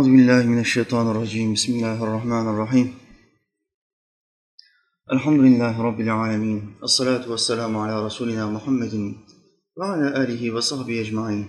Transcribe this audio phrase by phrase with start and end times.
[0.00, 2.87] أعوذ بالله من الشيطان الرجيم بسم الله الرحمن الرحيم
[5.13, 9.13] الحمد لله رب العالمين الصلاة والسلام على رسولنا محمد
[9.77, 11.45] وعلى آله وصحبه أجمعين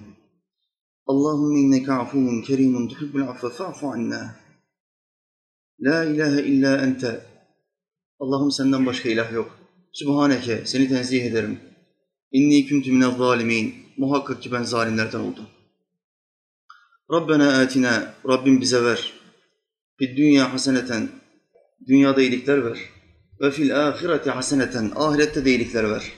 [1.12, 4.22] اللهم إنك عفو كريم تحب العفو فاعف عنا
[5.80, 7.21] La ilahe illa ente.
[8.19, 9.58] Allah'ım senden başka ilah yok.
[9.92, 11.60] Sübhaneke, seni tenzih ederim.
[12.33, 13.74] İnni kuntu minel zalimin.
[13.96, 15.46] Muhakkak ki ben zalimlerden oldum.
[17.12, 19.12] Rabbena atina, Rabbim bize ver.
[19.98, 21.09] Fid dünya haseneten,
[21.88, 22.78] dünyada iyilikler ver.
[23.41, 26.12] Ve fil ahireti haseneten, ahirette de iyilikler ver.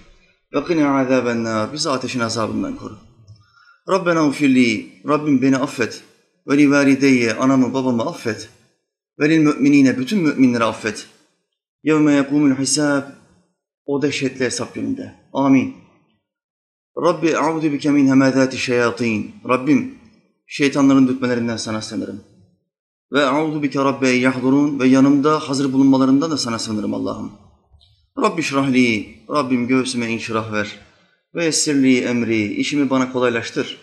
[0.54, 2.98] Ve kina azaben nar, bizi ateşin azabından koru.
[3.88, 6.02] Rabbena ufirli, Rabbim beni affet.
[6.48, 8.48] Ve li valideyye, anamı babamı affet.
[9.20, 11.06] Ve lil müminine, bütün müminleri affet.
[11.82, 13.02] Yevme yekumul hisab,
[13.86, 15.14] o dehşetli hesap gününde.
[15.32, 15.74] Amin.
[16.96, 19.34] Rabbi e'udu bike min hemezati şeyatin.
[19.48, 20.03] Rabbim,
[20.46, 22.20] şeytanların dürtmelerinden sana sığınırım.
[23.12, 27.32] Ve e'udu bike rabbe yahdurun ve yanımda hazır bulunmalarından da sana sığınırım Allah'ım.
[28.18, 30.78] Rabbi şrahli, Rabbim göğsüme inşirah ver.
[31.34, 33.78] Ve yessirli emri, işimi bana kolaylaştır.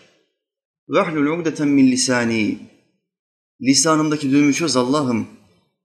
[0.88, 2.58] Ve ahlul ugdeten min lisani,
[3.62, 5.26] lisanımdaki düğümü çöz Allah'ım.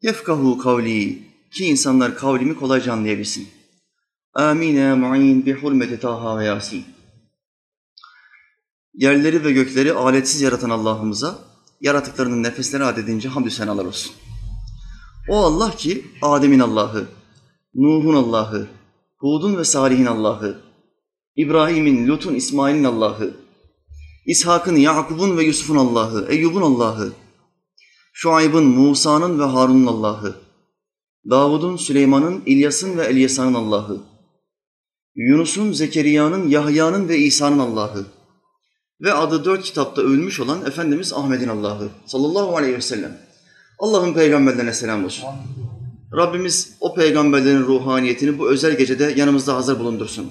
[0.01, 1.19] Yefkahu kavli,
[1.51, 3.47] ki insanlar kavlimi kolayca anlayabilsin.
[4.33, 6.85] Amin ya mu'in bi hurmeti Taha ve Yasin.
[8.97, 11.39] Yerleri ve gökleri aletsiz yaratan Allah'ımıza
[11.81, 14.11] yaratıklarının nefesleri adedince hamdü senalar olsun.
[15.29, 17.07] O Allah ki Adem'in Allah'ı,
[17.75, 18.67] Nuh'un Allah'ı,
[19.17, 20.61] Hud'un ve Salih'in Allah'ı,
[21.35, 23.37] İbrahim'in, Lut'un, İsmail'in Allah'ı,
[24.25, 27.13] İshak'ın, Yakub'un ve Yusuf'un Allah'ı, Eyyub'un Allah'ı,
[28.13, 30.35] Şuayb'ın, Musa'nın ve Harun'un Allah'ı,
[31.29, 34.01] Davud'un, Süleyman'ın, İlyas'ın ve Elyasa'nın Allah'ı,
[35.15, 38.16] Yunus'un, Zekeriya'nın, Yahya'nın ve İsa'nın Allah'ı
[39.01, 43.17] ve adı dört kitapta ölmüş olan Efendimiz Ahmet'in Allah'ı sallallahu aleyhi ve sellem.
[43.79, 45.25] Allah'ın peygamberlerine selam olsun.
[46.15, 50.29] Rabbimiz o peygamberlerin ruhaniyetini bu özel gecede yanımızda hazır bulundursun.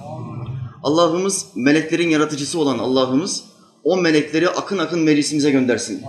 [0.82, 3.44] Allah'ımız meleklerin yaratıcısı olan Allah'ımız
[3.84, 6.02] o melekleri akın akın meclisimize göndersin.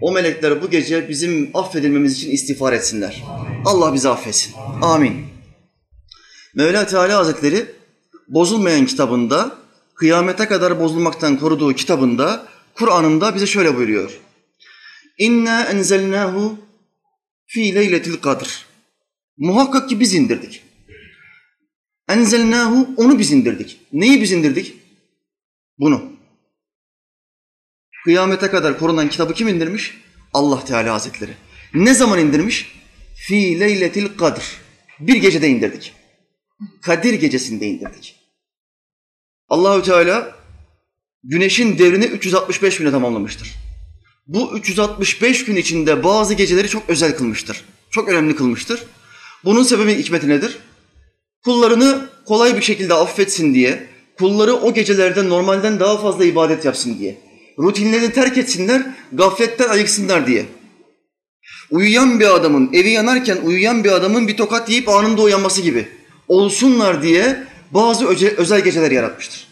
[0.00, 3.24] O melekler bu gece bizim affedilmemiz için istiğfar etsinler.
[3.64, 4.54] Allah bizi affetsin.
[4.82, 5.26] Amin.
[6.54, 7.66] Mevla Teala Hazretleri
[8.28, 9.52] bozulmayan kitabında,
[9.98, 14.20] kıyamete kadar bozulmaktan koruduğu kitabında, Kur'an'ında bize şöyle buyuruyor.
[15.18, 16.58] İnna enzelnahu
[17.46, 18.66] fi leyletil kadr.
[19.36, 20.62] Muhakkak ki biz indirdik.
[22.08, 23.80] Enzelnahu onu biz indirdik.
[23.92, 24.74] Neyi biz indirdik?
[25.78, 26.12] Bunu.
[28.04, 29.98] Kıyamete kadar korunan kitabı kim indirmiş?
[30.34, 31.32] Allah Teala Hazretleri.
[31.74, 32.72] Ne zaman indirmiş?
[33.14, 34.42] Fi leyletil kadr.
[35.00, 35.92] Bir gecede indirdik.
[36.82, 38.17] Kadir gecesinde indirdik.
[39.48, 40.34] Allahü Teala
[41.24, 43.54] güneşin devrini 365 güne tamamlamıştır.
[44.26, 47.64] Bu 365 gün içinde bazı geceleri çok özel kılmıştır.
[47.90, 48.82] Çok önemli kılmıştır.
[49.44, 50.58] Bunun sebebi hikmeti nedir?
[51.44, 53.86] Kullarını kolay bir şekilde affetsin diye,
[54.18, 57.18] kulları o gecelerde normalden daha fazla ibadet yapsın diye
[57.58, 58.82] rutinlerini terk etsinler,
[59.12, 60.46] gafletten ayıksınlar diye.
[61.70, 65.88] Uyuyan bir adamın, evi yanarken uyuyan bir adamın bir tokat yiyip anında uyanması gibi
[66.28, 68.06] olsunlar diye bazı
[68.36, 69.48] özel geceler yaratmıştır.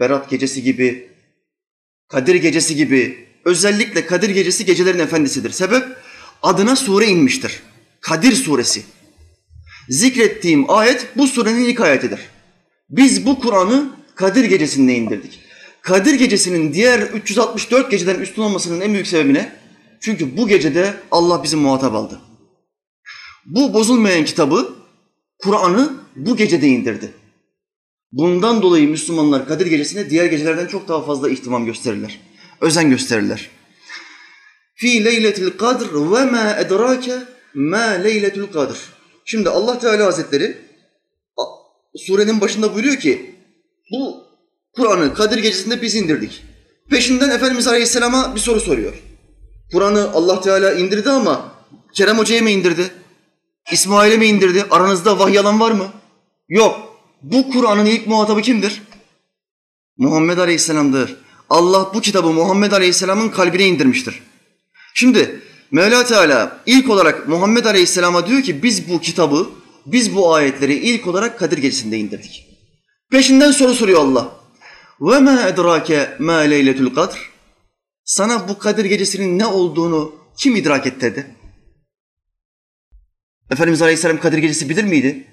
[0.00, 1.10] Berat gecesi gibi,
[2.08, 5.50] Kadir gecesi gibi, özellikle Kadir gecesi gecelerin efendisidir.
[5.50, 5.84] Sebep
[6.42, 7.62] adına sure inmiştir.
[8.00, 8.82] Kadir suresi.
[9.88, 12.20] Zikrettiğim ayet bu surenin ilk ayetidir.
[12.90, 15.40] Biz bu Kur'an'ı Kadir gecesinde indirdik.
[15.82, 19.52] Kadir gecesinin diğer 364 geceden üstün olmasının en büyük sebebi ne?
[20.00, 22.20] Çünkü bu gecede Allah bizi muhatap aldı.
[23.46, 24.74] Bu bozulmayan kitabı,
[25.38, 27.12] Kur'an'ı bu gecede indirdi.
[28.12, 32.20] Bundan dolayı Müslümanlar Kadir gecesine diğer gecelerden çok daha fazla ihtimam gösterirler.
[32.60, 33.50] Özen gösterirler.
[34.74, 37.18] Fi leyletil kadr ve ma edrake
[37.54, 38.76] ma leyletul kadr.
[39.24, 40.56] Şimdi Allah Teala Hazretleri
[41.96, 43.34] surenin başında buyuruyor ki
[43.92, 44.24] bu
[44.76, 46.42] Kur'an'ı Kadir Gecesi'nde biz indirdik.
[46.90, 49.02] Peşinden Efendimiz Aleyhisselam'a bir soru soruyor.
[49.72, 51.52] Kur'an'ı Allah Teala indirdi ama
[51.94, 52.90] Kerem Hoca'ya mı indirdi?
[53.72, 54.64] İsmail'e mi indirdi?
[54.70, 55.86] Aranızda vahiy alan var mı?
[56.48, 56.89] Yok.
[57.22, 58.82] Bu Kur'an'ın ilk muhatabı kimdir?
[59.96, 61.16] Muhammed Aleyhisselam'dır.
[61.50, 64.22] Allah bu kitabı Muhammed Aleyhisselam'ın kalbine indirmiştir.
[64.94, 65.40] Şimdi
[65.70, 69.50] Mevla Teala ilk olarak Muhammed Aleyhisselam'a diyor ki biz bu kitabı,
[69.86, 72.46] biz bu ayetleri ilk olarak Kadir Gecesi'nde indirdik.
[73.10, 74.40] Peşinden soru soruyor Allah.
[75.00, 77.30] Ve ma edrake ma leyletul kadr?
[78.04, 81.36] Sana bu Kadir gecesinin ne olduğunu kim idrak ettirdi?
[83.50, 85.29] Efendimiz Aleyhisselam Kadir gecesi bilir miydi?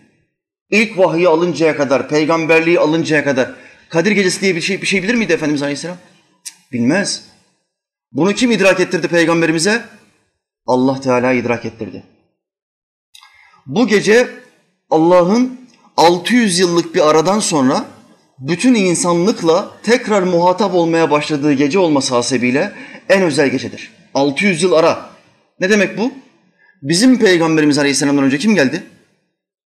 [0.69, 3.51] İlk vahyi alıncaya kadar, peygamberliği alıncaya kadar
[3.89, 5.97] Kadir gecesi diye bir şey, bir şey bilir miydi Efendimiz Aleyhisselam?
[6.71, 7.23] Bilmez.
[8.11, 9.81] Bunu kim idrak ettirdi peygamberimize?
[10.65, 12.03] Allah Teala idrak ettirdi.
[13.65, 14.27] Bu gece
[14.89, 15.59] Allah'ın
[15.97, 17.85] 600 yıllık bir aradan sonra
[18.39, 22.71] bütün insanlıkla tekrar muhatap olmaya başladığı gece olması hasebiyle
[23.09, 23.91] en özel gecedir.
[24.13, 25.09] 600 yıl ara.
[25.59, 26.11] Ne demek bu?
[26.81, 28.83] Bizim Peygamberimiz Aleyhisselam'dan önce kim geldi?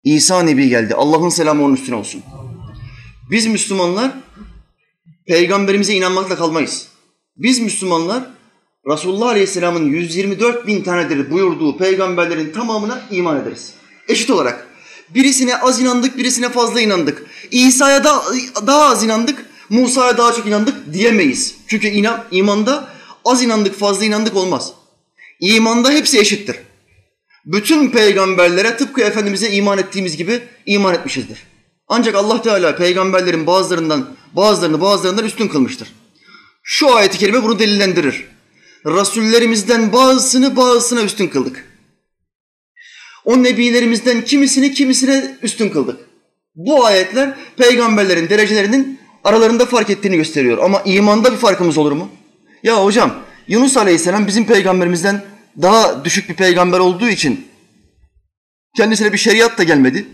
[0.04, 0.96] İsa Nebi geldi.
[0.96, 2.24] Allah'ın selamı onun üstüne olsun.
[3.32, 4.12] Biz Müslümanlar
[5.28, 6.88] peygamberimize inanmakla kalmayız.
[7.38, 8.24] Biz Müslümanlar
[8.88, 13.74] Resulullah Aleyhisselam'ın 124 bin tanedir buyurduğu peygamberlerin tamamına iman ederiz.
[14.08, 14.68] Eşit olarak.
[15.10, 17.26] Birisine az inandık, birisine fazla inandık.
[17.52, 18.24] İsa'ya da,
[18.68, 21.56] daha az inandık, Musa'ya daha çok inandık diyemeyiz.
[21.68, 22.90] Çünkü inan, imanda
[23.26, 24.74] az inandık, fazla inandık olmaz.
[25.40, 26.56] İmanda hepsi eşittir.
[27.46, 31.44] Bütün peygamberlere tıpkı Efendimiz'e iman ettiğimiz gibi iman etmişizdir.
[31.88, 35.88] Ancak Allah Teala peygamberlerin bazılarından bazılarını bazılarından üstün kılmıştır.
[36.64, 38.28] Şu ayeti kerime bunu delillendirir.
[38.86, 41.66] Rasullerimizden bazısını bazısına üstün kıldık.
[43.26, 46.00] O nebilerimizden kimisini kimisine üstün kıldık.
[46.56, 50.58] Bu ayetler peygamberlerin derecelerinin aralarında fark ettiğini gösteriyor.
[50.58, 52.10] Ama imanda bir farkımız olur mu?
[52.64, 53.14] Ya hocam
[53.48, 55.24] Yunus Aleyhisselam bizim peygamberimizden
[55.62, 57.48] daha düşük bir peygamber olduğu için
[58.78, 60.06] kendisine bir şeriat da gelmedi.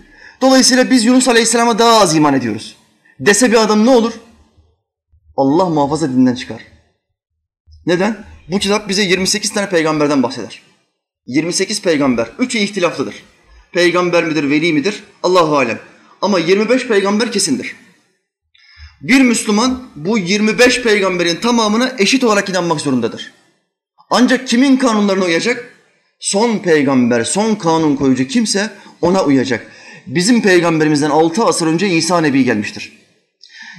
[0.41, 2.75] Dolayısıyla biz Yunus Aleyhisselam'a daha az iman ediyoruz.
[3.19, 4.13] Dese bir adam ne olur?
[5.37, 6.61] Allah muhafaza dinden çıkar.
[7.85, 8.25] Neden?
[8.47, 10.61] Bu kitap bize 28 tane peygamberden bahseder.
[11.25, 12.27] 28 peygamber.
[12.39, 13.15] Üçü ihtilaflıdır.
[13.71, 15.03] Peygamber midir, veli midir?
[15.23, 15.79] Allahu alem.
[16.21, 17.75] Ama 25 peygamber kesindir.
[19.01, 23.31] Bir Müslüman bu 25 peygamberin tamamına eşit olarak inanmak zorundadır.
[24.09, 25.73] Ancak kimin kanunlarına uyacak?
[26.19, 28.69] Son peygamber, son kanun koyucu kimse
[29.01, 29.71] ona uyacak.
[30.07, 32.97] Bizim peygamberimizden 6 asır önce İsa Nebi gelmiştir.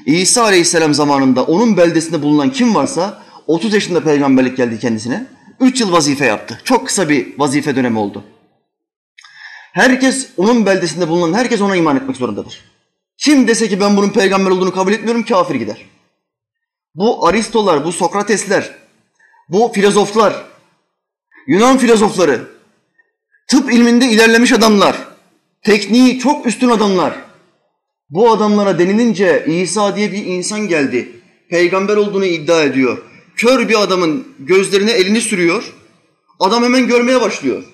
[0.06, 5.26] İsa Aleyhisselam zamanında onun beldesinde bulunan kim varsa 30 yaşında peygamberlik geldi kendisine.
[5.60, 6.60] 3 yıl vazife yaptı.
[6.64, 8.24] Çok kısa bir vazife dönemi oldu.
[9.72, 12.64] Herkes onun beldesinde bulunan herkes ona iman etmek zorundadır.
[13.19, 15.84] Kim dese ki ben bunun peygamber olduğunu kabul etmiyorum kafir gider.
[16.94, 18.74] Bu Aristolar, bu Sokratesler,
[19.48, 20.44] bu filozoflar,
[21.46, 22.40] Yunan filozofları,
[23.48, 24.96] tıp ilminde ilerlemiş adamlar,
[25.62, 27.14] tekniği çok üstün adamlar.
[28.10, 31.08] Bu adamlara denilince İsa diye bir insan geldi.
[31.50, 32.98] Peygamber olduğunu iddia ediyor.
[33.36, 35.72] Kör bir adamın gözlerine elini sürüyor.
[36.40, 37.64] Adam hemen görmeye başlıyor.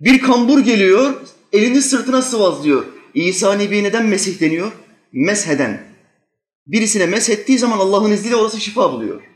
[0.00, 1.14] Bir kambur geliyor,
[1.52, 2.84] elini sırtına sıvazlıyor.
[3.14, 4.72] İsa Nebi neden Mesih deniyor?
[5.12, 5.82] Mesheden.
[6.66, 9.31] Birisine meshettiği zaman Allah'ın izniyle orası şifa buluyor.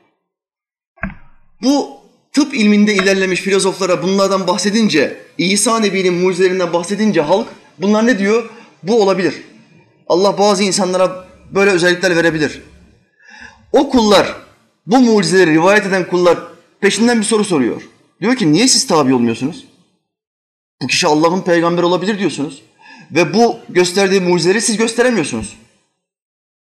[1.62, 1.90] Bu
[2.32, 7.46] tıp ilminde ilerlemiş filozoflara bunlardan bahsedince, İsa Nebi'nin mucizelerinden bahsedince halk
[7.78, 8.50] bunlar ne diyor?
[8.82, 9.34] Bu olabilir.
[10.08, 12.62] Allah bazı insanlara böyle özellikler verebilir.
[13.72, 14.36] O kullar,
[14.86, 16.38] bu mucizeleri rivayet eden kullar
[16.80, 17.82] peşinden bir soru soruyor.
[18.20, 19.64] Diyor ki niye siz tabi olmuyorsunuz?
[20.82, 22.62] Bu kişi Allah'ın peygamberi olabilir diyorsunuz.
[23.10, 25.56] Ve bu gösterdiği mucizeleri siz gösteremiyorsunuz.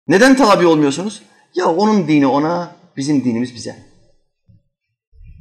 [0.08, 1.22] Neden tabi olmuyorsunuz?
[1.56, 3.89] Ya onun dini ona, bizim dinimiz bize.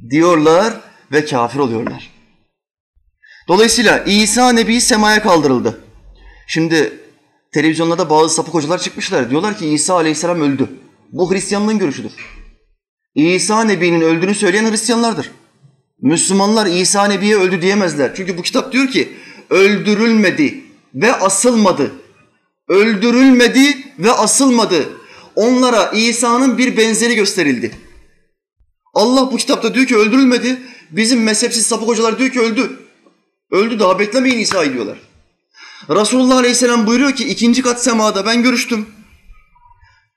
[0.09, 0.73] Diyorlar
[1.11, 2.09] ve kafir oluyorlar.
[3.47, 5.79] Dolayısıyla İsa Nebi semaya kaldırıldı.
[6.47, 6.93] Şimdi
[7.51, 9.29] televizyonlarda bazı sapık hocalar çıkmışlar.
[9.29, 10.69] Diyorlar ki İsa Aleyhisselam öldü.
[11.11, 12.11] Bu Hristiyanlığın görüşüdür.
[13.15, 15.31] İsa Nebi'nin öldüğünü söyleyen Hristiyanlardır.
[16.01, 18.15] Müslümanlar İsa Nebi'ye öldü diyemezler.
[18.15, 19.09] Çünkü bu kitap diyor ki
[19.49, 20.63] öldürülmedi
[20.95, 21.91] ve asılmadı.
[22.67, 24.89] Öldürülmedi ve asılmadı.
[25.35, 27.71] Onlara İsa'nın bir benzeri gösterildi.
[28.99, 30.61] Allah bu kitapta diyor ki öldürülmedi.
[30.91, 32.79] Bizim mezhepsiz sapık hocalar diyor ki öldü.
[33.51, 34.97] Öldü daha beklemeyin İsa'yı diyorlar.
[35.89, 38.85] Resulullah Aleyhisselam buyuruyor ki ikinci kat semada ben görüştüm.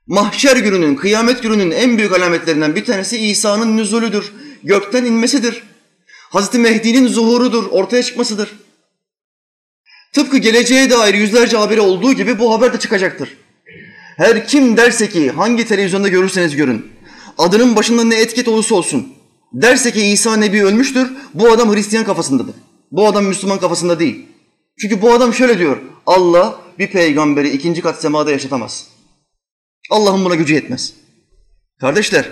[0.06, 4.32] Mahşer gününün, kıyamet gününün en büyük alametlerinden bir tanesi İsa'nın nüzulüdür.
[4.62, 5.62] Gökten inmesidir.
[6.30, 8.52] Hazreti Mehdi'nin zuhurudur, ortaya çıkmasıdır.
[10.12, 13.36] Tıpkı geleceğe dair yüzlerce haberi olduğu gibi bu haber de çıkacaktır.
[14.16, 16.92] Her kim derse ki hangi televizyonda görürseniz görün,
[17.38, 19.08] adının başında ne etiket olursa olsun,
[19.52, 22.54] derse ki İsa Nebi ölmüştür, bu adam Hristiyan kafasındadır.
[22.90, 24.26] Bu adam Müslüman kafasında değil.
[24.80, 28.88] Çünkü bu adam şöyle diyor, Allah bir peygamberi ikinci kat semada yaşatamaz.
[29.90, 30.94] Allah'ın buna gücü yetmez.
[31.80, 32.30] Kardeşler,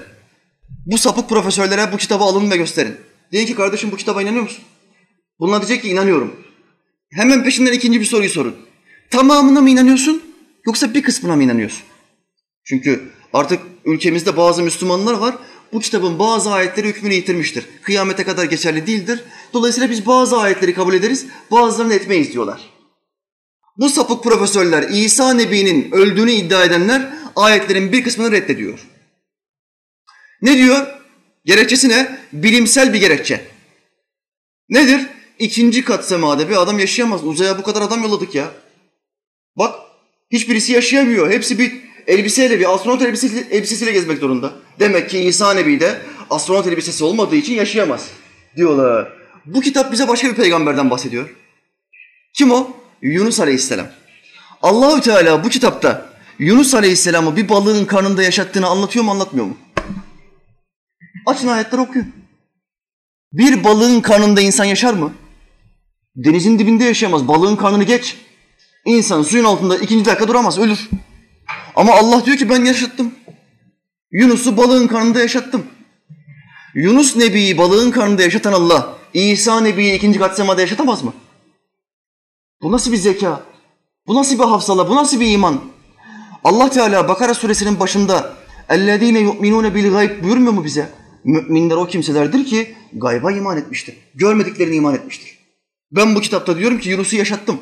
[0.86, 2.96] bu sapık profesörlere bu kitabı alın ve gösterin.
[3.32, 4.64] Deyin ki kardeşim bu kitaba inanıyor musun?
[5.40, 6.36] Bunlar diyecek ki inanıyorum.
[7.12, 8.56] Hemen peşinden ikinci bir soruyu sorun.
[9.10, 10.22] Tamamına mı inanıyorsun
[10.66, 11.82] yoksa bir kısmına mı inanıyorsun?
[12.64, 15.34] Çünkü artık ülkemizde bazı Müslümanlar var.
[15.72, 17.66] Bu kitabın bazı ayetleri hükmünü yitirmiştir.
[17.82, 19.24] Kıyamete kadar geçerli değildir.
[19.52, 22.60] Dolayısıyla biz bazı ayetleri kabul ederiz, bazılarını etmeyiz diyorlar.
[23.76, 28.86] Bu sapık profesörler İsa Nebi'nin öldüğünü iddia edenler ayetlerin bir kısmını reddediyor.
[30.42, 30.86] Ne diyor?
[31.44, 32.18] Gerekçesi ne?
[32.32, 33.46] Bilimsel bir gerekçe.
[34.68, 35.06] Nedir?
[35.38, 37.24] İkinci kat semada bir adam yaşayamaz.
[37.24, 38.52] Uzaya bu kadar adam yolladık ya.
[39.56, 39.74] Bak
[40.30, 41.30] hiçbirisi yaşayamıyor.
[41.30, 44.52] Hepsi bir elbiseyle, bir astronot elbisesiyle, elbisesiyle gezmek zorunda.
[44.80, 46.00] Demek ki İsa Nebi de
[46.30, 48.08] astronot elbisesi olmadığı için yaşayamaz
[48.56, 49.12] diyorlar.
[49.46, 51.30] Bu kitap bize başka bir peygamberden bahsediyor.
[52.34, 52.70] Kim o?
[53.02, 53.86] Yunus Aleyhisselam.
[54.62, 59.56] Allahü Teala bu kitapta Yunus Aleyhisselam'ı bir balığın karnında yaşattığını anlatıyor mu anlatmıyor mu?
[61.26, 62.12] Açın ayetleri okuyun.
[63.32, 65.12] Bir balığın karnında insan yaşar mı?
[66.16, 67.28] Denizin dibinde yaşayamaz.
[67.28, 68.16] Balığın karnını geç.
[68.84, 70.88] İnsan suyun altında ikinci dakika duramaz, ölür.
[71.75, 73.11] Ama Allah diyor ki ben yaşattım.
[74.11, 75.65] Yunus'u balığın karnında yaşattım.
[76.75, 81.13] Yunus Nebi'yi balığın karnında yaşatan Allah, İsa Nebi'yi ikinci kat semada yaşatamaz mı?
[82.61, 83.43] Bu nasıl bir zeka?
[84.07, 84.89] Bu nasıl bir hafsala?
[84.89, 85.61] Bu nasıl bir iman?
[86.43, 88.33] Allah Teala Bakara suresinin başında
[88.69, 90.89] اَلَّذ۪ينَ يُؤْمِنُونَ بِالْغَيْبِ buyurmuyor mu bize?
[91.23, 93.95] Müminler o kimselerdir ki gayba iman etmiştir.
[94.15, 95.37] Görmediklerini iman etmiştir.
[95.91, 97.61] Ben bu kitapta diyorum ki Yunus'u yaşattım.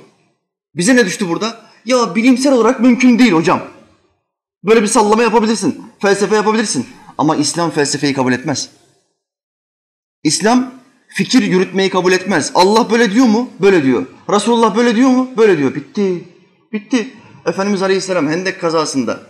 [0.75, 1.61] Bize ne düştü burada?
[1.85, 3.61] Ya bilimsel olarak mümkün değil hocam.
[4.64, 6.86] Böyle bir sallama yapabilirsin, felsefe yapabilirsin.
[7.18, 8.70] Ama İslam felsefeyi kabul etmez.
[10.24, 10.74] İslam
[11.08, 12.50] fikir yürütmeyi kabul etmez.
[12.54, 13.50] Allah böyle diyor mu?
[13.60, 14.06] Böyle diyor.
[14.30, 15.30] Resulullah böyle diyor mu?
[15.36, 15.74] Böyle diyor.
[15.74, 16.24] Bitti.
[16.72, 17.08] Bitti.
[17.46, 19.20] Efendimiz Aleyhisselam Hendek kazasında.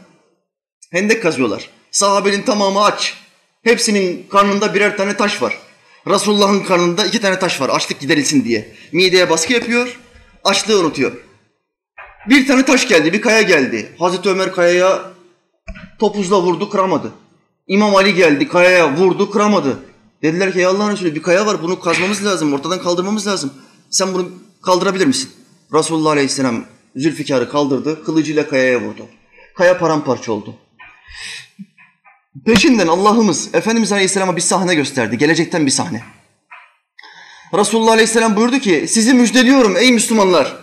[0.90, 1.70] Hendek kazıyorlar.
[1.90, 3.14] Sahabenin tamamı aç.
[3.62, 5.58] Hepsinin karnında birer tane taş var.
[6.06, 7.68] Resulullah'ın karnında iki tane taş var.
[7.68, 8.74] Açlık giderilsin diye.
[8.92, 9.98] Mideye baskı yapıyor.
[10.44, 11.12] Açlığı unutuyor.
[12.28, 13.92] Bir tane taş geldi, bir kaya geldi.
[13.98, 15.12] Hazreti Ömer kayaya
[15.98, 17.12] topuzla vurdu, kıramadı.
[17.66, 19.78] İmam Ali geldi, kayaya vurdu, kıramadı.
[20.22, 23.52] Dediler ki ya Allah'ın Resulü bir kaya var, bunu kazmamız lazım, ortadan kaldırmamız lazım.
[23.90, 24.28] Sen bunu
[24.62, 25.30] kaldırabilir misin?
[25.74, 26.64] Resulullah Aleyhisselam
[26.96, 29.06] Zülfikar'ı kaldırdı, kılıcıyla kayaya vurdu.
[29.56, 30.54] Kaya paramparça oldu.
[32.46, 36.02] Peşinden Allah'ımız Efendimiz Aleyhisselam'a bir sahne gösterdi, gelecekten bir sahne.
[37.54, 40.56] Resulullah Aleyhisselam buyurdu ki, sizi müjdeliyorum ey Müslümanlar.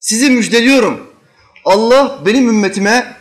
[0.00, 1.06] Sizi müjdeliyorum.
[1.64, 3.15] Allah benim ümmetime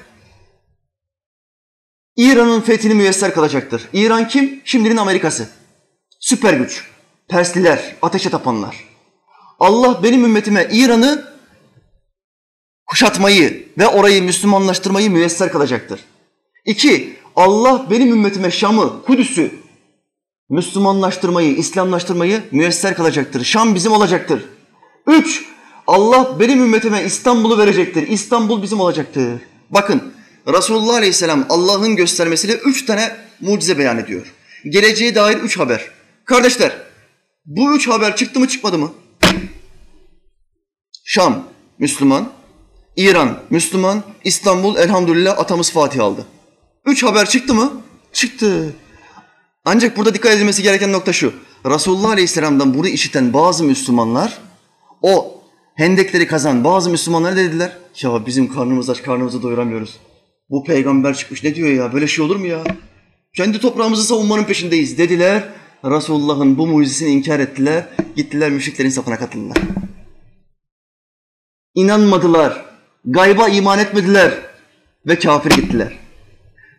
[2.18, 3.90] İran'ın fethini müyesser kılacaktır.
[3.94, 4.62] İran kim?
[4.66, 5.50] Şimdinin Amerika'sı.
[6.20, 6.84] Süper güç.
[7.28, 8.86] Persliler, ateşe tapanlar.
[9.60, 11.36] Allah benim ümmetime İran'ı
[12.86, 16.00] kuşatmayı ve orayı Müslümanlaştırmayı müyesser kılacaktır.
[16.66, 19.52] İki, Allah benim ümmetime Şam'ı, Kudüs'ü
[20.50, 23.44] Müslümanlaştırmayı, İslamlaştırmayı müyesser kılacaktır.
[23.44, 24.46] Şam bizim olacaktır.
[25.08, 25.46] Üç,
[25.88, 28.08] Allah benim ümmetime İstanbul'u verecektir.
[28.08, 29.42] İstanbul bizim olacaktır.
[29.70, 30.14] Bakın
[30.48, 34.34] Resulullah Aleyhisselam Allah'ın göstermesiyle üç tane mucize beyan ediyor.
[34.70, 35.90] Geleceğe dair üç haber.
[36.26, 36.72] Kardeşler
[37.46, 38.92] bu üç haber çıktı mı çıkmadı mı?
[41.04, 41.44] Şam
[41.80, 42.30] Müslüman,
[42.96, 46.26] İran Müslüman, İstanbul elhamdülillah atamız Fatih aldı.
[46.86, 47.82] Üç haber çıktı mı?
[48.14, 48.74] Çıktı.
[49.66, 51.34] Ancak burada dikkat edilmesi gereken nokta şu.
[51.66, 54.38] Resulullah Aleyhisselam'dan bunu işiten bazı Müslümanlar
[55.02, 55.42] o
[55.76, 57.78] hendekleri kazan bazı Müslümanlar dediler?
[58.02, 60.00] Ya bizim karnımız aç, karnımızı doyuramıyoruz.
[60.50, 61.94] Bu peygamber çıkmış ne diyor ya?
[61.94, 62.64] Böyle şey olur mu ya?
[63.34, 65.44] Kendi toprağımızı savunmanın peşindeyiz dediler.
[65.86, 67.88] Resulullah'ın bu mucizesini inkar ettiler.
[68.16, 69.58] Gittiler müşriklerin safına katıldılar.
[71.76, 72.66] İnanmadılar.
[73.06, 74.34] Gayba iman etmediler.
[75.08, 76.00] Ve kafir gittiler.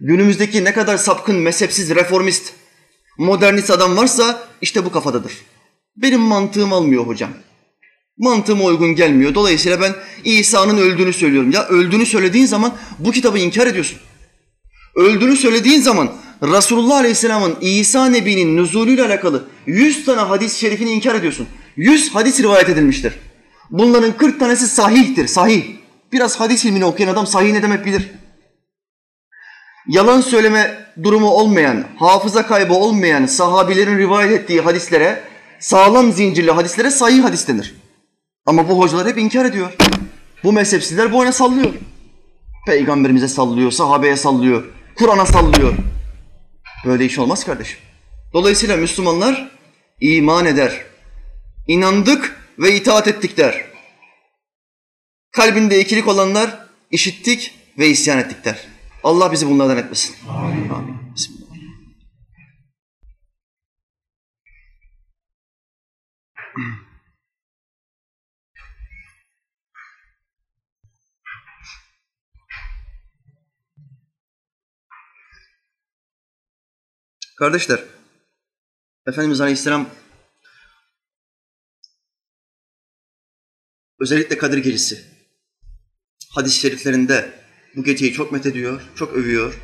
[0.01, 2.55] Günümüzdeki ne kadar sapkın, mezhepsiz, reformist,
[3.19, 5.33] modernist adam varsa işte bu kafadadır.
[5.97, 7.31] Benim mantığım almıyor hocam.
[8.19, 9.35] Mantığıma uygun gelmiyor.
[9.35, 9.95] Dolayısıyla ben
[10.25, 11.51] İsa'nın öldüğünü söylüyorum.
[11.51, 13.99] Ya öldüğünü söylediğin zaman bu kitabı inkar ediyorsun.
[14.97, 21.49] Öldüğünü söylediğin zaman Resulullah Aleyhisselam'ın İsa Nebi'nin nüzulüyle alakalı 100 tane hadis-i şerifini inkar ediyorsun.
[21.77, 23.13] 100 hadis rivayet edilmiştir.
[23.71, 25.65] Bunların 40 tanesi sahihtir, sahih.
[26.13, 28.11] Biraz hadis ilmini okuyan adam sahih ne demek bilir.
[29.89, 35.23] Yalan söyleme durumu olmayan, hafıza kaybı olmayan sahabilerin rivayet ettiği hadislere,
[35.61, 37.75] sağlam zincirli hadislere sahih hadis denir.
[38.47, 39.73] Ama bu hocalar hep inkar ediyor.
[40.45, 41.75] Bu mezhepsizler boyuna sallıyor.
[42.67, 45.75] Peygamberimize sallıyor, sahabeye sallıyor, Kur'an'a sallıyor.
[46.85, 47.79] Böyle iş olmaz kardeşim.
[48.33, 49.51] Dolayısıyla Müslümanlar
[50.01, 50.85] iman eder.
[51.67, 53.65] İnandık ve itaat ettik der.
[55.33, 58.67] Kalbinde ikilik olanlar işittik ve isyan ettik der.
[59.05, 60.17] Allah bizi bunlardan etmesin.
[60.29, 60.69] Amin.
[60.69, 61.15] Amin.
[61.15, 61.47] Bismillah.
[77.37, 77.81] Kardeşler,
[79.07, 79.89] Efendimiz Aleyhisselam
[84.01, 85.05] özellikle Kadir Gecesi
[86.31, 87.33] hadis-i şeriflerinde
[87.77, 89.55] bu geceyi çok methediyor, çok övüyor.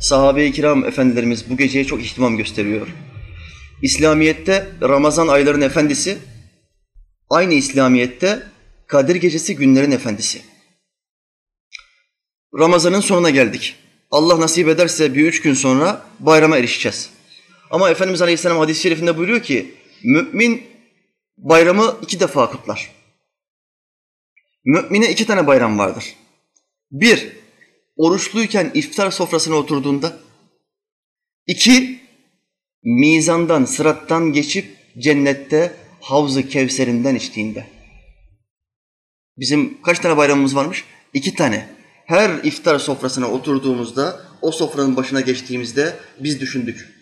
[0.00, 2.88] sahabe-i kiram efendilerimiz bu geceye çok ihtimam gösteriyor.
[3.82, 6.18] İslamiyet'te Ramazan ayların efendisi,
[7.30, 8.46] aynı İslamiyet'te
[8.86, 10.42] Kadir Gecesi günlerin efendisi.
[12.58, 13.76] Ramazan'ın sonuna geldik.
[14.10, 17.21] Allah nasip ederse bir üç gün sonra bayrama erişeceğiz.
[17.72, 19.74] Ama Efendimiz Aleyhisselam hadis-i şerifinde buyuruyor ki,
[20.04, 20.62] mümin
[21.38, 22.92] bayramı iki defa kutlar.
[24.64, 26.04] Mümine iki tane bayram vardır.
[26.90, 27.32] Bir,
[27.96, 30.16] oruçluyken iftar sofrasına oturduğunda.
[31.46, 32.00] İki,
[32.82, 37.66] mizandan, sırattan geçip cennette havzı kevserinden içtiğinde.
[39.38, 40.84] Bizim kaç tane bayramımız varmış?
[41.14, 41.68] İki tane.
[42.06, 47.01] Her iftar sofrasına oturduğumuzda, o sofranın başına geçtiğimizde biz düşündük.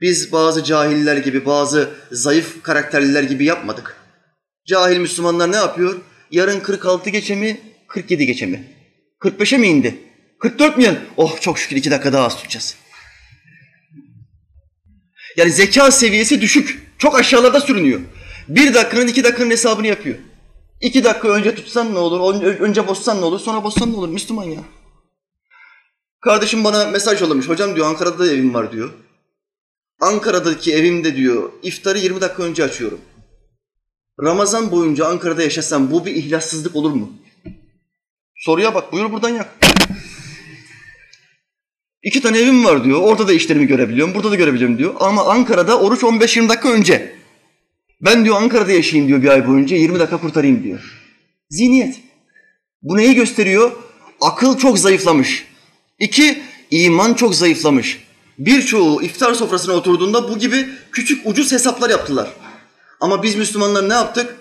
[0.00, 3.96] Biz bazı cahiller gibi, bazı zayıf karakterliler gibi yapmadık.
[4.66, 6.00] Cahil Müslümanlar ne yapıyor?
[6.30, 8.64] Yarın 46 geçe mi, 47 geçe mi?
[9.20, 9.94] 45'e mi indi?
[10.40, 10.98] 44 mi yani?
[11.16, 12.76] Oh çok şükür iki dakika daha az tutacağız.
[15.36, 16.82] Yani zeka seviyesi düşük.
[16.98, 18.00] Çok aşağılarda sürünüyor.
[18.48, 20.16] Bir dakikanın iki dakikanın hesabını yapıyor.
[20.80, 24.08] İki dakika önce tutsan ne olur, önce bozsan ne olur, sonra bozsan ne olur?
[24.08, 24.60] Müslüman ya.
[26.20, 27.48] Kardeşim bana mesaj yollamış.
[27.48, 28.92] Hocam diyor Ankara'da da evim var diyor.
[30.00, 33.00] Ankara'daki evimde diyor iftarı 20 dakika önce açıyorum.
[34.22, 37.12] Ramazan boyunca Ankara'da yaşasam bu bir ihlassızlık olur mu?
[38.36, 39.56] Soruya bak buyur buradan yak.
[42.02, 43.00] İki tane evim var diyor.
[43.00, 44.14] Orada da işlerimi görebiliyorum.
[44.14, 44.94] Burada da görebiliyorum diyor.
[45.00, 47.16] Ama Ankara'da oruç 15-20 dakika önce.
[48.00, 50.80] Ben diyor Ankara'da yaşayayım diyor bir ay boyunca 20 dakika kurtarayım diyor.
[51.50, 52.00] Zihniyet.
[52.82, 53.72] Bu neyi gösteriyor?
[54.20, 55.46] Akıl çok zayıflamış.
[55.98, 58.09] İki, iman çok zayıflamış.
[58.40, 62.30] Birçoğu iftar sofrasına oturduğunda bu gibi küçük ucuz hesaplar yaptılar.
[63.00, 64.36] Ama biz Müslümanlar ne yaptık?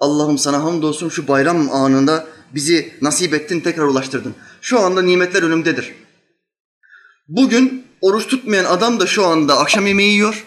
[0.00, 4.34] Allah'ım sana hamdolsun şu bayram anında bizi nasip ettin tekrar ulaştırdın.
[4.60, 5.94] Şu anda nimetler önümdedir.
[7.28, 10.46] Bugün oruç tutmayan adam da şu anda akşam yemeği yiyor.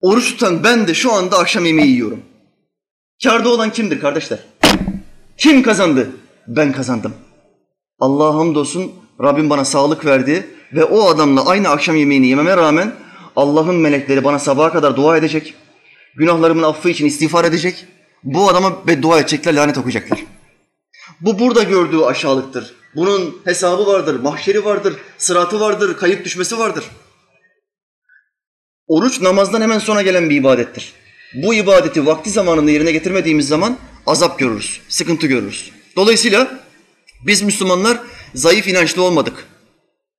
[0.00, 2.22] Oruç tutan ben de şu anda akşam yemeği yiyorum.
[3.22, 4.38] Karda olan kimdir kardeşler?
[5.38, 6.10] Kim kazandı?
[6.46, 7.14] Ben kazandım.
[7.98, 12.94] Allah'a hamdolsun Rabbim bana sağlık verdi ve o adamla aynı akşam yemeğini yememe rağmen
[13.36, 15.54] Allah'ın melekleri bana sabaha kadar dua edecek.
[16.16, 17.86] Günahlarımın affı için istiğfar edecek.
[18.24, 20.24] Bu adama beddua edecekler, lanet okuyacaklar.
[21.20, 22.74] Bu burada gördüğü aşağılıktır.
[22.96, 26.84] Bunun hesabı vardır, mahşeri vardır, sıratı vardır, kayıp düşmesi vardır.
[28.86, 30.92] Oruç namazdan hemen sonra gelen bir ibadettir.
[31.34, 33.76] Bu ibadeti vakti zamanında yerine getirmediğimiz zaman
[34.06, 35.70] azap görürüz, sıkıntı görürüz.
[35.96, 36.60] Dolayısıyla
[37.26, 38.00] biz Müslümanlar
[38.34, 39.46] zayıf inançlı olmadık.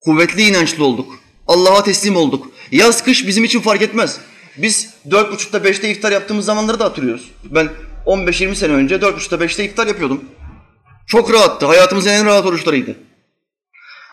[0.02, 1.20] Kuvvetli inançlı olduk.
[1.48, 2.52] Allah'a teslim olduk.
[2.72, 4.20] Yaz kış bizim için fark etmez.
[4.58, 7.32] Biz dört buçukta beşte iftar yaptığımız zamanları da hatırlıyoruz.
[7.44, 7.70] Ben
[8.06, 10.24] 15-20 sene önce dört buçukta beşte iftar yapıyordum.
[11.08, 11.66] Çok rahattı.
[11.66, 12.96] Hayatımızın en rahat oruçlarıydı.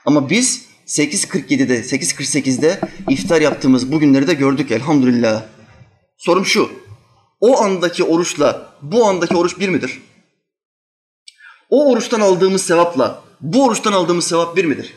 [0.06, 5.42] Ama biz 8.47'de, 8.48'de iftar yaptığımız bu günleri de gördük elhamdülillah.
[6.18, 6.70] Sorum şu,
[7.40, 10.02] o andaki oruçla bu andaki oruç bir midir?
[11.70, 14.94] O oruçtan aldığımız sevapla bu oruçtan aldığımız sevap bir midir?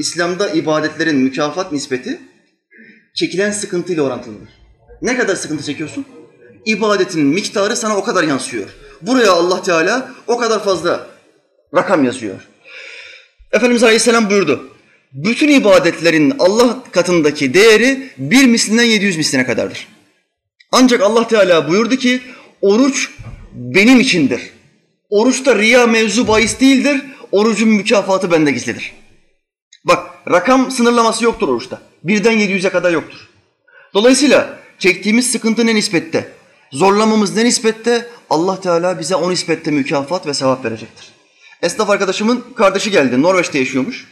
[0.00, 2.20] İslam'da ibadetlerin mükafat nispeti
[3.14, 4.48] çekilen sıkıntıyla orantılıdır.
[5.02, 6.04] Ne kadar sıkıntı çekiyorsun?
[6.66, 8.68] İbadetin miktarı sana o kadar yansıyor.
[9.02, 11.06] Buraya Allah Teala o kadar fazla
[11.74, 12.40] rakam yazıyor.
[13.52, 14.70] Efendimiz Aleyhisselam buyurdu.
[15.12, 19.88] Bütün ibadetlerin Allah katındaki değeri bir mislinden 700 misline kadardır.
[20.72, 22.20] Ancak Allah Teala buyurdu ki
[22.62, 23.08] oruç
[23.54, 24.40] benim içindir.
[25.10, 27.02] Oruçta riya mevzu bahis değildir.
[27.32, 28.99] Orucun mükafatı bende gizlidir.
[29.84, 31.82] Bak rakam sınırlaması yoktur oruçta.
[32.04, 33.28] Birden 700'e kadar yoktur.
[33.94, 36.32] Dolayısıyla çektiğimiz sıkıntı ne nispette?
[36.72, 38.10] Zorlamamız ne nispette?
[38.30, 41.08] Allah Teala bize o nispette mükafat ve sevap verecektir.
[41.62, 43.22] Esnaf arkadaşımın kardeşi geldi.
[43.22, 44.06] Norveç'te yaşıyormuş.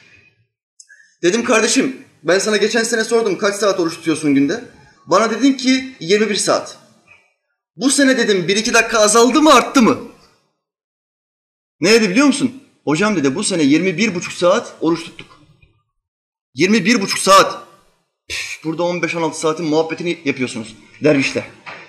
[1.23, 4.65] Dedim kardeşim ben sana geçen sene sordum kaç saat oruç tutuyorsun günde?
[5.07, 6.79] Bana dedin ki 21 saat.
[7.77, 9.99] Bu sene dedim 1-2 dakika azaldı mı arttı mı?
[11.81, 12.63] Ne dedi biliyor musun?
[12.85, 15.38] Hocam dedi bu sene 21 buçuk saat oruç tuttuk.
[16.59, 17.63] 21 buçuk saat.
[18.29, 21.45] Püf, burada 15-16 saatin muhabbetini yapıyorsunuz dervişler.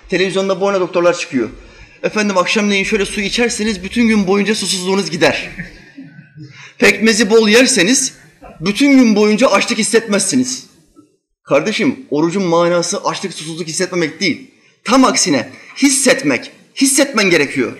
[0.08, 1.48] Televizyonda bu doktorlar çıkıyor.
[2.02, 5.50] Efendim akşamleyin şöyle su içerseniz bütün gün boyunca susuzluğunuz gider.
[6.78, 8.14] Pekmezi bol yerseniz
[8.60, 10.66] bütün gün boyunca açlık hissetmezsiniz.
[11.42, 14.50] Kardeşim orucun manası açlık susuzluk hissetmemek değil.
[14.84, 17.72] Tam aksine hissetmek, hissetmen gerekiyor.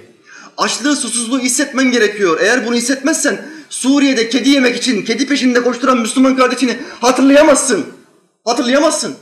[0.56, 2.40] Açlığı susuzluğu hissetmen gerekiyor.
[2.40, 7.86] Eğer bunu hissetmezsen Suriye'de kedi yemek için kedi peşinde koşturan Müslüman kardeşini hatırlayamazsın.
[8.44, 9.16] Hatırlayamazsın.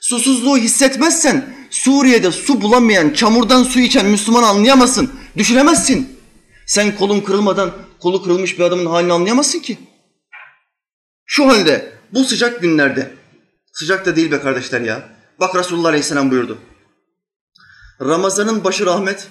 [0.00, 5.10] Susuzluğu hissetmezsen Suriye'de su bulamayan, çamurdan su içen Müslüman anlayamazsın.
[5.36, 6.20] Düşünemezsin.
[6.66, 9.78] Sen kolun kırılmadan kolu kırılmış bir adamın halini anlayamazsın ki.
[11.26, 13.14] Şu halde bu sıcak günlerde,
[13.72, 15.08] sıcak da değil be kardeşler ya.
[15.40, 16.58] Bak Resulullah Aleyhisselam buyurdu.
[18.00, 19.28] Ramazanın başı rahmet,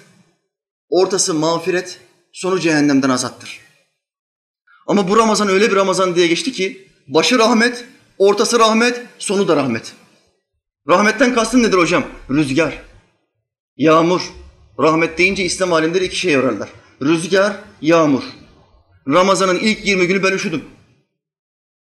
[0.88, 2.00] ortası mağfiret,
[2.32, 3.59] sonu cehennemden azattır.
[4.90, 7.84] Ama bu Ramazan öyle bir Ramazan diye geçti ki başı rahmet,
[8.18, 9.92] ortası rahmet, sonu da rahmet.
[10.88, 12.04] Rahmetten kastın nedir hocam?
[12.30, 12.82] Rüzgar,
[13.76, 14.20] yağmur.
[14.80, 16.68] Rahmet deyince İslam alimleri iki şey yorarlar.
[17.02, 18.22] Rüzgar, yağmur.
[19.08, 20.64] Ramazan'ın ilk 20 günü ben üşüdüm.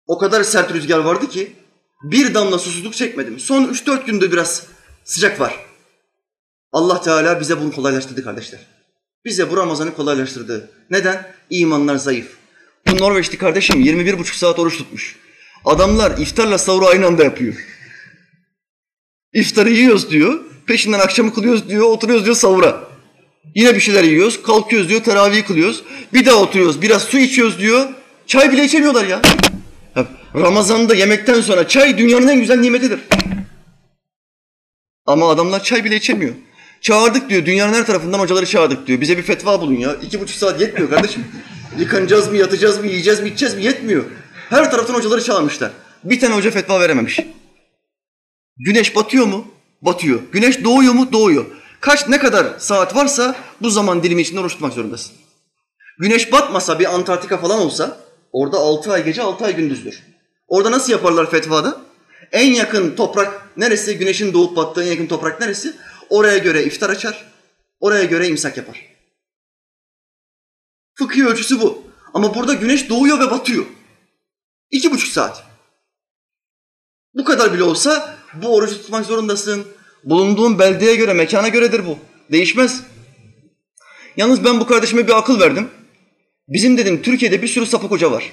[0.07, 1.53] O kadar sert rüzgar vardı ki
[2.03, 3.41] bir damla susuzluk çekmedim.
[3.41, 4.67] Son 3-4 günde biraz
[5.05, 5.67] sıcak var.
[6.73, 8.61] Allah Teala bize bunu kolaylaştırdı kardeşler.
[9.25, 10.71] Bize bu Ramazan'ı kolaylaştırdı.
[10.91, 11.35] Neden?
[11.51, 12.42] İmanlar zayıf.
[12.87, 15.17] Bu Norveçli kardeşim 21 buçuk saat oruç tutmuş.
[15.65, 17.55] Adamlar iftarla sahuru aynı anda yapıyor.
[19.33, 22.85] İftarı yiyoruz diyor, peşinden akşamı kılıyoruz diyor, oturuyoruz diyor sahura.
[23.55, 25.83] Yine bir şeyler yiyoruz, kalkıyoruz diyor, teravih kılıyoruz.
[26.13, 27.89] Bir daha oturuyoruz, biraz su içiyoruz diyor.
[28.27, 29.23] Çay bile içemiyorlar ya.
[30.35, 33.01] Ramazan'da yemekten sonra çay dünyanın en güzel nimetidir.
[35.07, 36.35] Ama adamlar çay bile içemiyor.
[36.81, 39.01] Çağırdık diyor, dünyanın her tarafından hocaları çağırdık diyor.
[39.01, 39.95] Bize bir fetva bulun ya.
[40.03, 41.25] İki buçuk saat yetmiyor kardeşim.
[41.79, 44.05] Yıkanacağız mı, yatacağız mı, yiyeceğiz mi, içeceğiz mi yetmiyor.
[44.51, 45.71] Her taraftan hocaları çağırmışlar.
[46.05, 47.21] Bir tane hoca fetva verememiş.
[48.57, 49.47] Güneş batıyor mu?
[49.83, 50.21] Batıyor.
[50.33, 51.13] Güneş doğuyor mu?
[51.13, 51.47] Doğuyor.
[51.81, 55.13] Kaç ne kadar saat varsa bu zaman dilimi içinde oruç tutmak zorundasın.
[55.99, 57.99] Güneş batmasa bir Antarktika falan olsa
[58.33, 60.03] orada altı ay gece altı ay gündüzdür.
[60.49, 61.81] Orada nasıl yaparlar fetvada?
[62.33, 63.99] En yakın toprak neresi?
[63.99, 65.77] Güneşin doğup battığı en yakın toprak neresi?
[66.11, 67.25] Oraya göre iftar açar.
[67.81, 68.92] Oraya göre imsak yapar.
[70.95, 71.83] Fıkhi ölçüsü bu.
[72.15, 73.65] Ama burada güneş doğuyor ve batıyor.
[74.71, 75.45] İki buçuk saat.
[77.15, 79.65] Bu kadar bile olsa bu orucu tutmak zorundasın.
[80.05, 81.99] Bulunduğun beldeye göre, mekana göredir bu.
[82.33, 82.83] Değişmez.
[84.17, 85.69] Yalnız ben bu kardeşime bir akıl verdim.
[86.49, 88.33] Bizim dedim Türkiye'de bir sürü sapık hoca var.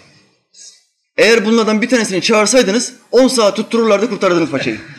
[1.18, 4.80] Eğer bunlardan bir tanesini çağırsaydınız 10 saat tuttururlardı kurtardınız paçayı.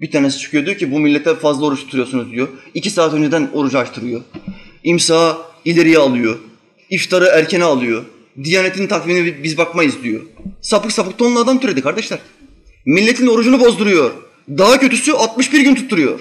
[0.00, 2.48] Bir tanesi çıkıyor diyor ki bu millete fazla oruç tutuyorsunuz diyor.
[2.74, 4.20] İki saat önceden orucu açtırıyor.
[4.84, 6.38] İmsa ileriye alıyor.
[6.90, 8.04] İftarı erkene alıyor.
[8.44, 10.22] Diyanetin takvimine biz bakmayız diyor.
[10.62, 12.18] Sapık sapık tonlu adam türedi kardeşler.
[12.86, 14.12] Milletin orucunu bozduruyor.
[14.48, 16.20] Daha kötüsü 61 gün tutturuyor.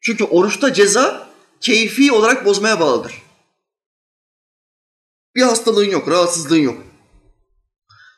[0.00, 1.28] Çünkü oruçta ceza
[1.60, 3.12] keyfi olarak bozmaya bağlıdır.
[5.36, 6.82] Bir hastalığın yok, rahatsızlığın yok.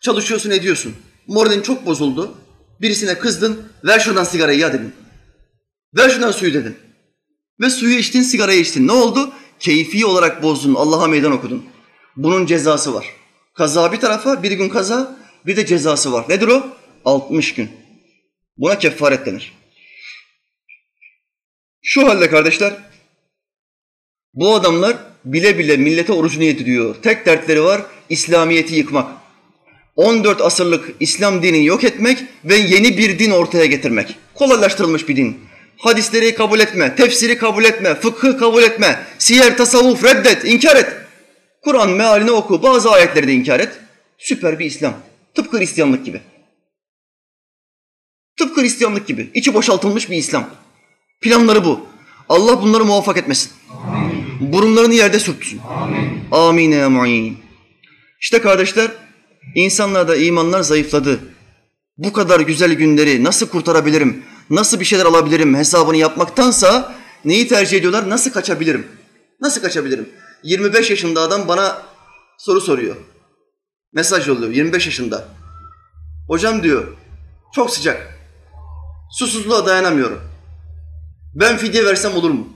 [0.03, 0.95] Çalışıyorsun, ediyorsun.
[1.27, 2.35] Moralin çok bozuldu.
[2.81, 4.93] Birisine kızdın, ver şuradan sigarayı ya dedin.
[5.97, 6.77] Ver şuradan suyu dedin.
[7.61, 8.89] Ve suyu içtin, sigarayı içtin.
[8.89, 9.33] Ne oldu?
[9.61, 11.67] Keyfi olarak bozdun, Allah'a meydan okudun.
[12.17, 13.07] Bunun cezası var.
[13.55, 16.25] Kaza bir tarafa, bir gün kaza, bir de cezası var.
[16.29, 16.67] Nedir o?
[17.05, 17.71] 60 gün.
[18.57, 19.53] Buna kefaret denir.
[21.83, 22.77] Şu halde kardeşler,
[24.35, 26.95] bu adamlar bile bile millete orucunu yediriyor.
[27.03, 29.21] Tek dertleri var, İslamiyet'i yıkmak.
[29.97, 34.17] 14 asırlık İslam dinini yok etmek ve yeni bir din ortaya getirmek.
[34.35, 35.50] Kolaylaştırılmış bir din.
[35.81, 40.97] Hadisleri kabul etme, tefsiri kabul etme, fıkhı kabul etme, siyer, tasavvuf reddet, inkar et.
[41.63, 43.73] Kur'an mealini oku, bazı ayetleri de inkar et.
[44.19, 44.95] Süper bir İslam.
[45.35, 46.21] Tıpkı Hristiyanlık gibi.
[48.39, 49.31] Tıpkı Hristiyanlık gibi.
[49.35, 50.51] İçi boşaltılmış bir İslam.
[51.21, 51.87] Planları bu.
[52.29, 53.53] Allah bunları muvaffak etmesin.
[53.87, 54.53] Amin.
[54.53, 55.61] Burunlarını yerde sürtsün.
[55.71, 56.23] Amin.
[56.33, 57.35] Amin ya.
[58.21, 58.91] İşte kardeşler,
[59.55, 61.21] insanlarda imanlar zayıfladı.
[61.99, 68.11] Bu kadar güzel günleri nasıl kurtarabilirim, nasıl bir şeyler alabilirim hesabını yapmaktansa neyi tercih ediyorlar?
[68.11, 68.87] Nasıl kaçabilirim?
[69.41, 70.09] Nasıl kaçabilirim?
[70.43, 71.83] 25 yaşında adam bana
[72.39, 72.97] soru soruyor.
[73.93, 75.29] Mesaj yolluyor 25 yaşında.
[76.29, 76.97] Hocam diyor
[77.55, 78.19] çok sıcak.
[79.19, 80.21] Susuzluğa dayanamıyorum.
[81.35, 82.49] Ben fidye versem olur mu?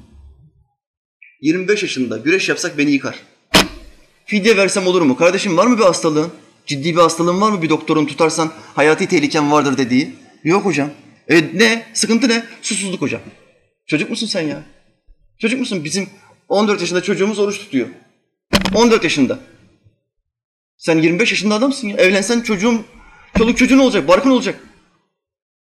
[1.40, 3.20] 25 yaşında güreş yapsak beni yıkar.
[4.26, 5.16] Fidye versem olur mu?
[5.16, 6.32] Kardeşim var mı bir hastalığın?
[6.66, 10.14] Ciddi bir hastalığın var mı bir doktorun tutarsan hayati tehliken vardır dediği?
[10.44, 10.90] Yok hocam.
[11.28, 11.86] E ne?
[11.94, 12.44] Sıkıntı ne?
[12.62, 13.20] Susuzluk hocam.
[13.86, 14.62] Çocuk musun sen ya?
[15.38, 15.84] Çocuk musun?
[15.84, 16.08] Bizim
[16.48, 17.88] 14 yaşında çocuğumuz oruç tutuyor.
[18.74, 19.38] 14 yaşında.
[20.76, 21.96] Sen 25 yaşında adamsın ya.
[21.96, 22.84] Evlensen çocuğun,
[23.38, 24.60] çoluk çocuğun olacak, barkın olacak.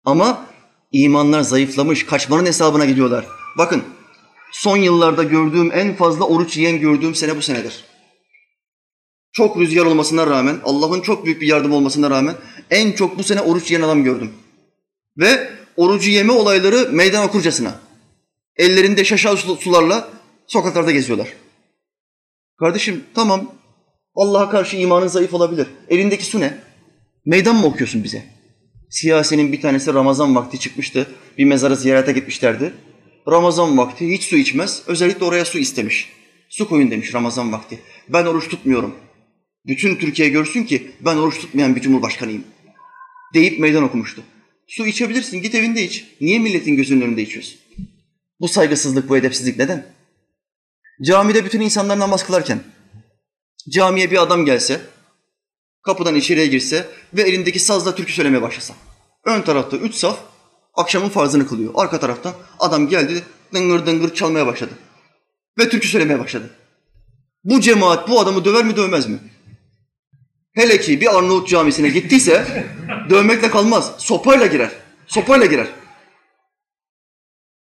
[0.06, 0.45] Ama
[0.91, 3.26] imanlar zayıflamış, kaçmanın hesabına gidiyorlar.
[3.58, 3.84] Bakın,
[4.52, 7.86] son yıllarda gördüğüm en fazla oruç yiyen gördüğüm sene bu senedir.
[9.32, 12.36] Çok rüzgar olmasına rağmen, Allah'ın çok büyük bir yardım olmasına rağmen
[12.69, 14.34] en çok bu sene oruç yiyen adam gördüm.
[15.21, 17.79] Ve orucu yeme olayları meydan okurcasına.
[18.57, 20.10] Ellerinde şaşal sularla
[20.47, 21.27] sokaklarda geziyorlar.
[22.60, 23.51] Kardeşim tamam
[24.15, 25.67] Allah'a karşı imanın zayıf olabilir.
[25.89, 26.57] Elindeki su ne?
[27.25, 28.23] Meydan mı okuyorsun bize?
[28.89, 31.07] Siyasinin bir tanesi Ramazan vakti çıkmıştı.
[31.38, 32.73] Bir mezarı ziyarete gitmişlerdi.
[33.27, 34.84] Ramazan vakti hiç su içmez.
[34.88, 36.10] Özellikle oraya su istemiş.
[36.49, 37.79] Su koyun demiş Ramazan vakti.
[38.10, 38.95] Ben oruç tutmuyorum.
[39.65, 42.43] Bütün Türkiye görsün ki ben oruç tutmayan bir cumhurbaşkanıyım.
[43.34, 44.21] Deyip meydan okumuştu.
[44.71, 46.05] Su içebilirsin, git evinde iç.
[46.21, 47.60] Niye milletin gözünün önünde içiyorsun?
[48.39, 49.86] Bu saygısızlık, bu edepsizlik neden?
[51.05, 52.63] Camide bütün insanlar namaz kılarken
[53.69, 54.81] camiye bir adam gelse,
[55.84, 58.73] kapıdan içeriye girse ve elindeki sazla türkü söylemeye başlasa.
[59.25, 60.19] Ön tarafta üç saf
[60.73, 61.71] akşamın farzını kılıyor.
[61.75, 64.73] Arka taraftan adam geldi dıngır dıngır çalmaya başladı.
[65.60, 66.49] Ve türkü söylemeye başladı.
[67.43, 69.19] Bu cemaat bu adamı döver mi dövmez mi?
[70.51, 72.65] Hele ki bir Arnavut camisine gittiyse
[73.10, 73.92] dövmekle kalmaz.
[73.98, 74.72] Sopayla girer.
[75.08, 75.68] Sopayla girer.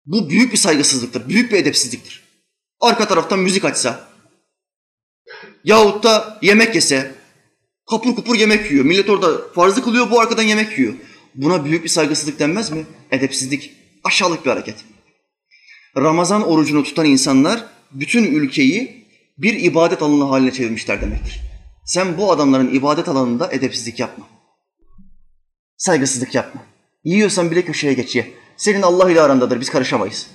[0.06, 1.28] Bu büyük bir saygısızlıktır.
[1.28, 2.22] Büyük bir edepsizliktir.
[2.80, 4.08] Arka taraftan müzik açsa
[5.64, 7.14] yahut da yemek yese
[7.90, 8.84] kapur kupur yemek yiyor.
[8.84, 10.94] Millet orada farzı kılıyor bu arkadan yemek yiyor.
[11.34, 12.86] Buna büyük bir saygısızlık denmez mi?
[13.10, 13.72] Edepsizlik.
[14.04, 14.76] Aşağılık bir hareket.
[15.96, 19.06] Ramazan orucunu tutan insanlar bütün ülkeyi
[19.38, 21.40] bir ibadet alanı haline çevirmişler demektir.
[21.84, 24.35] Sen bu adamların ibadet alanında edepsizlik yapma.
[25.76, 26.62] Saygısızlık yapma.
[27.04, 28.34] Yiyorsan bile köşeye geç ye.
[28.56, 30.26] Senin Allah ile arandadır, biz karışamayız.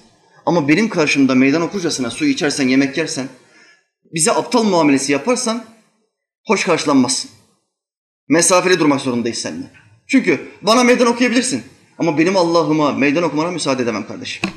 [0.45, 3.27] Ama benim karşımda meydan okurcasına su içersen, yemek yersen,
[4.13, 5.65] bize aptal muamelesi yaparsan
[6.45, 7.31] hoş karşılanmazsın.
[8.29, 9.71] Mesafeli durmak zorundayız seninle.
[10.07, 11.63] Çünkü bana meydan okuyabilirsin.
[11.99, 14.49] Ama benim Allah'ıma meydan okumana müsaade edemem kardeşim.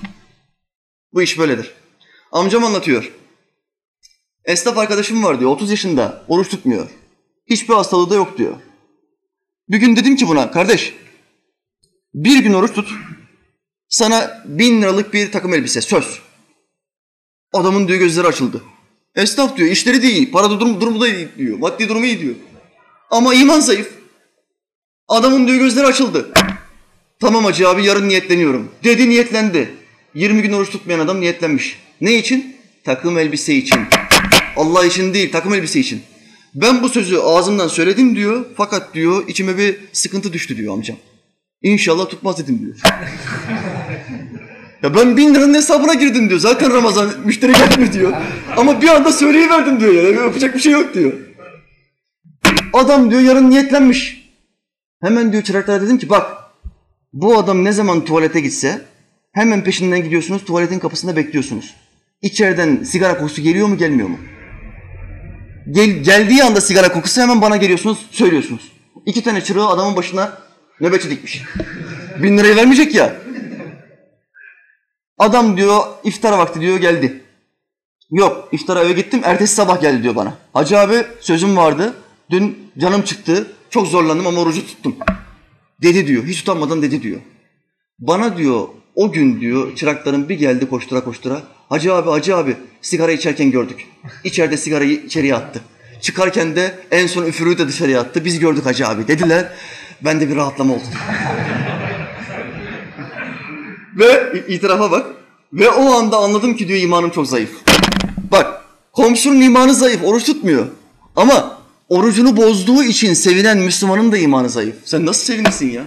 [1.12, 1.74] Bu iş böyledir.
[2.32, 3.12] Amcam anlatıyor.
[4.44, 6.88] Esnaf arkadaşım var diyor, 30 yaşında, oruç tutmuyor.
[7.46, 8.56] Hiçbir hastalığı da yok diyor.
[9.68, 10.94] Bir gün dedim ki buna, kardeş,
[12.14, 12.88] bir gün oruç tut,
[13.88, 16.18] sana bin liralık bir takım elbise, söz.
[17.52, 18.62] Adamın diyor gözleri açıldı.
[19.14, 22.34] Esnaf diyor, işleri de iyi, para durum, durumu da iyi diyor, maddi durumu iyi diyor.
[23.10, 23.90] Ama iman zayıf.
[25.08, 26.32] Adamın diyor gözleri açıldı.
[27.20, 28.70] Tamam hacı abi yarın niyetleniyorum.
[28.84, 29.74] Dedi niyetlendi.
[30.14, 31.78] 20 gün oruç tutmayan adam niyetlenmiş.
[32.00, 32.56] Ne için?
[32.84, 33.80] Takım elbise için.
[34.56, 36.02] Allah için değil, takım elbise için.
[36.54, 38.44] Ben bu sözü ağzımdan söyledim diyor.
[38.56, 40.96] Fakat diyor içime bir sıkıntı düştü diyor amcam.
[41.62, 42.76] İnşallah tutmaz dedim diyor.
[44.82, 46.40] ya ben bin liranın hesabına girdim diyor.
[46.40, 48.12] Zaten Ramazan müşteri gelmiyor diyor.
[48.56, 49.92] Ama bir anda söyleyiverdim diyor.
[49.92, 51.12] Yani yapacak bir şey yok diyor.
[52.72, 54.30] Adam diyor yarın niyetlenmiş.
[55.02, 56.26] Hemen diyor çıraklara dedim ki bak
[57.12, 58.84] bu adam ne zaman tuvalete gitse
[59.32, 61.74] hemen peşinden gidiyorsunuz tuvaletin kapısında bekliyorsunuz.
[62.22, 64.18] İçeriden sigara kokusu geliyor mu gelmiyor mu?
[65.70, 68.72] Gel, geldiği anda sigara kokusu hemen bana geliyorsunuz söylüyorsunuz.
[69.06, 70.38] İki tane çırağı adamın başına
[70.80, 71.42] nöbetçi dikmiş.
[72.22, 73.16] Bin lirayı vermeyecek ya.
[75.18, 77.24] Adam diyor iftara vakti diyor geldi.
[78.10, 80.34] Yok iftara eve gittim ertesi sabah geldi diyor bana.
[80.52, 81.94] Hacı abi sözüm vardı.
[82.30, 83.46] Dün canım çıktı.
[83.70, 84.96] Çok zorlandım ama orucu tuttum.
[85.82, 86.24] Dedi diyor.
[86.24, 87.20] Hiç utanmadan dedi diyor.
[87.98, 91.42] Bana diyor o gün diyor çırakların bir geldi koştura koştura.
[91.68, 93.86] Hacı abi hacı abi sigara içerken gördük.
[94.24, 95.60] İçeride sigarayı içeriye attı.
[96.00, 98.24] Çıkarken de en son üfürüğü de dışarıya attı.
[98.24, 99.52] Biz gördük hacı abi dediler.
[100.00, 100.82] Ben de bir rahatlama oldu.
[103.98, 105.06] Ve itirafa bak.
[105.52, 107.50] Ve o anda anladım ki diyor imanım çok zayıf.
[108.30, 110.66] Bak komşunun imanı zayıf, oruç tutmuyor.
[111.16, 114.74] Ama orucunu bozduğu için sevinen Müslümanın da imanı zayıf.
[114.84, 115.84] Sen nasıl sevinirsin ya?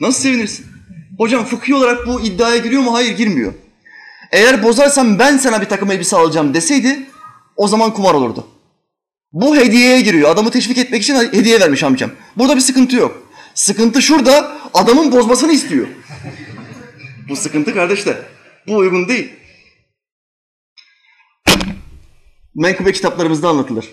[0.00, 0.73] Nasıl sevinirsin?
[1.18, 2.94] Hocam fıkhi olarak bu iddiaya giriyor mu?
[2.94, 3.54] Hayır girmiyor.
[4.32, 7.06] Eğer bozarsam ben sana bir takım elbise alacağım deseydi
[7.56, 8.46] o zaman kumar olurdu.
[9.32, 10.30] Bu hediyeye giriyor.
[10.30, 12.10] Adamı teşvik etmek için hediye vermiş amcam.
[12.36, 13.22] Burada bir sıkıntı yok.
[13.54, 15.86] Sıkıntı şurada adamın bozmasını istiyor.
[17.28, 18.16] bu sıkıntı kardeşler.
[18.66, 19.32] Bu uygun değil.
[22.54, 23.90] Menkıbe kitaplarımızda anlatılır.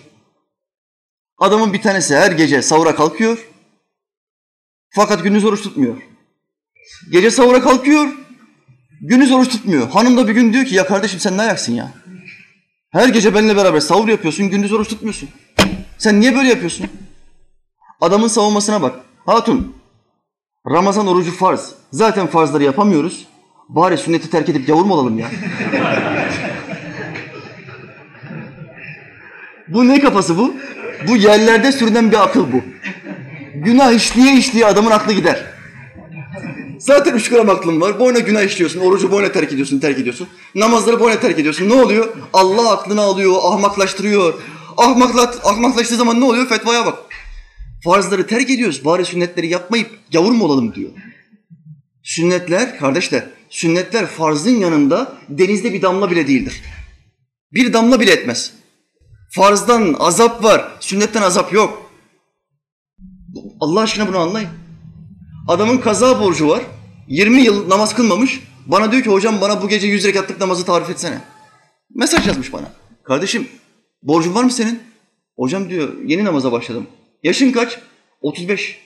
[1.38, 3.38] Adamın bir tanesi her gece sahura kalkıyor.
[4.90, 6.11] Fakat gündüz oruç tutmuyor.
[7.10, 8.08] Gece sahura kalkıyor.
[9.00, 9.90] Gündüz oruç tutmuyor.
[9.90, 11.92] Hanım da bir gün diyor ki ya kardeşim sen ne ayaksın ya?
[12.90, 15.28] Her gece benimle beraber sahur yapıyorsun, gündüz oruç tutmuyorsun.
[15.98, 16.86] Sen niye böyle yapıyorsun?
[18.00, 18.94] Adamın savunmasına bak.
[19.26, 19.76] Hatun,
[20.70, 21.74] Ramazan orucu farz.
[21.92, 23.26] Zaten farzları yapamıyoruz.
[23.68, 25.30] Bari sünneti terk edip gavur mu olalım ya?
[29.68, 30.54] bu ne kafası bu?
[31.08, 32.62] Bu yerlerde sürünen bir akıl bu.
[33.54, 35.46] Günah işliye işliye adamın aklı gider.
[36.82, 38.00] Zaten üç gram aklın var.
[38.00, 38.80] Boyuna günah işliyorsun.
[38.80, 40.28] Orucu boyuna terk ediyorsun, terk ediyorsun.
[40.54, 41.68] Namazları boyuna terk ediyorsun.
[41.68, 42.16] Ne oluyor?
[42.32, 44.34] Allah aklını alıyor, ahmaklaştırıyor.
[44.76, 46.48] Ahmakla, ahmaklaştığı zaman ne oluyor?
[46.48, 46.98] Fetvaya bak.
[47.84, 48.84] Farzları terk ediyoruz.
[48.84, 50.90] Bari sünnetleri yapmayıp gavur mu olalım diyor.
[52.02, 56.62] Sünnetler, kardeşler, sünnetler farzın yanında denizde bir damla bile değildir.
[57.52, 58.52] Bir damla bile etmez.
[59.34, 61.90] Farzdan azap var, sünnetten azap yok.
[63.60, 64.61] Allah aşkına bunu anlayın.
[65.48, 66.62] Adamın kaza borcu var.
[67.08, 68.40] 20 yıl namaz kılmamış.
[68.66, 71.20] Bana diyor ki hocam bana bu gece 100 rekatlık namazı tarif etsene.
[71.94, 72.66] Mesaj yazmış bana.
[73.04, 73.48] Kardeşim
[74.02, 74.82] borcun var mı senin?
[75.36, 76.86] Hocam diyor yeni namaza başladım.
[77.22, 77.78] Yaşın kaç?
[78.20, 78.78] 35.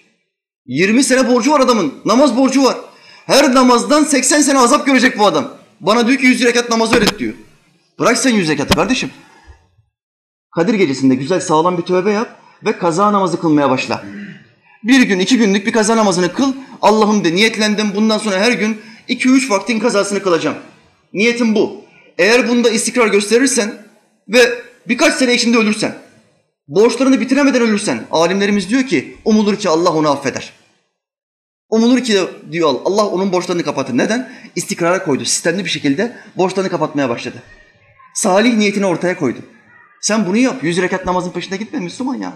[0.67, 1.95] 20 sene borcu var adamın.
[2.05, 2.77] Namaz borcu var.
[3.27, 5.49] Her namazdan 80 sene azap görecek bu adam.
[5.81, 7.35] Bana diyor ki 100 rekat namaz öğret diyor.
[7.99, 9.11] Bırak sen 100 rekatı kardeşim.
[10.55, 14.05] Kadir gecesinde güzel sağlam bir tövbe yap ve kaza namazı kılmaya başla.
[14.85, 16.53] Bir gün, iki günlük bir kaza namazını kıl.
[16.83, 20.57] Allah'ım de niyetlendim bundan sonra her gün iki üç vaktin kazasını kılacağım.
[21.13, 21.85] Niyetim bu.
[22.19, 23.75] Eğer bunda istikrar gösterirsen
[24.29, 25.95] ve birkaç sene içinde ölürsen,
[26.69, 30.53] borçlarını bitiremeden ölürsen, alimlerimiz diyor ki umulur ki Allah onu affeder.
[31.71, 32.19] Umulur ki
[32.53, 33.99] diyor Allah onun borçlarını kapatır.
[33.99, 34.33] Neden?
[34.57, 35.25] İstikrara koydu.
[35.25, 37.43] Sistemli bir şekilde borçlarını kapatmaya başladı.
[38.15, 39.39] Salih niyetini ortaya koydu.
[40.01, 40.65] Sen bunu yap.
[40.65, 42.33] Yüz rekat namazın peşinde gitme Müslüman ya.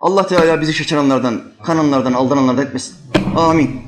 [0.00, 2.96] Allah Teala bizi şaşıranlardan, kananlardan, aldananlardan etmesin.
[3.36, 3.86] Amin.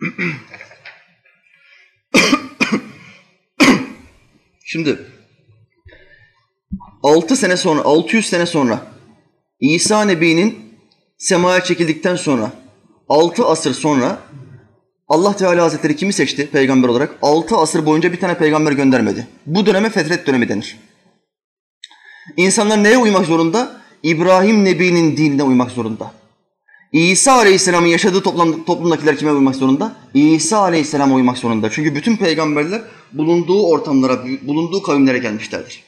[4.66, 5.00] Şimdi
[7.04, 8.82] 6 sene sonra, 600 sene sonra
[9.60, 10.76] İsa Nebi'nin
[11.18, 12.52] semaya çekildikten sonra
[13.10, 14.20] 6 asır sonra
[15.08, 17.16] Allah Teala Hazretleri kimi seçti peygamber olarak?
[17.22, 19.28] 6 asır boyunca bir tane peygamber göndermedi.
[19.46, 20.78] Bu döneme fetret dönemi denir.
[22.38, 23.82] İnsanlar neye uymak zorunda?
[24.04, 26.23] İbrahim Nebi'nin dinine uymak zorunda.
[26.94, 29.96] İsa Aleyhisselam'ın yaşadığı toplum, toplumdakiler kime uymak zorunda?
[30.14, 31.70] İsa Aleyhisselam'a uymak zorunda.
[31.72, 32.82] Çünkü bütün peygamberler
[33.14, 35.84] bulunduğu ortamlara, bulunduğu kavimlere gelmişlerdir.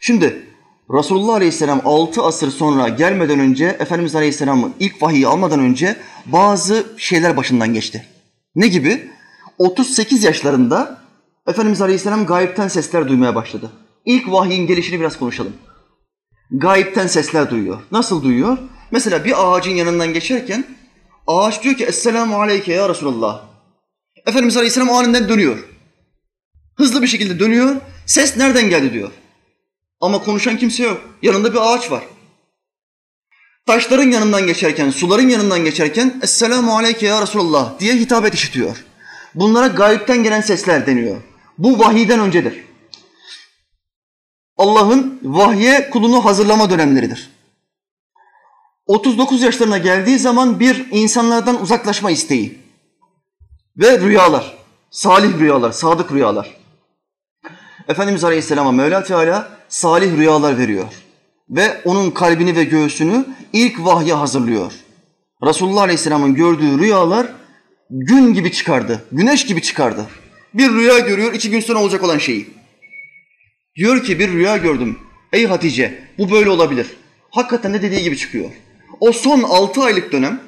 [0.00, 0.46] Şimdi
[0.90, 7.36] Resulullah Aleyhisselam 6 asır sonra gelmeden önce Efendimiz Aleyhisselam'ın ilk vahiyi almadan önce bazı şeyler
[7.36, 8.06] başından geçti.
[8.54, 9.10] Ne gibi?
[9.58, 11.02] 38 yaşlarında
[11.46, 13.70] Efendimiz Aleyhisselam gayipten sesler duymaya başladı.
[14.04, 15.52] İlk vahyin gelişini biraz konuşalım.
[16.50, 17.82] Gayipten sesler duyuyor.
[17.92, 18.58] Nasıl duyuyor?
[18.92, 20.64] Mesela bir ağacın yanından geçerken
[21.26, 23.42] ağaç diyor ki Esselamu Aleyke ya Resulallah.
[24.26, 25.68] Efendimiz Aleyhisselam aniden dönüyor.
[26.76, 27.76] Hızlı bir şekilde dönüyor.
[28.06, 29.10] Ses nereden geldi diyor.
[30.00, 31.00] Ama konuşan kimse yok.
[31.22, 32.04] Yanında bir ağaç var.
[33.66, 38.84] Taşların yanından geçerken, suların yanından geçerken Esselamu Aleyke ya Resulallah diye hitabet işitiyor.
[39.34, 41.16] Bunlara gayipten gelen sesler deniyor.
[41.58, 42.64] Bu vahiyden öncedir.
[44.56, 47.31] Allah'ın vahye kulunu hazırlama dönemleridir.
[48.92, 52.58] 39 yaşlarına geldiği zaman bir insanlardan uzaklaşma isteği
[53.76, 54.58] ve rüyalar,
[54.90, 56.56] salih rüyalar, sadık rüyalar.
[57.88, 60.84] Efendimiz Aleyhisselam'a Mevla Teala salih rüyalar veriyor
[61.50, 64.72] ve onun kalbini ve göğsünü ilk vahye hazırlıyor.
[65.46, 67.26] Resulullah Aleyhisselam'ın gördüğü rüyalar
[67.90, 70.06] gün gibi çıkardı, güneş gibi çıkardı.
[70.54, 72.50] Bir rüya görüyor, iki gün sonra olacak olan şeyi.
[73.76, 74.98] Diyor ki bir rüya gördüm.
[75.32, 76.86] Ey Hatice bu böyle olabilir.
[77.30, 78.50] Hakikaten de dediği gibi çıkıyor.
[79.00, 80.40] O son altı aylık dönem,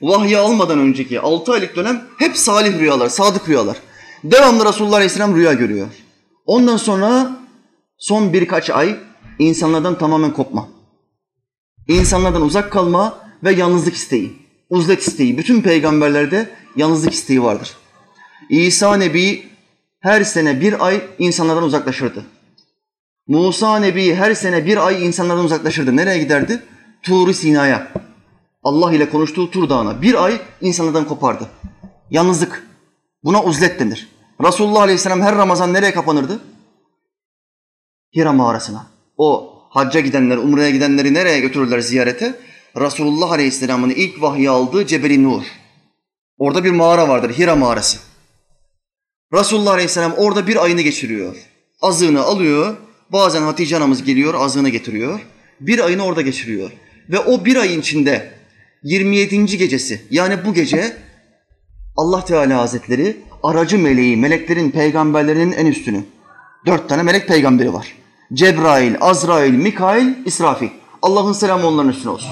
[0.00, 3.76] vahyi almadan önceki altı aylık dönem hep salih rüyalar, sadık rüyalar.
[4.24, 5.88] Devamlı Resulullah Aleyhisselam rüya görüyor.
[6.46, 7.36] Ondan sonra
[7.98, 8.96] son birkaç ay
[9.38, 10.68] insanlardan tamamen kopma.
[11.88, 14.32] İnsanlardan uzak kalma ve yalnızlık isteği.
[14.70, 15.38] Uzlet isteği.
[15.38, 17.76] Bütün peygamberlerde yalnızlık isteği vardır.
[18.50, 19.46] İsa Nebi
[20.00, 22.24] her sene bir ay insanlardan uzaklaşırdı.
[23.26, 25.96] Musa Nebi her sene bir ay insanlardan uzaklaşırdı.
[25.96, 26.62] Nereye giderdi?
[27.02, 27.92] Tur Sina'ya.
[28.62, 30.02] Allah ile konuştuğu Tur Dağı'na.
[30.02, 31.50] Bir ay insanlardan kopardı.
[32.10, 32.66] Yalnızlık.
[33.24, 34.08] Buna uzlet denir.
[34.44, 36.40] Resulullah Aleyhisselam her Ramazan nereye kapanırdı?
[38.16, 38.86] Hira mağarasına.
[39.16, 42.40] O hacca gidenler, umreye gidenleri nereye götürürler ziyarete?
[42.80, 45.42] Resulullah Aleyhisselam'ın ilk vahyi aldığı Cebeli Nur.
[46.38, 47.98] Orada bir mağara vardır, Hira mağarası.
[49.32, 51.36] Resulullah Aleyhisselam orada bir ayını geçiriyor.
[51.80, 52.76] Azığını alıyor,
[53.12, 55.20] bazen Hatice anamız geliyor, azığını getiriyor.
[55.60, 56.70] Bir ayını orada geçiriyor.
[57.08, 58.32] Ve o bir ayın içinde
[58.82, 59.58] 27.
[59.58, 60.96] gecesi yani bu gece
[61.96, 66.04] Allah Teala Hazretleri aracı meleği, meleklerin, peygamberlerinin en üstünü.
[66.66, 67.96] Dört tane melek peygamberi var.
[68.32, 70.68] Cebrail, Azrail, Mikail, İsrafil.
[71.02, 72.30] Allah'ın selamı onların üstüne olsun.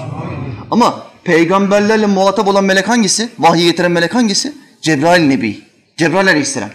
[0.71, 3.29] Ama peygamberlerle muhatap olan melek hangisi?
[3.39, 4.53] Vahyi getiren melek hangisi?
[4.81, 5.59] Cebrail Nebi.
[5.97, 6.69] Cebrail Aleyhisselam.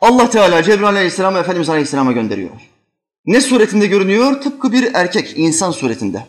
[0.00, 2.50] Allah Teala Cebrail Aleyhisselam'ı Efendimiz Aleyhisselam'a gönderiyor.
[3.26, 4.40] Ne suretinde görünüyor?
[4.40, 6.26] Tıpkı bir erkek, insan suretinde.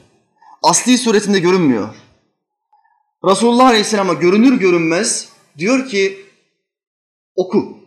[0.68, 1.90] Asli suretinde görünmüyor.
[3.26, 6.26] Resulullah Aleyhisselam'a görünür görünmez diyor ki
[7.36, 7.78] oku.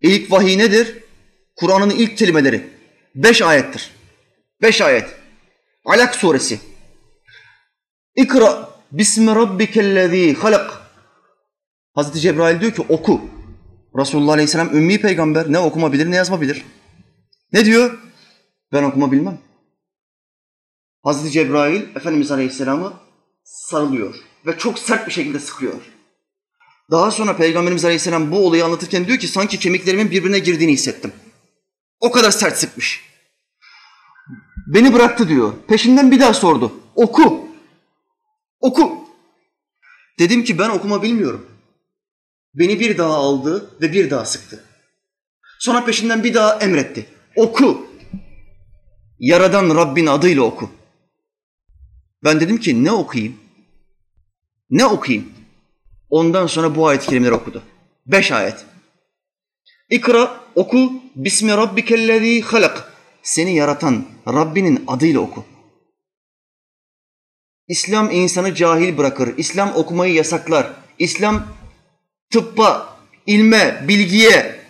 [0.00, 1.04] İlk vahiy nedir?
[1.56, 2.70] Kur'an'ın ilk kelimeleri.
[3.14, 3.90] Beş ayettir.
[4.62, 5.08] Beş ayet.
[5.84, 6.60] Alak suresi.
[8.14, 10.80] İkra bismi rabbikellezî halak.
[11.94, 13.20] Hazreti Cebrail diyor ki oku.
[13.98, 16.64] Resulullah Aleyhisselam ümmi peygamber ne okuma bilir ne yazma bilir.
[17.52, 17.98] Ne diyor?
[18.72, 19.38] Ben okuma bilmem.
[21.06, 22.92] Hazreti Cebrail Efendimiz Aleyhisselam'ı
[23.44, 24.14] sarılıyor
[24.46, 25.74] ve çok sert bir şekilde sıkıyor.
[26.90, 31.12] Daha sonra Peygamberimiz Aleyhisselam bu olayı anlatırken diyor ki sanki kemiklerimin birbirine girdiğini hissettim.
[32.00, 33.04] O kadar sert sıkmış.
[34.66, 35.52] Beni bıraktı diyor.
[35.68, 36.72] Peşinden bir daha sordu.
[36.94, 37.48] Oku.
[38.60, 39.08] Oku.
[40.18, 41.46] Dedim ki ben okuma bilmiyorum.
[42.54, 44.64] Beni bir daha aldı ve bir daha sıktı.
[45.58, 47.06] Sonra peşinden bir daha emretti.
[47.36, 47.86] Oku.
[49.18, 50.70] Yaradan Rabbin adıyla oku.
[52.26, 53.36] Ben dedim ki ne okuyayım?
[54.70, 55.32] Ne okuyayım?
[56.10, 57.62] Ondan sonra bu ayet-i kerimeleri okudu.
[58.06, 58.64] Beş ayet.
[59.90, 60.92] İkra, oku.
[61.16, 62.92] Bismi rabbikellezî halak.
[63.22, 65.44] Seni yaratan Rabbinin adıyla oku.
[67.68, 69.34] İslam insanı cahil bırakır.
[69.36, 70.72] İslam okumayı yasaklar.
[70.98, 71.46] İslam
[72.30, 74.60] tıbba, ilme, bilgiye,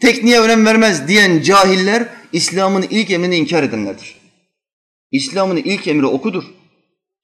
[0.00, 4.16] tekniğe önem vermez diyen cahiller İslam'ın ilk emrini inkar edenlerdir.
[5.10, 6.44] İslam'ın ilk emri okudur.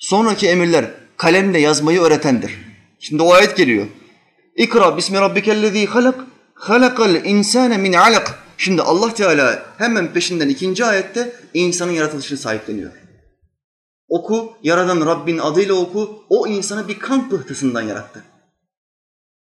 [0.01, 2.59] Sonraki emirler kalemle yazmayı öğretendir.
[2.99, 3.87] Şimdi o ayet geliyor.
[4.57, 6.21] İkra bismi rabbikellezî halak
[6.55, 8.39] halakal insane min alak.
[8.57, 12.93] Şimdi Allah Teala hemen peşinden ikinci ayette insanın yaratılışını sahipleniyor.
[14.09, 18.25] Oku, yaradan Rabbin adıyla oku, o insanı bir kan pıhtısından yarattı.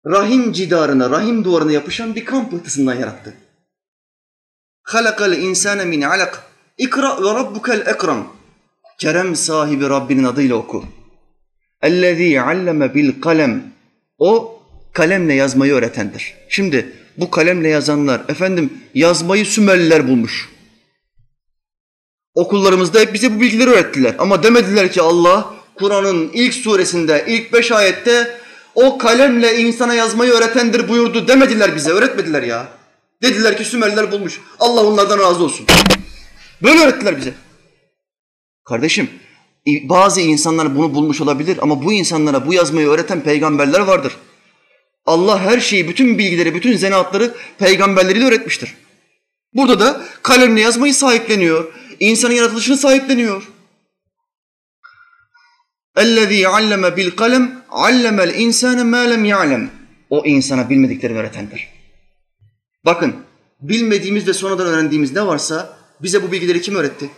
[0.05, 3.33] Rahim cidarına, rahim duvarına yapışan bir kan pıhtısından yarattı.
[4.83, 6.43] Halakal insane min alak.
[6.77, 8.38] İkra ve rabbukel ekram.
[8.99, 10.85] Kerem sahibi Rabbinin adıyla oku.
[11.81, 13.63] Ellezî alleme bil kalem.
[14.17, 14.61] O
[14.93, 16.33] kalemle yazmayı öğretendir.
[16.49, 20.49] Şimdi bu kalemle yazanlar, efendim yazmayı Sümerliler bulmuş.
[22.35, 24.15] Okullarımızda hep bize bu bilgileri öğrettiler.
[24.19, 28.37] Ama demediler ki Allah Kur'an'ın ilk suresinde, ilk beş ayette
[28.75, 32.67] o kalemle insana yazmayı öğretendir buyurdu demediler bize, öğretmediler ya.
[33.21, 34.41] Dediler ki Sümerliler bulmuş.
[34.59, 35.65] Allah onlardan razı olsun.
[36.63, 37.33] Böyle öğrettiler bize.
[38.68, 39.10] Kardeşim,
[39.66, 44.16] bazı insanlar bunu bulmuş olabilir ama bu insanlara bu yazmayı öğreten peygamberler vardır.
[45.06, 48.74] Allah her şeyi, bütün bilgileri, bütün zanaatları peygamberleriyle öğretmiştir.
[49.54, 51.72] Burada da kalemle yazmayı sahipleniyor.
[52.00, 53.48] İnsanın yaratılışını sahipleniyor.
[55.96, 59.66] اَلَّذ۪ي عَلَّمَ بِالْقَلَمْ عَلَّمَ الْاِنْسَانَ مَا لَمْ يَعْلَمْ
[60.10, 61.68] O insana bilmediklerini öğretendir.
[62.84, 63.16] Bakın,
[63.60, 67.10] bilmediğimiz ve sonradan öğrendiğimiz ne varsa bize bu bilgileri kim öğretti?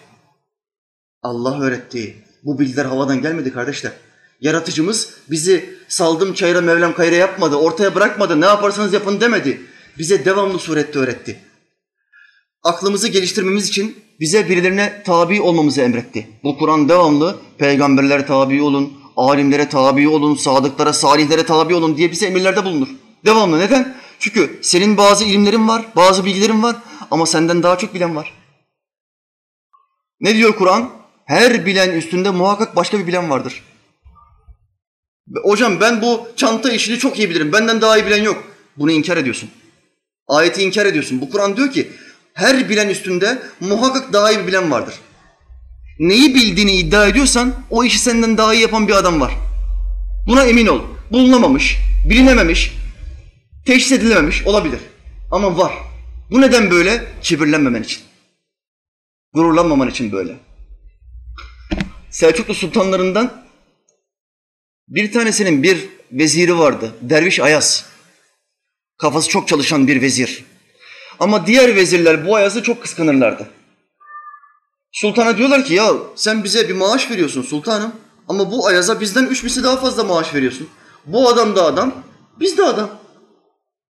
[1.23, 2.23] Allah öğretti.
[2.43, 3.91] Bu bilgiler havadan gelmedi kardeşler.
[4.41, 9.61] Yaratıcımız bizi saldım çayıra Mevlam kayra yapmadı, ortaya bırakmadı, ne yaparsanız yapın demedi.
[9.97, 11.39] Bize devamlı surette öğretti.
[12.63, 16.27] Aklımızı geliştirmemiz için bize birilerine tabi olmamızı emretti.
[16.43, 22.25] Bu Kur'an devamlı peygamberlere tabi olun, alimlere tabi olun, sadıklara, salihlere tabi olun diye bize
[22.25, 22.87] emirlerde bulunur.
[23.25, 23.59] Devamlı.
[23.59, 23.97] Neden?
[24.19, 26.75] Çünkü senin bazı ilimlerin var, bazı bilgilerin var
[27.11, 28.33] ama senden daha çok bilen var.
[30.19, 31.00] Ne diyor Kur'an?
[31.25, 33.63] Her bilen üstünde muhakkak başka bir bilen vardır.
[35.43, 37.51] Hocam ben bu çanta işini çok iyi bilirim.
[37.53, 38.43] Benden daha iyi bilen yok.
[38.77, 39.49] Bunu inkar ediyorsun.
[40.27, 41.21] Ayeti inkar ediyorsun.
[41.21, 41.91] Bu Kur'an diyor ki
[42.33, 44.95] her bilen üstünde muhakkak daha iyi bir bilen vardır.
[45.99, 49.33] Neyi bildiğini iddia ediyorsan o işi senden daha iyi yapan bir adam var.
[50.27, 50.81] Buna emin ol.
[51.11, 51.77] Bulunamamış,
[52.09, 52.73] bilinememiş,
[53.65, 54.79] teşhis edilememiş olabilir.
[55.31, 55.73] Ama var.
[56.31, 57.03] Bu neden böyle?
[57.21, 58.01] Kibirlenmemen için.
[59.33, 60.35] Gururlanmaman için böyle.
[62.11, 63.43] Selçuklu sultanlarından
[64.87, 66.91] bir tanesinin bir veziri vardı.
[67.01, 67.85] Derviş Ayaz.
[68.97, 70.45] Kafası çok çalışan bir vezir.
[71.19, 73.49] Ama diğer vezirler bu Ayaz'ı çok kıskanırlardı.
[74.91, 77.95] Sultana diyorlar ki ya sen bize bir maaş veriyorsun sultanım
[78.27, 80.69] ama bu Ayaz'a bizden üç misli daha fazla maaş veriyorsun.
[81.05, 82.03] Bu adam da adam,
[82.39, 82.89] biz de adam.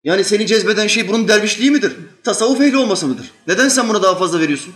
[0.03, 1.97] Yani seni cezbeden şey bunun dervişliği midir?
[2.24, 3.32] Tasavvuf ehli olması mıdır?
[3.47, 4.74] Neden sen buna daha fazla veriyorsun?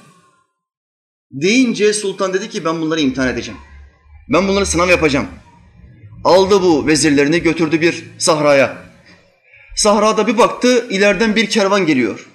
[1.31, 3.59] Deyince sultan dedi ki ben bunları imtihan edeceğim.
[4.29, 5.27] Ben bunları sınav yapacağım.
[6.23, 8.77] Aldı bu vezirlerini götürdü bir sahraya.
[9.75, 12.27] Sahrada bir baktı ileriden bir kervan geliyor.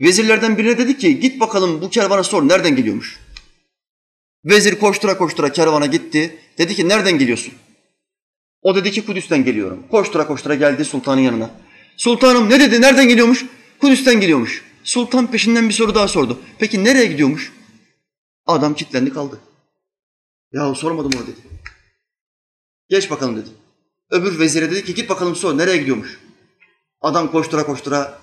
[0.00, 3.18] Vezirlerden birine dedi ki git bakalım bu kervana sor nereden geliyormuş.
[4.44, 6.38] Vezir koştura koştura kervana gitti.
[6.58, 7.54] Dedi ki nereden geliyorsun?
[8.62, 9.82] O dedi ki Kudüs'ten geliyorum.
[9.90, 11.50] Koştura koştura geldi sultanın yanına.
[11.96, 13.44] Sultanım ne dedi nereden geliyormuş?
[13.80, 14.64] Kudüs'ten geliyormuş.
[14.84, 16.40] Sultan peşinden bir soru daha sordu.
[16.58, 17.52] Peki nereye gidiyormuş?
[18.50, 19.40] Adam kilitlendi kaldı.
[20.52, 21.40] Ya sormadım onu dedi.
[22.88, 23.48] Geç bakalım dedi.
[24.10, 26.20] Öbür vezire dedi ki git bakalım sor nereye gidiyormuş.
[27.00, 28.18] Adam koştura koştura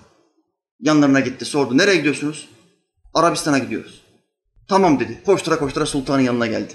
[0.80, 1.78] yanlarına gitti sordu.
[1.78, 2.50] Nereye gidiyorsunuz?
[3.14, 4.02] Arabistan'a gidiyoruz.
[4.70, 5.22] Tamam dedi.
[5.26, 6.74] Koştura koştura sultanın yanına geldi.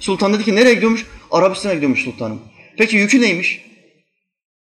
[0.00, 1.06] Sultan dedi ki nereye gidiyormuş?
[1.30, 2.40] Arabistan'a gidiyormuş sultanım.
[2.78, 3.64] Peki yükü neymiş?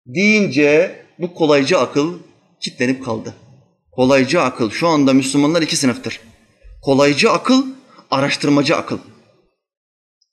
[0.06, 2.18] Deyince bu kolaycı akıl
[2.60, 3.34] kitlenip kaldı.
[3.92, 6.20] Kolaycı akıl şu anda Müslümanlar iki sınıftır.
[6.82, 7.66] Kolaycı akıl,
[8.10, 8.98] araştırmacı akıl.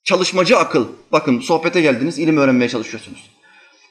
[0.04, 0.86] Çalışmacı akıl.
[1.12, 3.30] Bakın sohbete geldiniz, ilim öğrenmeye çalışıyorsunuz.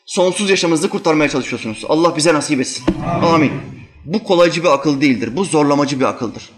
[0.05, 1.85] Sonsuz yaşamınızı kurtarmaya çalışıyorsunuz.
[1.87, 2.85] Allah bize nasip etsin.
[3.23, 3.51] Amin.
[4.05, 5.35] Bu kolaycı bir akıl değildir.
[5.35, 6.49] Bu zorlamacı bir akıldır.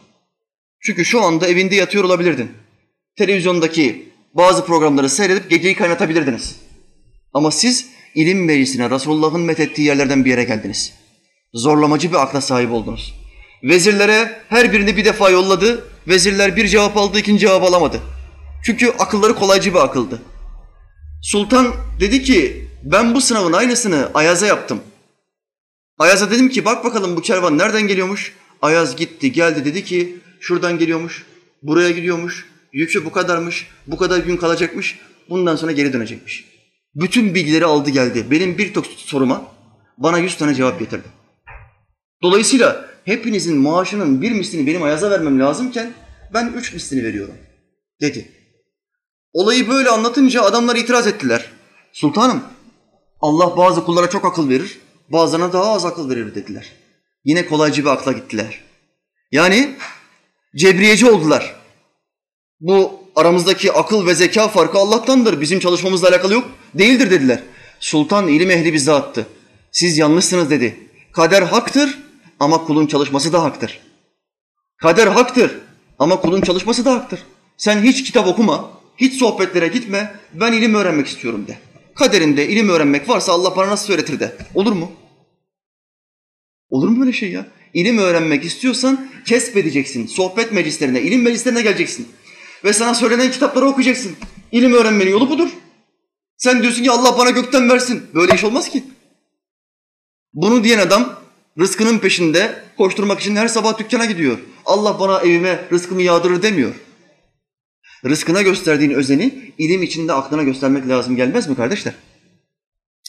[0.79, 2.51] Çünkü şu anda evinde yatıyor olabilirdin.
[3.17, 6.55] Televizyondaki bazı programları seyredip geceyi kaynatabilirdiniz.
[7.33, 10.93] Ama siz ilim meclisine Resulullah'ın methettiği yerlerden bir yere geldiniz.
[11.53, 13.13] Zorlamacı bir akla sahip oldunuz.
[13.63, 15.92] Vezirlere her birini bir defa yolladı.
[16.07, 18.01] Vezirler bir cevap aldı, ikinci cevap alamadı.
[18.63, 20.21] Çünkü akılları kolaycı bir akıldı.
[21.21, 24.81] Sultan dedi ki ben bu sınavın aynısını Ayaz'a yaptım.
[25.99, 28.33] Ayaz'a dedim ki bak bakalım bu kervan nereden geliyormuş?
[28.61, 31.25] Ayaz gitti geldi dedi ki şuradan geliyormuş,
[31.61, 34.99] buraya gidiyormuş, yükü bu kadarmış, bu kadar gün kalacakmış,
[35.29, 36.45] bundan sonra geri dönecekmiş.
[36.95, 38.25] Bütün bilgileri aldı geldi.
[38.31, 39.41] Benim bir tok soruma
[39.97, 41.07] bana yüz tane cevap getirdi.
[42.21, 45.93] Dolayısıyla hepinizin maaşının bir mislini benim Ayaz'a vermem lazımken
[46.33, 47.35] ben üç mislini veriyorum
[48.01, 48.31] dedi.
[49.33, 51.45] Olayı böyle anlatınca adamlar itiraz ettiler.
[51.93, 52.43] Sultanım
[53.21, 54.79] Allah bazı kullara çok akıl verir,
[55.09, 56.71] bazılarına daha az akıl verir dediler.
[57.25, 58.63] Yine kolaycı bir akla gittiler.
[59.31, 59.75] Yani
[60.55, 61.55] cebriyeci oldular.
[62.59, 65.41] Bu aramızdaki akıl ve zeka farkı Allah'tandır.
[65.41, 66.49] Bizim çalışmamızla alakalı yok.
[66.73, 67.43] Değildir dediler.
[67.79, 69.27] Sultan ilim ehli bize attı.
[69.71, 70.89] Siz yanlışsınız dedi.
[71.11, 72.02] Kader haktır
[72.43, 73.79] ama kulun çalışması da haktır.
[74.77, 75.59] Kader haktır
[75.99, 77.19] ama kulun çalışması da haktır.
[77.57, 81.57] Sen hiç kitap okuma, hiç sohbetlere gitme, ben ilim öğrenmek istiyorum de.
[81.95, 84.37] Kaderinde ilim öğrenmek varsa Allah bana nasıl öğretir de.
[84.55, 84.91] Olur mu?
[86.69, 87.47] Olur mu böyle şey ya?
[87.73, 90.07] İlim öğrenmek istiyorsan kesbedeceksin.
[90.07, 92.07] Sohbet meclislerine, ilim meclislerine geleceksin.
[92.63, 94.15] Ve sana söylenen kitapları okuyacaksın.
[94.51, 95.49] İlim öğrenmenin yolu budur.
[96.37, 98.03] Sen diyorsun ki Allah bana gökten versin.
[98.13, 98.83] Böyle iş olmaz ki.
[100.33, 101.22] Bunu diyen adam
[101.59, 104.37] rızkının peşinde koşturmak için her sabah dükkana gidiyor.
[104.65, 106.73] Allah bana evime rızkımı yağdırır demiyor.
[108.05, 111.93] Rızkına gösterdiğin özeni ilim içinde aklına göstermek lazım gelmez mi kardeşler?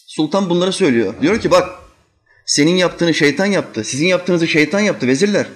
[0.06, 1.14] Sultan bunları söylüyor.
[1.20, 1.68] Diyor ki bak
[2.46, 3.84] senin yaptığını şeytan yaptı.
[3.84, 5.46] Sizin yaptığınızı şeytan yaptı vezirler.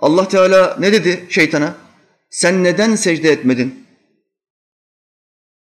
[0.00, 1.74] Allah Teala ne dedi şeytana?
[2.30, 3.86] Sen neden secde etmedin?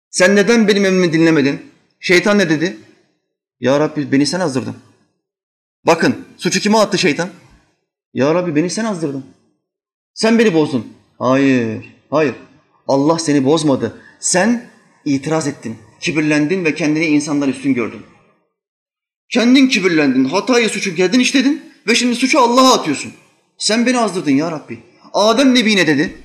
[0.10, 1.62] Sen neden benim emrimi dinlemedin?
[2.00, 2.78] Şeytan ne dedi?
[3.60, 4.76] Ya Rabbi beni sen azdırdın.
[5.86, 7.30] Bakın suçu kime attı şeytan?
[8.14, 9.26] Ya Rabbi beni sen azdırdın.
[10.14, 10.88] Sen beni bozdun.
[11.20, 12.36] Hayır, hayır.
[12.88, 14.02] Allah seni bozmadı.
[14.20, 14.70] Sen
[15.06, 18.02] itiraz ettin, kibirlendin ve kendini insandan üstün gördün.
[19.30, 23.14] Kendin kibirlendin, hatayı suçu kendin işledin ve şimdi suçu Allah'a atıyorsun.
[23.58, 24.80] Sen beni azdırdın ya Rabbi.
[25.14, 26.18] Adem Nebi ne dedi?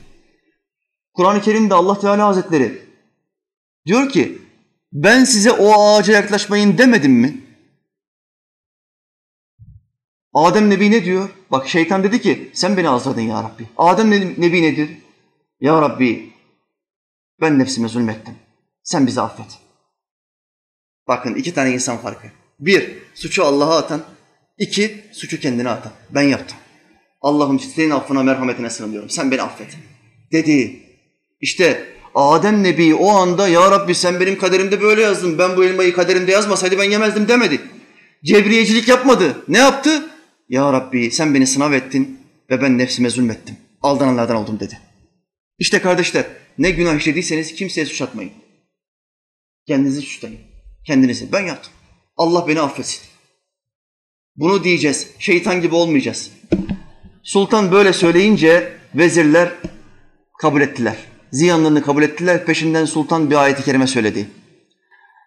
[1.15, 2.83] Kur'an-ı Kerim'de Allah Teala Hazretleri
[3.87, 4.39] diyor ki
[4.93, 7.41] ben size o ağaca yaklaşmayın demedim mi?
[10.35, 11.29] Adem Nebi ne diyor?
[11.51, 13.69] Bak şeytan dedi ki sen beni azdırdın ya Rabbi.
[13.79, 14.91] Adem Nebi nedir?
[15.61, 16.33] Ya Rabbi
[17.41, 18.35] ben nefsime zulmettim.
[18.83, 19.59] Sen bizi affet.
[21.09, 22.27] Bakın iki tane insan farkı.
[22.61, 24.03] Bir, suçu Allah'a atan.
[24.59, 25.93] iki suçu kendine atan.
[26.11, 26.59] Ben yaptım.
[27.21, 29.11] Allah'ım senin affına merhametine sığınıyorum.
[29.11, 29.77] Sen beni affet.
[30.33, 30.83] Dedi.
[31.41, 35.39] İşte Adem Nebi o anda ya Rabbi sen benim kaderimde böyle yazdın.
[35.39, 37.61] Ben bu elmayı kaderimde yazmasaydı ben yemezdim demedi.
[38.25, 39.45] Cebriyecilik yapmadı.
[39.49, 40.11] Ne yaptı?
[40.51, 42.21] Ya Rabbi sen beni sınav ettin
[42.51, 43.57] ve ben nefsime zulmettim.
[43.83, 44.79] Aldananlardan oldum dedi.
[45.59, 46.25] İşte kardeşler
[46.59, 48.33] ne günah işlediyseniz kimseye suç atmayın.
[49.67, 50.39] Kendinizi suçlayın.
[50.87, 51.33] Kendinizi.
[51.33, 51.73] Ben yaptım.
[52.17, 53.01] Allah beni affetsin.
[54.37, 55.11] Bunu diyeceğiz.
[55.19, 56.31] Şeytan gibi olmayacağız.
[57.23, 59.53] Sultan böyle söyleyince vezirler
[60.41, 60.97] kabul ettiler.
[61.33, 62.47] Ziyanlarını kabul ettiler.
[62.47, 64.29] Peşinden sultan bir ayeti kerime söyledi.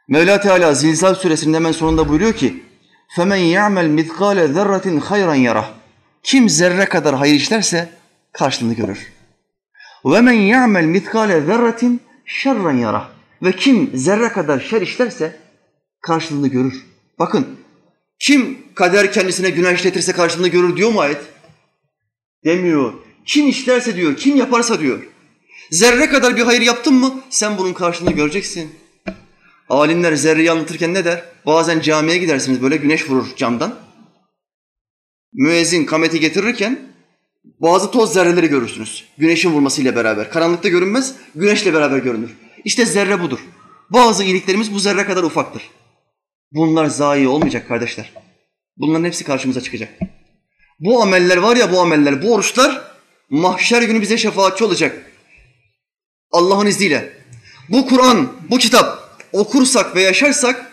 [0.07, 2.63] Mevla Teala Zilzal suresinin hemen sonunda buyuruyor ki
[3.16, 5.64] فَمَنْ يَعْمَلْ مِثْقَالَ ذَرَّةٍ خَيْرًا يَرَهُ
[6.22, 7.88] Kim zerre kadar hayır işlerse
[8.32, 9.12] karşılığını görür.
[10.04, 13.04] وَمَنْ يَعْمَلْ مِثْقَالَ ذَرَّةٍ شَرًّا يَرَهُ
[13.42, 15.36] Ve kim zerre kadar şer işlerse
[16.00, 16.86] karşılığını görür.
[17.18, 17.46] Bakın
[18.18, 21.20] kim kader kendisine günah işletirse karşılığını görür diyor mu ayet?
[22.44, 22.92] Demiyor.
[23.26, 25.06] Kim işlerse diyor, kim yaparsa diyor.
[25.70, 28.74] Zerre kadar bir hayır yaptın mı sen bunun karşılığını göreceksin.
[29.73, 31.23] Alimler zerreyi anlatırken ne der?
[31.45, 33.75] Bazen camiye gidersiniz böyle güneş vurur camdan.
[35.33, 36.79] Müezzin kameti getirirken
[37.59, 39.05] bazı toz zerreleri görürsünüz.
[39.17, 40.29] Güneşin vurmasıyla beraber.
[40.29, 42.31] Karanlıkta görünmez, güneşle beraber görünür.
[42.65, 43.39] İşte zerre budur.
[43.89, 45.69] Bazı iyiliklerimiz bu zerre kadar ufaktır.
[46.51, 48.11] Bunlar zayi olmayacak kardeşler.
[48.77, 49.99] Bunların hepsi karşımıza çıkacak.
[50.79, 52.81] Bu ameller var ya bu ameller, bu oruçlar
[53.29, 55.11] mahşer günü bize şefaatçi olacak.
[56.31, 57.13] Allah'ın izniyle.
[57.69, 59.02] Bu Kur'an, bu kitap
[59.33, 60.71] okursak ve yaşarsak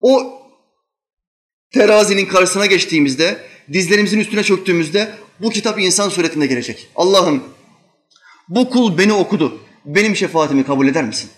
[0.00, 0.42] o
[1.74, 6.88] terazinin karşısına geçtiğimizde, dizlerimizin üstüne çöktüğümüzde bu kitap insan suretinde gelecek.
[6.96, 7.44] Allah'ım
[8.48, 9.60] bu kul beni okudu.
[9.84, 11.30] Benim şefaatimi kabul eder misin?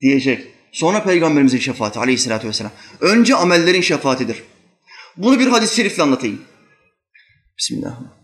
[0.00, 0.46] Diyecek.
[0.72, 2.72] Sonra peygamberimizin şefaati aleyhissalatü vesselam.
[3.00, 4.42] Önce amellerin şefaatidir.
[5.16, 6.42] Bunu bir hadis-i şerifle anlatayım.
[7.58, 8.15] Bismillahirrahmanirrahim.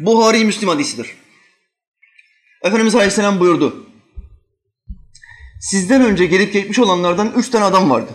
[0.00, 1.16] Buhari Müslim hadisidir.
[2.62, 3.86] Efendimiz Aleyhisselam buyurdu.
[5.60, 8.12] Sizden önce gelip geçmiş olanlardan üç tane adam vardı.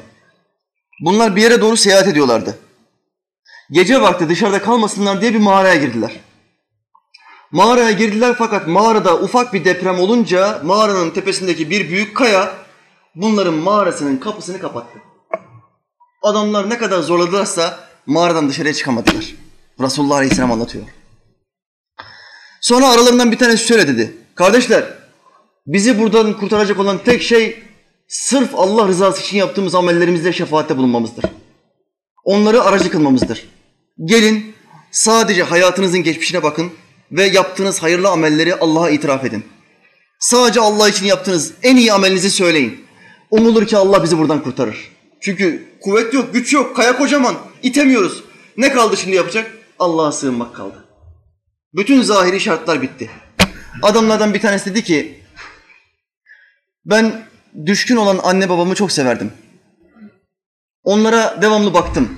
[1.01, 2.57] Bunlar bir yere doğru seyahat ediyorlardı.
[3.71, 6.19] Gece vakti dışarıda kalmasınlar diye bir mağaraya girdiler.
[7.51, 12.55] Mağaraya girdiler fakat mağarada ufak bir deprem olunca mağaranın tepesindeki bir büyük kaya
[13.15, 14.99] bunların mağarasının kapısını kapattı.
[16.23, 19.25] Adamlar ne kadar zorladılarsa mağaradan dışarıya çıkamadılar.
[19.79, 20.85] Resulullah Aleyhisselam anlatıyor.
[22.65, 24.17] Sonra aralarından bir tanesi şöyle dedi.
[24.35, 24.83] Kardeşler
[25.67, 27.63] bizi buradan kurtaracak olan tek şey
[28.07, 31.25] sırf Allah rızası için yaptığımız amellerimizle şefaatte bulunmamızdır.
[32.23, 33.49] Onları aracı kılmamızdır.
[34.05, 34.55] Gelin
[34.91, 36.71] sadece hayatınızın geçmişine bakın
[37.11, 39.43] ve yaptığınız hayırlı amelleri Allah'a itiraf edin.
[40.19, 42.85] Sadece Allah için yaptığınız en iyi amelinizi söyleyin.
[43.31, 44.91] Umulur ki Allah bizi buradan kurtarır.
[45.21, 48.23] Çünkü kuvvet yok, güç yok, kaya kocaman, itemiyoruz.
[48.57, 49.51] Ne kaldı şimdi yapacak?
[49.79, 50.84] Allah'a sığınmak kaldı.
[51.75, 53.09] Bütün zahiri şartlar bitti.
[53.81, 55.19] Adamlardan bir tanesi dedi ki,
[56.85, 57.25] ben
[57.65, 59.31] düşkün olan anne babamı çok severdim.
[60.83, 62.17] Onlara devamlı baktım.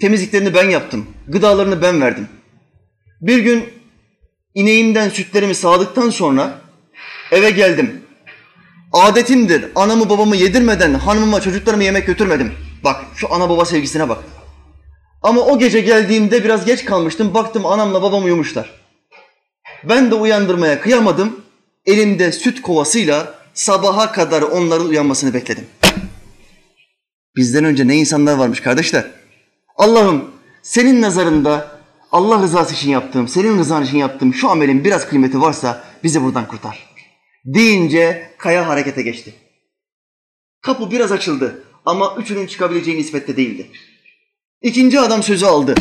[0.00, 1.06] Temizliklerini ben yaptım.
[1.28, 2.28] Gıdalarını ben verdim.
[3.20, 3.64] Bir gün
[4.54, 6.60] ineğimden sütlerimi sağdıktan sonra
[7.30, 8.02] eve geldim.
[8.92, 12.52] Adetimdir anamı babamı yedirmeden hanımıma çocuklarımı yemek götürmedim.
[12.84, 14.18] Bak şu ana baba sevgisine bak.
[15.22, 17.34] Ama o gece geldiğimde biraz geç kalmıştım.
[17.34, 18.81] Baktım anamla babam uyumuşlar.
[19.84, 21.40] Ben de uyandırmaya kıyamadım.
[21.86, 25.66] Elimde süt kovasıyla sabaha kadar onların uyanmasını bekledim.
[27.36, 29.10] Bizden önce ne insanlar varmış kardeşler.
[29.76, 30.30] Allah'ım
[30.62, 31.80] senin nazarında
[32.12, 36.48] Allah rızası için yaptığım, senin rızan için yaptığım şu amelin biraz kıymeti varsa bizi buradan
[36.48, 36.88] kurtar.
[37.44, 39.34] Deyince kaya harekete geçti.
[40.62, 43.66] Kapı biraz açıldı ama üçünün çıkabileceği nispette değildi.
[44.62, 45.74] İkinci adam sözü aldı.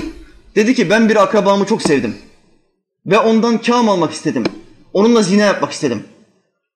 [0.55, 2.15] Dedi ki ben bir akrabamı çok sevdim.
[3.05, 4.43] Ve ondan kâm almak istedim.
[4.93, 6.03] Onunla zina yapmak istedim.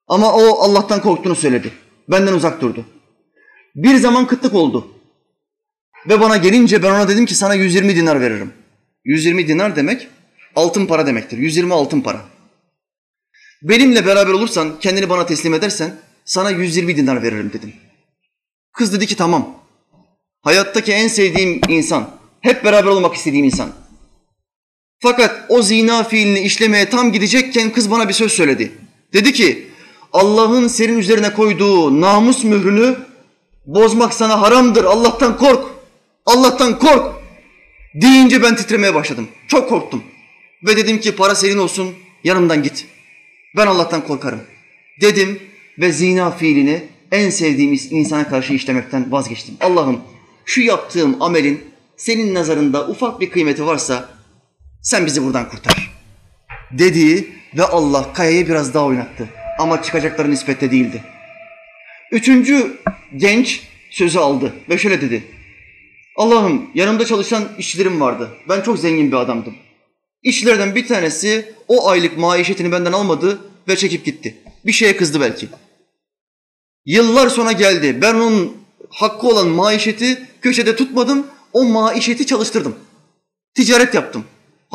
[0.07, 1.71] Ama o Allah'tan korktuğunu söyledi.
[2.09, 2.85] Benden uzak durdu.
[3.75, 4.87] Bir zaman kıtlık oldu.
[6.09, 8.53] Ve bana gelince ben ona dedim ki sana 120 dinar veririm.
[9.05, 10.07] 120 dinar demek
[10.55, 11.37] altın para demektir.
[11.37, 12.21] 120 altın para.
[13.61, 15.95] Benimle beraber olursan, kendini bana teslim edersen
[16.25, 17.73] sana 120 dinar veririm dedim.
[18.71, 19.57] Kız dedi ki tamam.
[20.41, 22.09] Hayattaki en sevdiğim insan,
[22.41, 23.69] hep beraber olmak istediğim insan.
[24.99, 28.71] Fakat o zina fiilini işlemeye tam gidecekken kız bana bir söz söyledi.
[29.13, 29.67] Dedi ki
[30.13, 32.95] Allah'ın senin üzerine koyduğu namus mührünü
[33.65, 34.83] bozmak sana haramdır.
[34.83, 35.65] Allah'tan kork.
[36.25, 37.15] Allah'tan kork.
[37.95, 39.27] Deyince ben titremeye başladım.
[39.47, 40.03] Çok korktum.
[40.67, 41.93] Ve dedim ki para senin olsun
[42.23, 42.85] yanımdan git.
[43.57, 44.41] Ben Allah'tan korkarım.
[45.01, 45.39] Dedim
[45.79, 49.55] ve zina fiilini en sevdiğimiz insana karşı işlemekten vazgeçtim.
[49.61, 50.01] Allah'ım
[50.45, 51.61] şu yaptığım amelin
[51.97, 54.09] senin nazarında ufak bir kıymeti varsa
[54.85, 55.91] sen bizi buradan kurtar.
[56.71, 57.27] Dedi
[57.57, 59.29] ve Allah kayayı biraz daha oynattı.
[59.59, 61.03] Ama çıkacakları nispette değildi.
[62.11, 62.77] Üçüncü
[63.15, 63.61] genç
[63.91, 65.23] sözü aldı ve şöyle dedi.
[66.17, 68.29] Allah'ım yanımda çalışan işçilerim vardı.
[68.49, 69.55] Ben çok zengin bir adamdım.
[70.23, 74.35] İşçilerden bir tanesi o aylık maişetini benden almadı ve çekip gitti.
[74.65, 75.47] Bir şeye kızdı belki.
[76.85, 78.01] Yıllar sonra geldi.
[78.01, 78.57] Ben onun
[78.89, 81.27] hakkı olan maişeti köşede tutmadım.
[81.53, 82.75] O maişeti çalıştırdım.
[83.55, 84.25] Ticaret yaptım.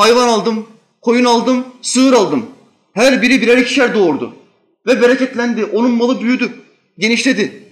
[0.00, 0.66] Hayvan aldım,
[1.00, 2.46] koyun aldım, sığır aldım.
[2.92, 4.34] Her biri birer ikişer doğurdu.
[4.86, 5.64] Ve bereketlendi.
[5.64, 6.52] Onun malı büyüdü,
[6.98, 7.62] genişledi.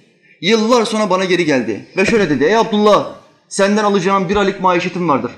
[0.41, 1.87] Yıllar sonra bana geri geldi.
[1.97, 2.45] Ve şöyle dedi.
[2.45, 3.15] Ey Abdullah
[3.49, 5.33] senden alacağım bir aylık maişetim vardır.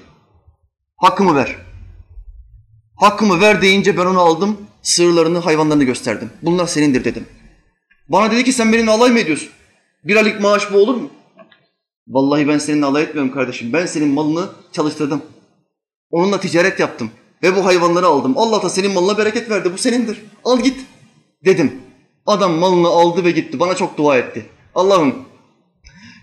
[0.97, 1.57] Hakkımı ver.
[2.97, 4.57] Hakkımı ver deyince ben onu aldım.
[4.83, 6.31] Sığırlarını, hayvanlarını gösterdim.
[6.43, 7.27] Bunlar senindir dedim.
[8.09, 9.49] Bana dedi ki sen benimle alay mı ediyorsun?
[10.05, 11.11] Bir aylık maaş bu olur mu?
[12.09, 13.73] Vallahi ben seninle alay etmiyorum kardeşim.
[13.73, 15.23] Ben senin malını çalıştırdım.
[16.11, 17.11] Onunla ticaret yaptım.
[17.43, 18.39] Ve bu hayvanları aldım.
[18.39, 19.73] Allah da senin malına bereket verdi.
[19.73, 20.23] Bu senindir.
[20.45, 20.81] Al git
[21.45, 21.83] dedim.
[22.27, 23.61] Adam malını aldı ve gitti.
[23.61, 24.47] Bana çok dua etti.
[24.75, 25.15] Allah'ım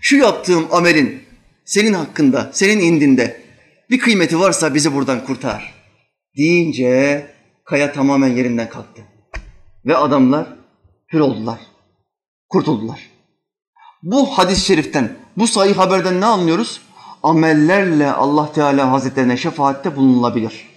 [0.00, 1.22] şu yaptığım amelin
[1.64, 3.42] senin hakkında, senin indinde
[3.90, 5.74] bir kıymeti varsa bizi buradan kurtar.
[6.36, 7.26] Deyince
[7.64, 9.02] kaya tamamen yerinden kalktı.
[9.86, 10.46] Ve adamlar
[11.12, 11.58] hür oldular.
[12.48, 13.00] kurtuldular.
[14.02, 16.80] Bu hadis-i şeriften, bu sahih haberden ne anlıyoruz?
[17.22, 20.68] Amellerle Allah Teala Hazretlerine şefaatte bulunulabilir.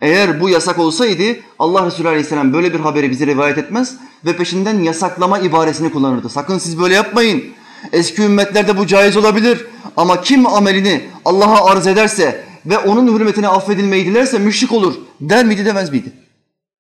[0.00, 1.22] Eğer bu yasak olsaydı
[1.58, 6.28] Allah Resulü Aleyhisselam böyle bir haberi bize rivayet etmez ve peşinden yasaklama ibaresini kullanırdı.
[6.28, 7.44] Sakın siz böyle yapmayın.
[7.92, 9.66] Eski ümmetlerde bu caiz olabilir
[9.96, 15.64] ama kim amelini Allah'a arz ederse ve onun hürmetine affedilmeyi dilerse müşrik olur der miydi
[15.64, 16.12] demez miydi?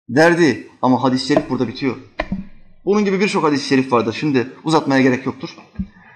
[0.09, 1.95] Derdi ama hadis-i şerif burada bitiyor.
[2.85, 4.17] Bunun gibi birçok hadis-i şerif vardır.
[4.19, 5.49] Şimdi uzatmaya gerek yoktur.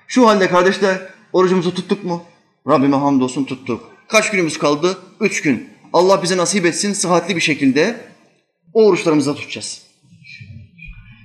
[0.08, 1.02] Şu halde kardeşler
[1.34, 2.22] orucumuzu tuttuk mu?
[2.68, 3.90] Rabbime hamdolsun tuttuk.
[4.08, 4.98] Kaç günümüz kaldı?
[5.20, 5.70] Üç gün.
[5.94, 7.96] Allah bize nasip etsin sıhhatli bir şekilde
[8.74, 9.82] o oruçlarımızı tutacağız.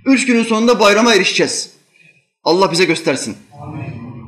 [0.06, 1.70] Üç günün sonunda bayrama erişeceğiz.
[2.44, 3.36] Allah bize göstersin.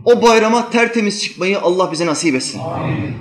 [0.04, 2.60] O bayrama tertemiz çıkmayı Allah bize nasip etsin.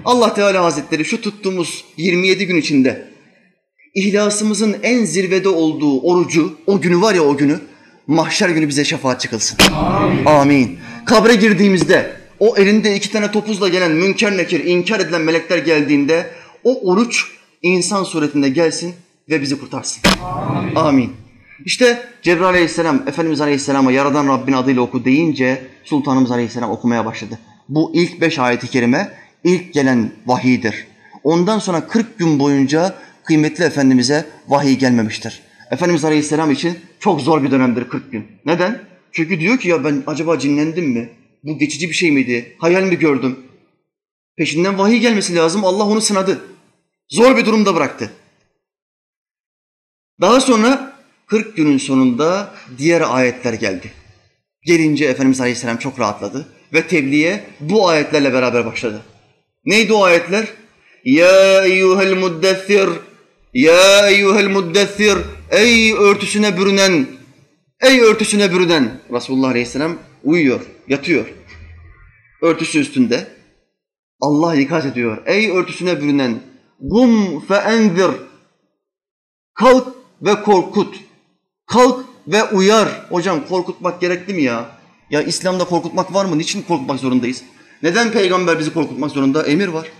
[0.05, 3.11] Allah Teala Hazretleri şu tuttuğumuz 27 gün içinde
[3.95, 7.59] ihlasımızın en zirvede olduğu orucu, o günü var ya o günü,
[8.07, 9.57] mahşer günü bize şefaat çıkılsın.
[9.73, 10.25] Amin.
[10.25, 10.79] Amin.
[11.05, 16.29] Kabre girdiğimizde o elinde iki tane topuzla gelen münker nekir, inkar edilen melekler geldiğinde
[16.63, 17.25] o oruç
[17.61, 18.93] insan suretinde gelsin
[19.29, 20.03] ve bizi kurtarsın.
[20.21, 20.75] Amin.
[20.75, 21.11] Amin.
[21.65, 27.39] İşte Cebrail aleyhisselam Efendimiz aleyhisselama yaradan Rabbin adıyla oku deyince Sultanımız aleyhisselam okumaya başladı.
[27.69, 29.11] Bu ilk beş ayeti kerime
[29.43, 30.87] ilk gelen vahidir.
[31.23, 35.41] Ondan sonra 40 gün boyunca kıymetli Efendimiz'e vahiy gelmemiştir.
[35.71, 38.27] Efendimiz Aleyhisselam için çok zor bir dönemdir 40 gün.
[38.45, 38.79] Neden?
[39.11, 41.09] Çünkü diyor ki ya ben acaba cinlendim mi?
[41.43, 42.55] Bu geçici bir şey miydi?
[42.59, 43.39] Hayal mi gördüm?
[44.37, 45.65] Peşinden vahiy gelmesi lazım.
[45.65, 46.41] Allah onu sınadı.
[47.09, 48.11] Zor bir durumda bıraktı.
[50.21, 53.91] Daha sonra 40 günün sonunda diğer ayetler geldi.
[54.65, 59.01] Gelince Efendimiz Aleyhisselam çok rahatladı ve tebliğe bu ayetlerle beraber başladı.
[59.65, 60.47] Neydi o ayetler?
[61.03, 62.89] Ya eyyuhel muddessir,
[63.53, 65.17] ya eyyuhel muddessir,
[65.51, 67.07] ey örtüsüne bürünen,
[67.81, 69.01] ey örtüsüne bürünen.
[69.13, 71.33] Resulullah Aleyhisselam uyuyor, yatıyor.
[72.41, 73.27] Örtüsü üstünde.
[74.21, 75.17] Allah ikaz ediyor.
[75.25, 76.39] Ey örtüsüne bürünen,
[76.79, 78.11] gum fe enzir.
[79.53, 79.87] Kalk
[80.21, 80.95] ve korkut.
[81.65, 83.05] Kalk ve uyar.
[83.09, 84.71] Hocam korkutmak gerekli mi ya?
[85.09, 86.37] Ya İslam'da korkutmak var mı?
[86.37, 87.43] Niçin korkutmak zorundayız?
[87.83, 89.43] Neden peygamber bizi korkutmak zorunda?
[89.43, 89.91] Emir var.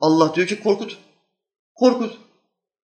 [0.00, 0.98] Allah diyor ki korkut.
[1.74, 2.18] Korkut.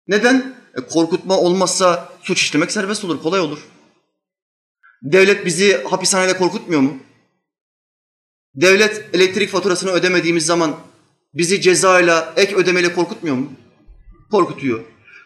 [0.09, 0.55] Neden?
[0.77, 3.59] E, korkutma olmazsa suç işlemek serbest olur, kolay olur.
[5.03, 6.97] Devlet bizi hapishanede korkutmuyor mu?
[8.55, 10.77] Devlet elektrik faturasını ödemediğimiz zaman
[11.35, 13.53] bizi cezayla, ek ödemeyle korkutmuyor mu?
[14.31, 14.81] Korkutuyor.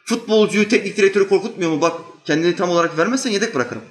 [0.04, 1.80] Futbolcuyu, teknik direktörü korkutmuyor mu?
[1.80, 3.82] Bak kendini tam olarak vermezsen yedek bırakırım.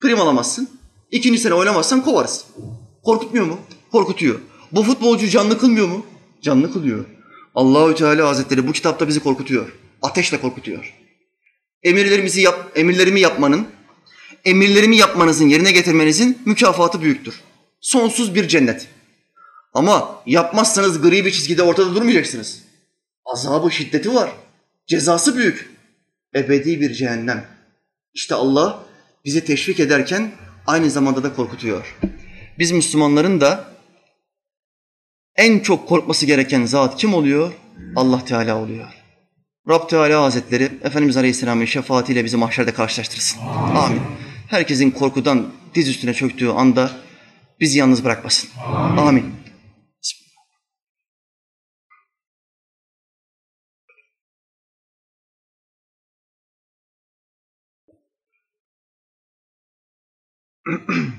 [0.00, 0.68] Prim alamazsın.
[1.10, 2.44] İkinci sene oynamazsan kovarız.
[3.04, 3.58] Korkutmuyor mu?
[3.92, 4.40] Korkutuyor.
[4.72, 6.06] Bu futbolcu canlı kılmıyor mu?
[6.42, 7.04] Canlı kılıyor.
[7.54, 9.72] Allahü Teala Hazretleri bu kitapta bizi korkutuyor.
[10.02, 10.94] Ateşle korkutuyor.
[11.82, 13.66] Emirlerimizi yap, emirlerimi yapmanın,
[14.44, 17.40] emirlerimi yapmanızın yerine getirmenizin mükafatı büyüktür.
[17.80, 18.88] Sonsuz bir cennet.
[19.74, 22.62] Ama yapmazsanız gri bir çizgide ortada durmayacaksınız.
[23.24, 24.30] Azabı şiddeti var.
[24.86, 25.70] Cezası büyük.
[26.34, 27.46] Ebedi bir cehennem.
[28.14, 28.84] İşte Allah
[29.24, 30.32] bizi teşvik ederken
[30.66, 31.96] aynı zamanda da korkutuyor.
[32.58, 33.64] Biz Müslümanların da
[35.36, 37.52] en çok korkması gereken zat kim oluyor?
[37.96, 38.88] Allah Teala oluyor.
[39.68, 43.40] Rab Teala Hazretleri Efendimiz Aleyhisselam'ın şefaatiyle bizi mahşerde karşılaştırsın.
[43.40, 43.76] Amin.
[43.76, 44.00] Amin.
[44.50, 46.90] Herkesin korkudan diz üstüne çöktüğü anda
[47.60, 48.50] bizi yalnız bırakmasın.
[48.66, 48.96] Amin.
[48.96, 49.34] Amin.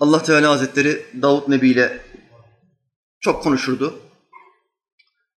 [0.00, 2.04] Allah Teala Hazretleri Davut Nebi ile
[3.20, 4.00] çok konuşurdu.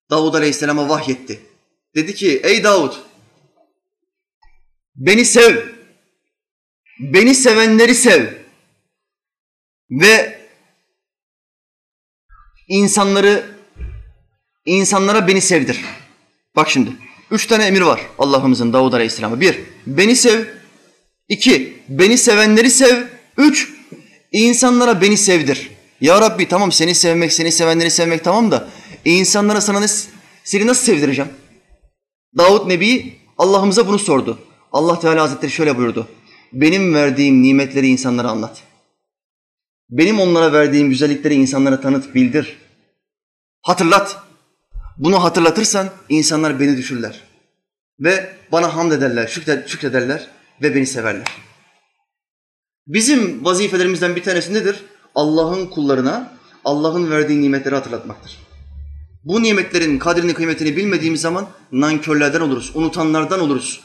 [0.09, 1.39] Davud Aleyhisselam'a vahyetti.
[1.95, 3.10] Dedi ki ey Davud
[5.05, 5.57] beni sev.
[6.99, 8.25] Beni sevenleri sev.
[9.89, 10.41] Ve
[12.67, 13.45] insanları
[14.65, 15.85] insanlara beni sevdir.
[16.55, 16.91] Bak şimdi.
[17.31, 19.41] Üç tane emir var Allah'ımızın Davud Aleyhisselam'a.
[19.41, 20.45] Bir, beni sev.
[21.29, 23.03] İki, beni sevenleri sev.
[23.37, 23.69] Üç,
[24.31, 25.69] insanlara beni sevdir.
[26.01, 28.69] Ya Rabbi tamam seni sevmek, seni sevenleri sevmek tamam da
[29.05, 29.87] insanlara sana ne,
[30.43, 31.31] seni nasıl sevdireceğim?
[32.37, 34.50] Davut Nebi Allah'ımıza bunu sordu.
[34.71, 36.07] Allah Teala Hazretleri şöyle buyurdu.
[36.53, 38.63] Benim verdiğim nimetleri insanlara anlat.
[39.89, 42.57] Benim onlara verdiğim güzellikleri insanlara tanıt, bildir.
[43.61, 44.17] Hatırlat.
[44.97, 47.21] Bunu hatırlatırsan insanlar beni düşürler.
[47.99, 49.27] Ve bana hamd ederler,
[49.67, 50.27] şükrederler
[50.61, 51.27] ve beni severler.
[52.87, 54.83] Bizim vazifelerimizden bir tanesi nedir?
[55.15, 56.33] Allah'ın kullarına
[56.65, 58.39] Allah'ın verdiği nimetleri hatırlatmaktır.
[59.23, 63.81] Bu nimetlerin kadrini kıymetini bilmediğimiz zaman nankörlerden oluruz, unutanlardan oluruz.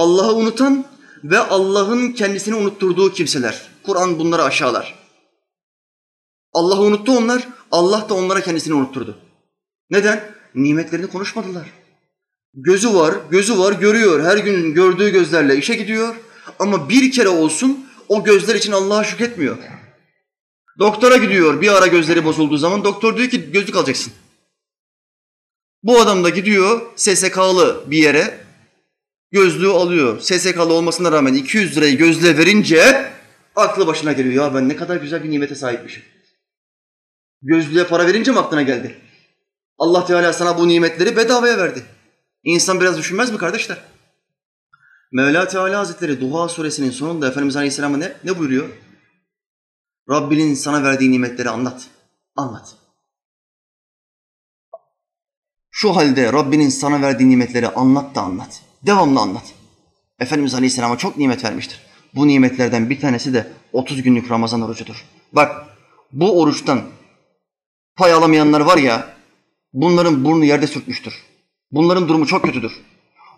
[0.00, 0.84] Allah'ı unutan
[1.24, 3.70] ve Allah'ın kendisini unutturduğu kimseler.
[3.82, 4.94] Kur'an bunları aşağılar.
[6.52, 9.18] Allah'ı unuttu onlar, Allah da onlara kendisini unutturdu.
[9.90, 10.34] Neden?
[10.54, 11.66] Nimetlerini konuşmadılar.
[12.54, 14.24] Gözü var, gözü var, görüyor.
[14.24, 16.14] Her gün gördüğü gözlerle işe gidiyor.
[16.58, 19.58] Ama bir kere olsun o gözler için Allah'a şükretmiyor.
[20.78, 24.12] Doktora gidiyor bir ara gözleri bozulduğu zaman doktor diyor ki gözlük alacaksın.
[25.82, 28.49] Bu adam da gidiyor SSK'lı bir yere
[29.32, 30.20] gözlüğü alıyor.
[30.20, 33.10] SSK'lı olmasına rağmen 200 lirayı gözlüğe verince
[33.56, 34.44] aklı başına geliyor.
[34.44, 36.02] Ya ben ne kadar güzel bir nimete sahipmişim.
[37.42, 38.98] Gözlüğe para verince mi aklına geldi?
[39.78, 41.84] Allah Teala sana bu nimetleri bedavaya verdi.
[42.44, 43.78] İnsan biraz düşünmez mi kardeşler?
[45.12, 48.68] Mevla Teala Hazretleri Duha suresinin sonunda Efendimiz Aleyhisselam'a ne, ne buyuruyor?
[50.10, 51.86] Rabbinin sana verdiği nimetleri anlat.
[52.36, 52.76] Anlat.
[55.70, 58.62] Şu halde Rabbinin sana verdiği nimetleri anlat da anlat.
[58.86, 59.44] Devamlı anlat.
[60.20, 61.80] Efendimiz Aleyhisselam'a çok nimet vermiştir.
[62.14, 65.04] Bu nimetlerden bir tanesi de 30 günlük Ramazan orucudur.
[65.32, 65.66] Bak
[66.12, 66.82] bu oruçtan
[67.96, 69.08] pay alamayanlar var ya
[69.72, 71.14] bunların burnu yerde sürtmüştür.
[71.72, 72.72] Bunların durumu çok kötüdür.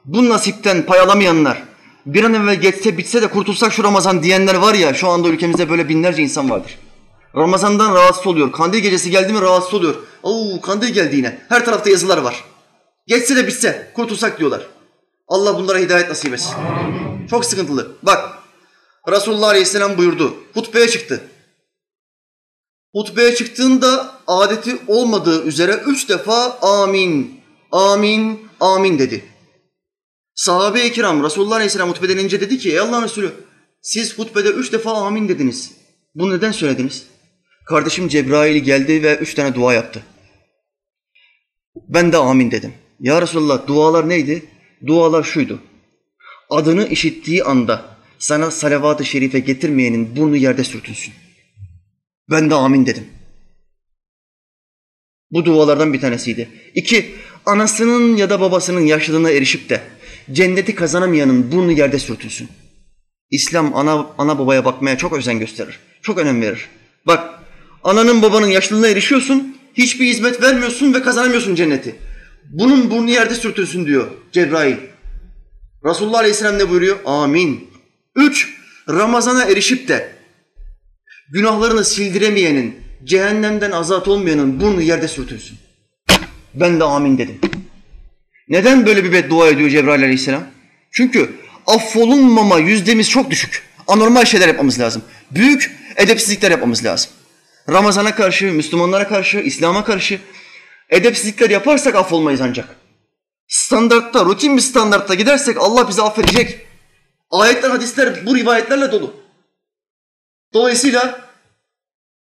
[0.05, 1.63] Bu nasipten pay alamayanlar,
[2.07, 5.71] bir an evvel geçse bitse de kurtulsak şu Ramazan diyenler var ya şu anda ülkemizde
[5.71, 6.79] böyle binlerce insan vardır.
[7.37, 8.53] Ramazan'dan rahatsız oluyor.
[8.53, 9.95] Kandil gecesi geldi mi rahatsız oluyor.
[10.23, 11.39] Oo kandil geldi yine.
[11.49, 12.45] Her tarafta yazılar var.
[13.07, 14.67] Geçse de bitse kurtulsak diyorlar.
[15.33, 16.55] Allah bunlara hidayet nasip etsin.
[17.31, 17.97] Çok sıkıntılı.
[18.03, 18.39] Bak
[19.09, 20.35] Resulullah Aleyhisselam buyurdu.
[20.55, 21.31] Hutbeye çıktı.
[22.95, 29.25] Hutbeye çıktığında adeti olmadığı üzere üç defa amin, amin, amin dedi.
[30.35, 33.33] Sahabe-i kiram Resulullah Aleyhisselam hutbeden ince dedi ki ey Allah'ın Resulü
[33.83, 35.73] siz hutbede üç defa amin dediniz.
[36.15, 37.07] Bunu neden söylediniz?
[37.67, 40.03] Kardeşim Cebrail geldi ve üç tane dua yaptı.
[41.89, 42.75] Ben de amin dedim.
[43.01, 44.52] Ya Resulullah dualar neydi?
[44.87, 45.61] Dualar şuydu.
[46.51, 51.15] Adını işittiği anda sana salavat-ı şerife getirmeyenin burnu yerde sürtünsün.
[52.31, 53.07] Ben de amin dedim.
[55.31, 56.49] Bu dualardan bir tanesiydi.
[56.75, 57.15] İki,
[57.47, 59.83] anasının ya da babasının yaşlılığına erişip de
[60.33, 62.49] cenneti kazanamayanın burnu yerde sürtünsün.
[63.31, 65.79] İslam ana, ana babaya bakmaya çok özen gösterir.
[66.03, 66.69] Çok önem verir.
[67.07, 67.41] Bak
[67.85, 71.97] ananın babanın yaşlılığına erişiyorsun, hiçbir hizmet vermiyorsun ve kazanamıyorsun cenneti.
[72.51, 74.77] Bunun burnu yerde sürtünsün diyor Cebrail.
[75.85, 76.99] Resulullah Aleyhisselam ne buyuruyor?
[77.05, 77.71] Amin.
[78.17, 78.55] Üç,
[78.89, 80.13] Ramazana erişip de
[81.33, 85.59] günahlarını sildiremeyenin, cehennemden azat olmayanın burnu yerde sürtünsün.
[86.55, 87.39] Ben de amin dedim.
[88.49, 90.45] Neden böyle bir beddua ediyor Cebrail aleyhisselam?
[90.91, 91.31] Çünkü
[91.67, 93.63] affolunmama yüzdemiz çok düşük.
[93.89, 95.03] Anormal şeyler yapmamız lazım.
[95.31, 97.11] Büyük edepsizlikler yapmamız lazım.
[97.69, 100.21] Ramazana karşı, Müslümanlara karşı, İslam'a karşı
[100.93, 102.77] edepsizlikler yaparsak affolmayız ancak.
[103.49, 106.67] Standartta, rutin bir standartta gidersek Allah bizi affedecek.
[107.31, 109.15] Ayetler, hadisler bu rivayetlerle dolu.
[110.55, 111.21] Dolayısıyla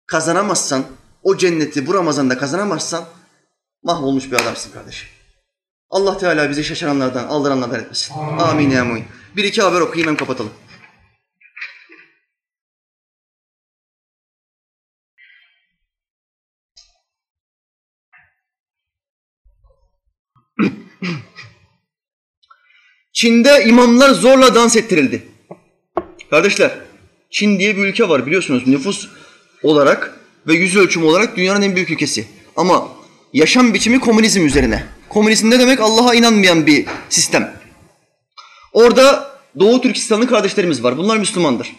[0.07, 0.83] kazanamazsan,
[1.23, 3.05] o cenneti bu Ramazan'da kazanamazsan
[3.83, 5.09] mahvolmuş bir adamsın kardeşim.
[5.89, 8.13] Allah Teala bizi şaşıranlardan, aldıranlardan etmesin.
[8.13, 9.05] Amin, Amin ya muin.
[9.35, 10.51] Bir iki haber okuyayım hem kapatalım.
[23.23, 25.23] Çin'de imamlar zorla dans ettirildi.
[26.29, 26.71] Kardeşler,
[27.31, 29.07] Çin diye bir ülke var biliyorsunuz nüfus
[29.63, 32.25] olarak ve yüz ölçümü olarak dünyanın en büyük ülkesi.
[32.55, 32.87] Ama
[33.33, 34.83] yaşam biçimi komünizm üzerine.
[35.09, 35.79] Komünizm ne demek?
[35.79, 37.53] Allah'a inanmayan bir sistem.
[38.73, 40.97] Orada Doğu Türkistanlı kardeşlerimiz var.
[40.97, 41.75] Bunlar Müslümandır.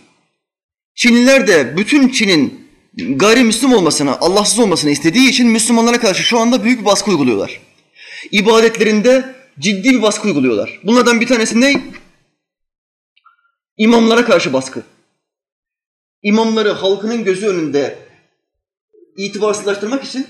[0.95, 2.69] Çinliler de bütün Çin'in
[3.17, 7.61] gayrimüslim olmasını, Allahsız olmasını istediği için Müslümanlara karşı şu anda büyük bir baskı uyguluyorlar.
[8.33, 10.81] İbadetlerinde ciddi bir baskı uyguluyorlar.
[10.85, 11.83] Bunlardan bir tanesi ne?
[13.77, 14.83] İmamlara karşı baskı.
[16.23, 17.99] İmamları halkının gözü önünde
[19.17, 20.27] itibarsızlaştırmak için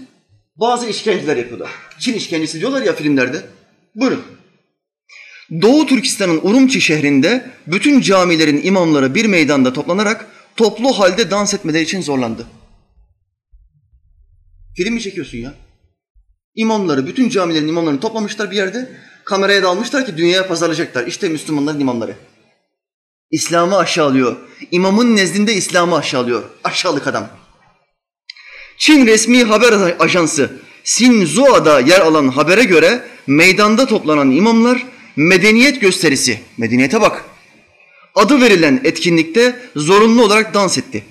[0.57, 1.71] bazı işkenceler yapıyorlar.
[1.99, 3.43] Çin işkencesi diyorlar ya filmlerde.
[3.95, 4.25] Buyurun.
[5.63, 12.03] Doğu Türkistan'ın Urumçi şehrinde bütün camilerin imamları bir meydanda toplanarak toplu halde dans etmeleri için
[12.03, 12.47] zorlandı.
[14.77, 15.55] Film mi çekiyorsun ya?
[16.55, 18.89] İmamları, bütün camilerin imamlarını toplamışlar bir yerde.
[19.25, 21.07] Kameraya da almışlar ki dünyaya pazarlayacaklar.
[21.07, 22.15] İşte Müslümanların imamları.
[23.31, 24.37] İslam'ı aşağılıyor.
[24.71, 26.43] İmamın nezdinde İslam'ı aşağılıyor.
[26.65, 27.29] Aşağılık adam.
[28.79, 30.51] Çin resmi haber ajansı
[30.85, 37.25] Sinzua'da yer alan habere göre meydanda toplanan imamlar medeniyet gösterisi, medeniyete bak,
[38.15, 41.05] adı verilen etkinlikte zorunlu olarak dans etti.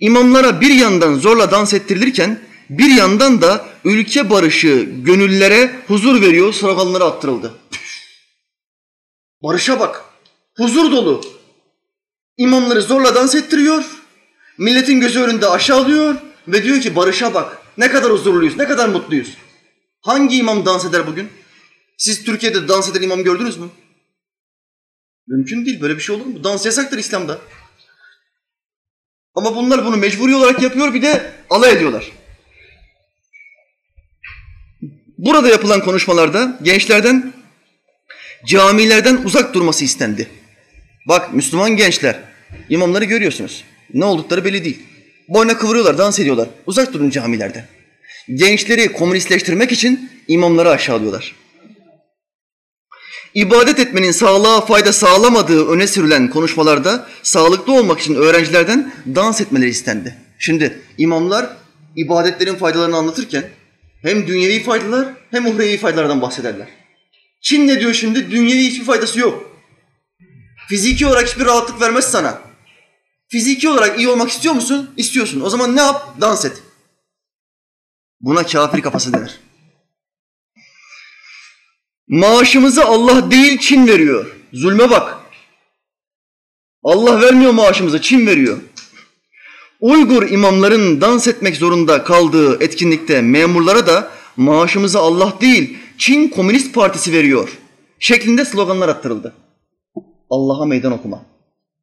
[0.00, 2.40] İmamlara bir yandan zorla dans ettirilirken
[2.70, 7.54] bir yandan da ülke barışı gönüllere huzur veriyor sloganları attırıldı.
[9.42, 10.04] Barışa bak,
[10.56, 11.22] huzur dolu,
[12.40, 13.84] İmamları zorla dans ettiriyor.
[14.58, 16.14] Milletin gözü önünde aşağılıyor
[16.48, 17.58] ve diyor ki barışa bak.
[17.78, 19.36] Ne kadar huzurluyuz, ne kadar mutluyuz.
[20.00, 21.28] Hangi imam dans eder bugün?
[21.98, 23.68] Siz Türkiye'de dans eden imam gördünüz mü?
[25.26, 25.80] Mümkün değil.
[25.80, 26.44] Böyle bir şey olur mu?
[26.44, 27.38] Dans yasaktır İslam'da.
[29.34, 32.12] Ama bunlar bunu mecburi olarak yapıyor bir de alay ediyorlar.
[35.20, 37.32] Burada yapılan konuşmalarda gençlerden
[38.46, 40.28] camilerden uzak durması istendi.
[41.08, 42.20] Bak Müslüman gençler,
[42.68, 43.64] imamları görüyorsunuz.
[43.94, 44.82] Ne oldukları belli değil.
[45.28, 46.48] Boyna kıvırıyorlar, dans ediyorlar.
[46.66, 47.66] Uzak durun camilerden.
[48.34, 51.34] Gençleri komünistleştirmek için imamları aşağılıyorlar.
[53.34, 60.14] İbadet etmenin sağlığa fayda sağlamadığı öne sürülen konuşmalarda sağlıklı olmak için öğrencilerden dans etmeleri istendi.
[60.38, 61.56] Şimdi imamlar
[61.96, 63.44] ibadetlerin faydalarını anlatırken
[64.02, 66.68] hem dünyevi faydalar hem uhrevi faydalardan bahsederler.
[67.40, 68.30] Çin ne diyor şimdi?
[68.30, 69.50] Dünyevi hiçbir faydası yok.
[70.68, 72.40] Fiziki olarak hiçbir rahatlık vermez sana.
[73.28, 74.94] Fiziki olarak iyi olmak istiyor musun?
[74.96, 75.40] İstiyorsun.
[75.40, 76.20] O zaman ne yap?
[76.20, 76.62] Dans et.
[78.20, 79.40] Buna kafir kafası denir.
[82.08, 84.36] Maaşımızı Allah değil Çin veriyor.
[84.52, 85.20] Zulme bak.
[86.84, 88.58] Allah vermiyor maaşımızı, Çin veriyor.
[89.80, 97.12] Uygur imamların dans etmek zorunda kaldığı etkinlikte memurlara da maaşımızı Allah değil Çin Komünist Partisi
[97.12, 97.58] veriyor
[97.98, 99.34] şeklinde sloganlar attırıldı.
[100.30, 101.22] Allah'a meydan okuma.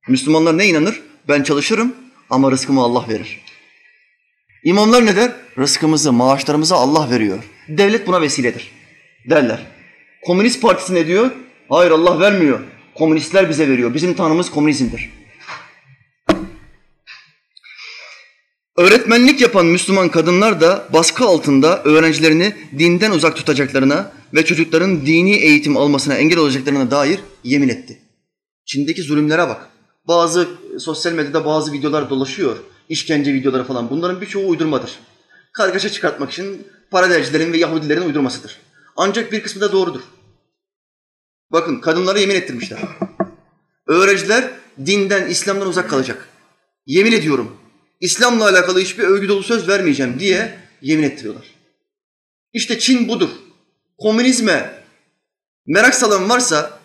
[0.08, 1.02] Müslümanlar ne inanır?
[1.28, 1.95] Ben çalışırım
[2.30, 3.41] ama rızkımı Allah verir.
[4.64, 5.32] İmamlar ne der?
[5.58, 7.43] Rızkımızı, maaşlarımızı Allah veriyor.
[7.68, 8.72] Devlet buna vesiledir
[9.30, 9.66] derler.
[10.26, 11.32] Komünist Partisi ne diyor?
[11.70, 12.60] Hayır Allah vermiyor.
[12.95, 13.93] Komünistler bize veriyor.
[13.93, 15.10] Bizim tanrımız komünizmdir.
[18.78, 25.78] Öğretmenlik yapan Müslüman kadınlar da baskı altında öğrencilerini dinden uzak tutacaklarına ve çocukların dini eğitim
[25.78, 28.01] almasına engel olacaklarına dair yemin etti.
[28.65, 29.69] Çin'deki zulümlere bak.
[30.07, 30.47] Bazı
[30.80, 32.57] sosyal medyada bazı videolar dolaşıyor.
[32.89, 33.89] İşkence videoları falan.
[33.89, 34.99] Bunların birçoğu uydurmadır.
[35.53, 38.57] Kargaşa çıkartmak için paralelcilerin ve Yahudilerin uydurmasıdır.
[38.95, 40.01] Ancak bir kısmı da doğrudur.
[41.51, 42.80] Bakın kadınlara yemin ettirmişler.
[43.88, 44.51] Öğrenciler
[44.86, 46.30] dinden, İslam'dan uzak kalacak.
[46.86, 47.57] Yemin ediyorum
[48.00, 51.45] İslam'la alakalı hiçbir övgü dolu söz vermeyeceğim diye yemin ettiriyorlar.
[52.54, 53.30] İşte Çin budur.
[53.98, 54.84] Komünizme
[55.66, 56.80] merak salan varsa,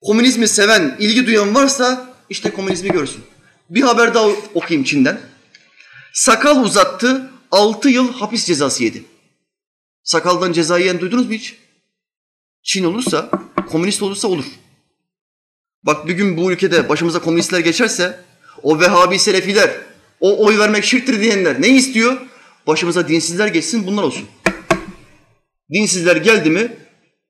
[0.00, 3.24] komünizmi seven, ilgi duyan varsa işte komünizmi görsün.
[3.70, 5.20] Bir haber daha okuyayım Çin'den.
[6.12, 9.04] Sakal uzattı, altı yıl hapis cezası yedi.
[10.02, 11.56] Sakaldan ceza yiyen duydunuz mu hiç?
[12.62, 13.30] Çin olursa,
[13.68, 14.44] komünist olursa olur.
[15.82, 18.24] Bak bir gün bu ülkede başımıza komünistler geçerse,
[18.62, 19.70] o Vehhabi Selefiler,
[20.26, 22.16] o oy vermek şirktir diyenler ne istiyor?
[22.66, 24.24] Başımıza dinsizler geçsin bunlar olsun.
[25.72, 26.72] Dinsizler geldi mi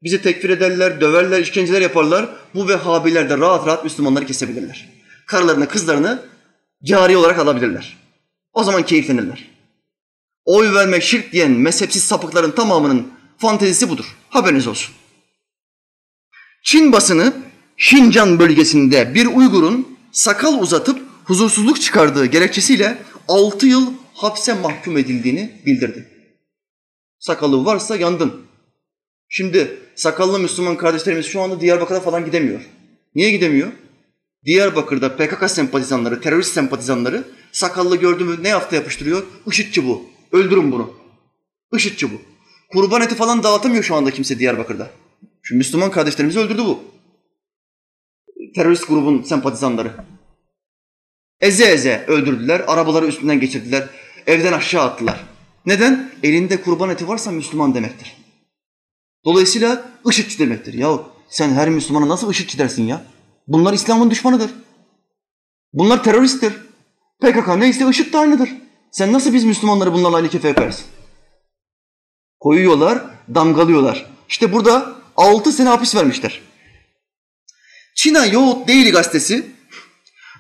[0.03, 2.29] bizi tekfir ederler, döverler, işkenceler yaparlar.
[2.55, 4.89] Bu Vehhabiler de rahat rahat Müslümanları kesebilirler.
[5.27, 6.23] Karılarını, kızlarını
[6.85, 7.97] cari olarak alabilirler.
[8.53, 9.51] O zaman keyiflenirler.
[10.45, 14.17] Oy vermek şirk diyen mezhepsiz sapıkların tamamının fantezisi budur.
[14.29, 14.95] Haberiniz olsun.
[16.65, 17.33] Çin basını
[17.77, 22.99] Şincan bölgesinde bir Uygur'un sakal uzatıp huzursuzluk çıkardığı gerekçesiyle
[23.29, 26.09] 6 yıl hapse mahkum edildiğini bildirdi.
[27.19, 28.47] Sakalı varsa yandın.
[29.29, 32.61] Şimdi sakallı Müslüman kardeşlerimiz şu anda Diyarbakır'a falan gidemiyor.
[33.15, 33.73] Niye gidemiyor?
[34.45, 39.27] Diyarbakır'da PKK sempatizanları, terörist sempatizanları sakallı gördü mü ne yaptı yapıştırıyor?
[39.47, 40.05] IŞİD'ci bu.
[40.33, 40.95] Öldürün bunu.
[41.75, 42.23] IŞİD'ci bu.
[42.69, 44.91] Kurban eti falan dağıtamıyor şu anda kimse Diyarbakır'da.
[45.43, 46.81] Şu Müslüman kardeşlerimizi öldürdü bu.
[48.55, 49.93] Terörist grubun sempatizanları.
[51.41, 53.89] Eze eze öldürdüler, arabaları üstünden geçirdiler,
[54.27, 55.25] evden aşağı attılar.
[55.67, 56.11] Neden?
[56.23, 58.17] Elinde kurban eti varsa Müslüman demektir.
[59.25, 60.75] Dolayısıyla IŞİD'çi demektir.
[60.75, 63.05] Ya sen her Müslümana nasıl IŞİD'çi dersin ya?
[63.47, 64.51] Bunlar İslam'ın düşmanıdır.
[65.73, 66.53] Bunlar teröristtir.
[67.21, 68.51] PKK neyse IŞİD de aynıdır.
[68.91, 70.87] Sen nasıl biz Müslümanları bunlarla aynı kefeye koyarsın?
[72.41, 74.07] Koyuyorlar, damgalıyorlar.
[74.29, 76.41] İşte burada altı sene hapis vermişler.
[77.97, 79.47] Çina Yoğurt Daily gazetesi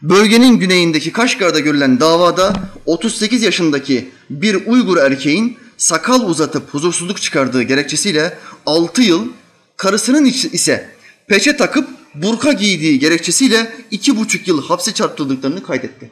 [0.02, 2.52] bölgenin güneyindeki Kaşgar'da görülen davada
[2.86, 9.28] 38 yaşındaki bir Uygur erkeğin sakal uzatıp huzursuzluk çıkardığı gerekçesiyle 6 yıl,
[9.76, 10.90] karısının ise
[11.26, 16.10] peçe takıp burka giydiği gerekçesiyle 2,5 yıl hapse çarptırıldıklarını kaydetti.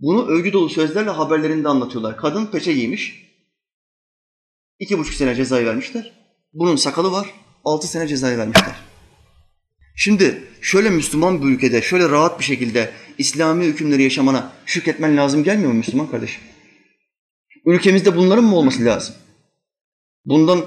[0.00, 2.16] Bunu övgü dolu sözlerle haberlerinde anlatıyorlar.
[2.16, 3.26] Kadın peçe giymiş,
[4.78, 6.12] iki buçuk sene cezayı vermişler.
[6.52, 8.91] Bunun sakalı var, altı sene cezayı vermişler.
[9.96, 15.70] Şimdi şöyle Müslüman bir ülkede, şöyle rahat bir şekilde İslami hükümleri yaşamana şükretmen lazım gelmiyor
[15.70, 16.42] mu Müslüman kardeşim?
[17.66, 19.14] Ülkemizde bunların mı olması lazım?
[20.24, 20.64] Bundan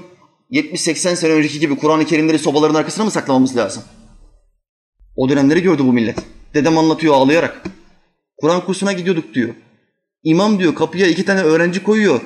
[0.52, 3.84] 70-80 sene önceki gibi Kur'an-ı Kerimleri sobaların arkasına mı saklamamız lazım?
[5.16, 6.18] O dönemleri gördü bu millet.
[6.54, 7.64] Dedem anlatıyor ağlayarak.
[8.38, 9.56] Kur'an kursuna gidiyorduk diyor.
[10.24, 12.22] İmam diyor kapıya iki tane öğrenci koyuyor.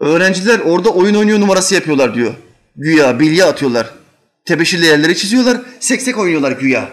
[0.00, 2.34] Öğrenciler orada oyun oynuyor numarası yapıyorlar diyor.
[2.76, 4.01] Güya bilye atıyorlar.
[4.44, 5.60] Tebeşirli yerleri çiziyorlar.
[5.80, 6.92] Seksek oynuyorlar güya.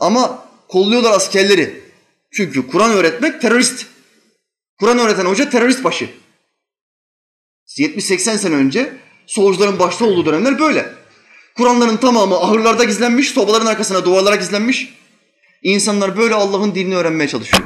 [0.00, 1.82] Ama kolluyorlar askerleri.
[2.30, 3.86] Çünkü Kur'an öğretmek terörist.
[4.78, 6.10] Kur'an öğreten hoca terörist başı.
[7.78, 8.92] 70-80 sene önce
[9.26, 10.92] solcuların başta olduğu dönemler böyle.
[11.56, 14.94] Kur'anların tamamı ahırlarda gizlenmiş, sobaların arkasına, duvarlara gizlenmiş.
[15.62, 17.62] İnsanlar böyle Allah'ın dinini öğrenmeye çalışıyor.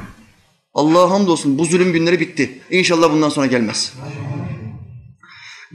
[0.74, 2.59] Allah'a hamdolsun bu zulüm günleri bitti.
[2.70, 3.93] İnşallah bundan sonra gelmez.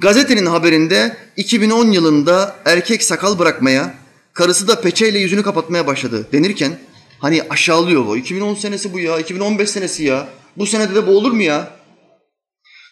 [0.02, 3.93] Gazetenin haberinde 2010 yılında erkek sakal bırakmaya,
[4.34, 6.80] karısı da peçeyle yüzünü kapatmaya başladı denirken
[7.20, 8.18] hani aşağılıyor bu.
[8.18, 10.28] 2010 senesi bu ya, 2015 senesi ya.
[10.58, 11.76] Bu senede de bu olur mu ya?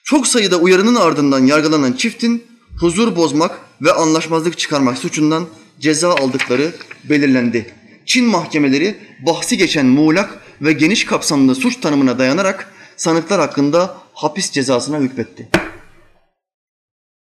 [0.04, 2.44] Çok sayıda uyarının ardından yargılanan çiftin
[2.80, 5.48] huzur bozmak ve anlaşmazlık çıkarmak suçundan
[5.80, 6.72] ceza aldıkları
[7.04, 7.74] belirlendi.
[8.06, 15.00] Çin mahkemeleri bahsi geçen muğlak ve geniş kapsamlı suç tanımına dayanarak sanıklar hakkında hapis cezasına
[15.00, 15.69] hükmetti.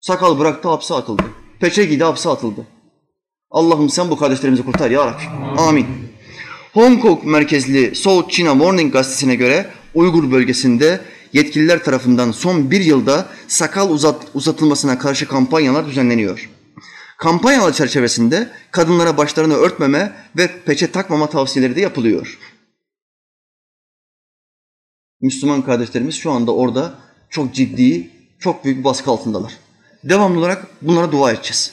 [0.09, 1.23] Sakal bıraktı hapse atıldı.
[1.61, 2.67] Peçe giydi hapse atıldı.
[3.51, 5.23] Allah'ım sen bu kardeşlerimizi kurtar ya Rabbi.
[5.59, 5.87] Amin.
[6.75, 11.01] Hong Kong merkezli South China Morning gazetesine göre Uygur bölgesinde
[11.33, 16.51] yetkililer tarafından son bir yılda sakal uzat, uzatılmasına karşı kampanyalar düzenleniyor.
[17.19, 22.39] Kampanyalar çerçevesinde kadınlara başlarını örtmeme ve peçe takmama tavsiyeleri de yapılıyor.
[25.21, 26.95] Müslüman kardeşlerimiz şu anda orada
[27.31, 29.68] çok ciddi, çok büyük baskı altındalar.
[30.05, 31.73] Devamlı olarak bunlara dua edeceğiz.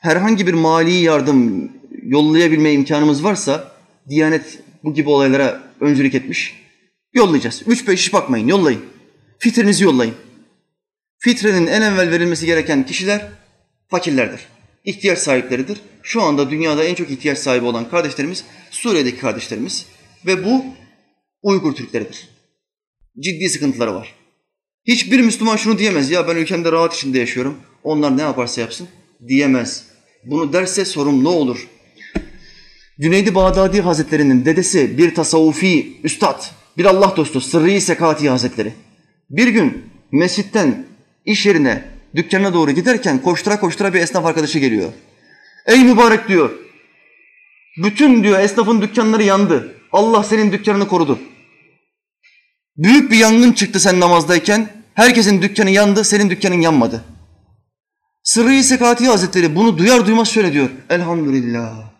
[0.00, 1.70] Herhangi bir mali yardım
[2.02, 3.74] yollayabilme imkanımız varsa
[4.08, 6.64] Diyanet bu gibi olaylara öncülük etmiş.
[7.12, 7.62] Yollayacağız.
[7.66, 8.84] Üç beş iş bakmayın, yollayın.
[9.38, 10.14] Fitrinizi yollayın.
[11.18, 13.28] Fitrenin en evvel verilmesi gereken kişiler
[13.88, 14.40] fakirlerdir.
[14.84, 15.80] İhtiyaç sahipleridir.
[16.02, 19.86] Şu anda dünyada en çok ihtiyaç sahibi olan kardeşlerimiz Suriye'deki kardeşlerimiz
[20.26, 20.64] ve bu
[21.42, 22.28] Uygur Türkleridir.
[23.20, 24.14] Ciddi sıkıntıları var.
[24.86, 27.56] Hiçbir Müslüman şunu diyemez ya ben ülkemde rahat içinde yaşıyorum.
[27.84, 28.88] Onlar ne yaparsa yapsın
[29.28, 29.84] diyemez.
[30.24, 31.68] Bunu derse sorun ne olur?
[33.00, 36.42] Cüneydi Bağdadi Hazretleri'nin dedesi bir tasavvufi üstad,
[36.78, 38.72] bir Allah dostu Sırrı Sekati Hazretleri.
[39.30, 40.86] Bir gün mescitten
[41.24, 44.92] iş yerine, dükkanına doğru giderken koştura koştura bir esnaf arkadaşı geliyor.
[45.66, 46.50] Ey mübarek diyor,
[47.82, 49.74] bütün diyor esnafın dükkanları yandı.
[49.92, 51.18] Allah senin dükkanını korudu.
[52.76, 54.68] Büyük bir yangın çıktı sen namazdayken.
[54.94, 57.04] Herkesin dükkanı yandı, senin dükkanın yanmadı.
[58.22, 60.70] Sırrı-i Sekati Hazretleri bunu duyar duymaz şöyle diyor.
[60.90, 61.90] Elhamdülillah.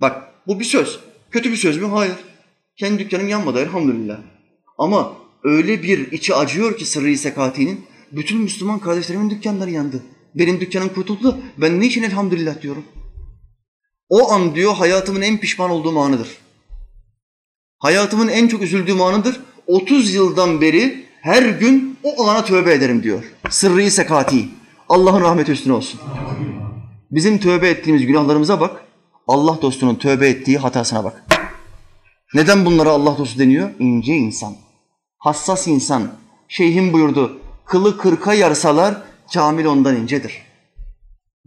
[0.00, 1.00] Bak bu bir söz.
[1.30, 1.86] Kötü bir söz mü?
[1.86, 2.14] Hayır.
[2.76, 4.18] Kendi dükkanım yanmadı elhamdülillah.
[4.78, 5.12] Ama
[5.44, 10.02] öyle bir içi acıyor ki Sırrı-i Sekati'nin bütün Müslüman kardeşlerimin dükkanları yandı.
[10.34, 11.38] Benim dükkanım kurtuldu.
[11.58, 12.84] Ben niçin elhamdülillah diyorum?
[14.08, 16.28] O an diyor hayatımın en pişman olduğum anıdır.
[17.84, 19.40] Hayatımın en çok üzüldüğüm anıdır.
[19.66, 23.24] 30 yıldan beri her gün o alana tövbe ederim diyor.
[23.50, 24.48] Sırrı sekati.
[24.88, 26.00] Allah'ın rahmeti üstüne olsun.
[27.10, 28.84] Bizim tövbe ettiğimiz günahlarımıza bak.
[29.28, 31.24] Allah dostunun tövbe ettiği hatasına bak.
[32.34, 33.70] Neden bunlara Allah dostu deniyor?
[33.78, 34.54] İnce insan.
[35.18, 36.12] Hassas insan.
[36.48, 37.38] Şeyhim buyurdu.
[37.66, 39.02] Kılı kırka yarsalar
[39.34, 40.42] kamil ondan incedir.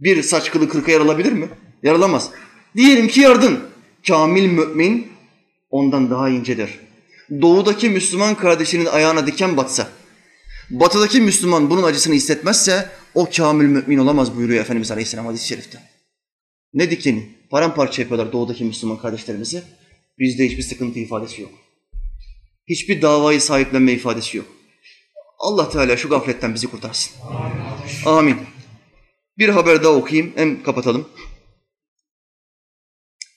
[0.00, 1.48] Bir saç kılı kırka yaralabilir mi?
[1.82, 2.30] Yaralamaz.
[2.76, 3.60] Diyelim ki yardın.
[4.06, 5.17] Kamil mümin
[5.70, 6.80] ondan daha incedir.
[7.42, 9.88] Doğudaki Müslüman kardeşinin ayağına diken batsa,
[10.70, 15.78] batıdaki Müslüman bunun acısını hissetmezse o kamil mümin olamaz buyuruyor Efendimiz Aleyhisselam hadis-i şerifte.
[16.74, 17.38] Ne dikeni?
[17.50, 19.62] Paramparça yapıyorlar doğudaki Müslüman kardeşlerimizi.
[20.18, 21.50] Bizde hiçbir sıkıntı ifadesi yok.
[22.68, 24.46] Hiçbir davayı sahiplenme ifadesi yok.
[25.38, 27.12] Allah Teala şu gafletten bizi kurtarsın.
[28.06, 28.36] Amin.
[29.38, 31.08] Bir haber daha okuyayım, hem kapatalım.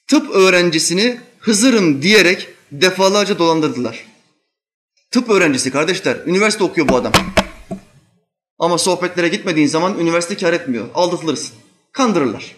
[0.07, 4.05] Tıp öğrencisini Hızır'ım diyerek defalarca dolandırdılar.
[5.11, 7.13] Tıp öğrencisi kardeşler, üniversite okuyor bu adam.
[8.59, 11.55] Ama sohbetlere gitmediğin zaman üniversite kar etmiyor, aldatılırsın.
[11.91, 12.55] Kandırırlar.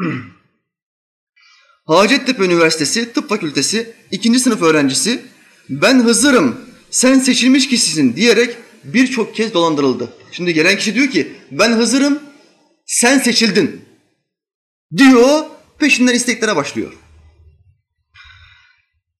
[1.86, 5.24] Hacettepe Üniversitesi Tıp Fakültesi ikinci sınıf öğrencisi
[5.68, 6.60] ben Hızır'ım
[6.90, 10.12] sen seçilmiş kişisin diyerek birçok kez dolandırıldı.
[10.32, 12.22] Şimdi gelen kişi diyor ki ben Hızır'ım
[12.86, 13.84] sen seçildin
[14.96, 15.44] diyor
[15.78, 16.92] peşinden isteklere başlıyor.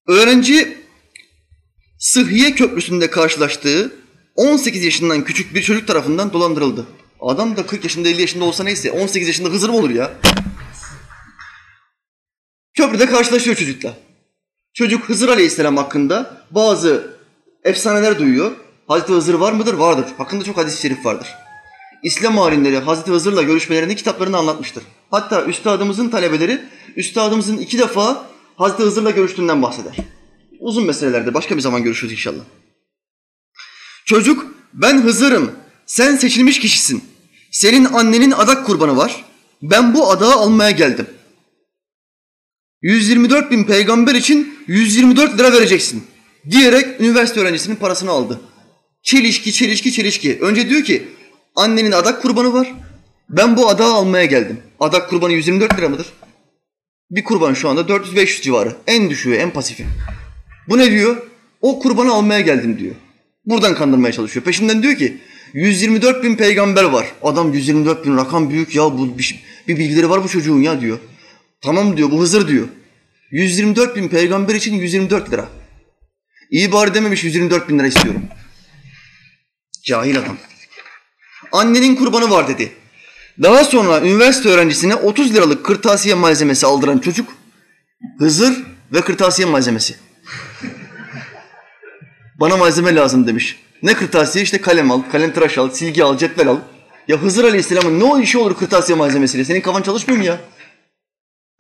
[0.09, 0.79] Öğrenci
[1.99, 3.93] Sıhhiye Köprüsü'nde karşılaştığı
[4.35, 6.87] 18 yaşından küçük bir çocuk tarafından dolandırıldı.
[7.21, 10.15] Adam da 40 yaşında 50 yaşında olsa neyse 18 yaşında Hızır mı olur ya?
[12.75, 13.97] Köprüde karşılaşıyor çocukla.
[14.75, 17.17] Çocuk Hızır Aleyhisselam hakkında bazı
[17.65, 18.53] efsaneler duyuyor.
[18.89, 19.75] Hazreti Hızır var mıdır?
[19.75, 20.07] Vardır.
[20.19, 21.29] Hakkında çok hadis-i şerif vardır.
[22.03, 24.85] İslam alimleri Hazreti Hızır'la görüşmelerini kitaplarında anlatmıştır.
[25.11, 26.61] Hatta üstadımızın talebeleri
[26.97, 29.97] üstadımızın iki defa Hazreti Hızır'la görüştüğünden bahseder.
[30.61, 32.43] Uzun meselelerde başka bir zaman görüşürüz inşallah.
[34.05, 35.53] Çocuk ben Hızır'ım.
[35.87, 37.05] Sen seçilmiş kişisin.
[37.51, 39.25] Senin annenin adak kurbanı var.
[39.63, 41.07] Ben bu adağı almaya geldim.
[42.83, 46.07] 124 bin peygamber için 124 lira vereceksin.
[46.51, 48.41] Diyerek üniversite öğrencisinin parasını aldı.
[49.05, 50.39] Çelişki, çelişki, çelişki.
[50.41, 51.03] Önce diyor ki
[51.57, 52.73] annenin adak kurbanı var.
[53.29, 54.61] Ben bu adağı almaya geldim.
[54.81, 56.07] Adak kurbanı 124 lira mıdır?
[57.11, 58.77] Bir kurban şu anda 400-500 civarı.
[58.87, 59.87] En düşüğü, en pasifi.
[60.69, 61.17] Bu ne diyor?
[61.61, 62.95] O kurbanı almaya geldim diyor.
[63.47, 64.45] Buradan kandırmaya çalışıyor.
[64.45, 65.17] Peşinden diyor ki
[65.53, 67.07] 124 bin peygamber var.
[67.23, 70.99] Adam 124 bin rakam büyük ya bu bir, bir bilgileri var bu çocuğun ya diyor.
[71.61, 72.69] Tamam diyor bu Hızır diyor.
[73.31, 75.49] 124 bin peygamber için 124 lira.
[76.51, 78.23] İyi bari dememiş 124 bin lira istiyorum.
[79.85, 80.37] Cahil adam.
[81.53, 82.73] Annenin kurbanı var dedi.
[83.43, 87.29] Daha sonra üniversite öğrencisine 30 liralık kırtasiye malzemesi aldıran çocuk
[88.19, 88.63] Hızır
[88.93, 89.97] ve kırtasiye malzemesi.
[92.41, 93.59] Bana malzeme lazım demiş.
[93.83, 94.43] Ne kırtasiye?
[94.43, 96.59] İşte kalem al, kalem tıraş al, silgi al, cetvel al.
[97.09, 99.45] Ya Hızır Aleyhisselam'ın ne o işi olur kırtasiye malzemesiyle?
[99.45, 100.41] Senin kafan çalışmıyor mu ya?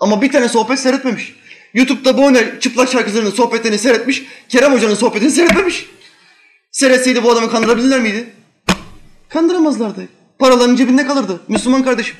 [0.00, 1.34] Ama bir tane sohbet seyretmemiş.
[1.74, 4.22] YouTube'da bu ne çıplak şarkıcıların sohbetlerini seyretmiş.
[4.48, 5.86] Kerem Hoca'nın sohbetini seyretmemiş.
[6.74, 8.26] Seyretseydi bu adamı kandırabilirler miydi?
[9.28, 10.08] Kandıramazlardı.
[10.38, 11.40] Paraların cebinde kalırdı.
[11.48, 12.16] Müslüman kardeşim.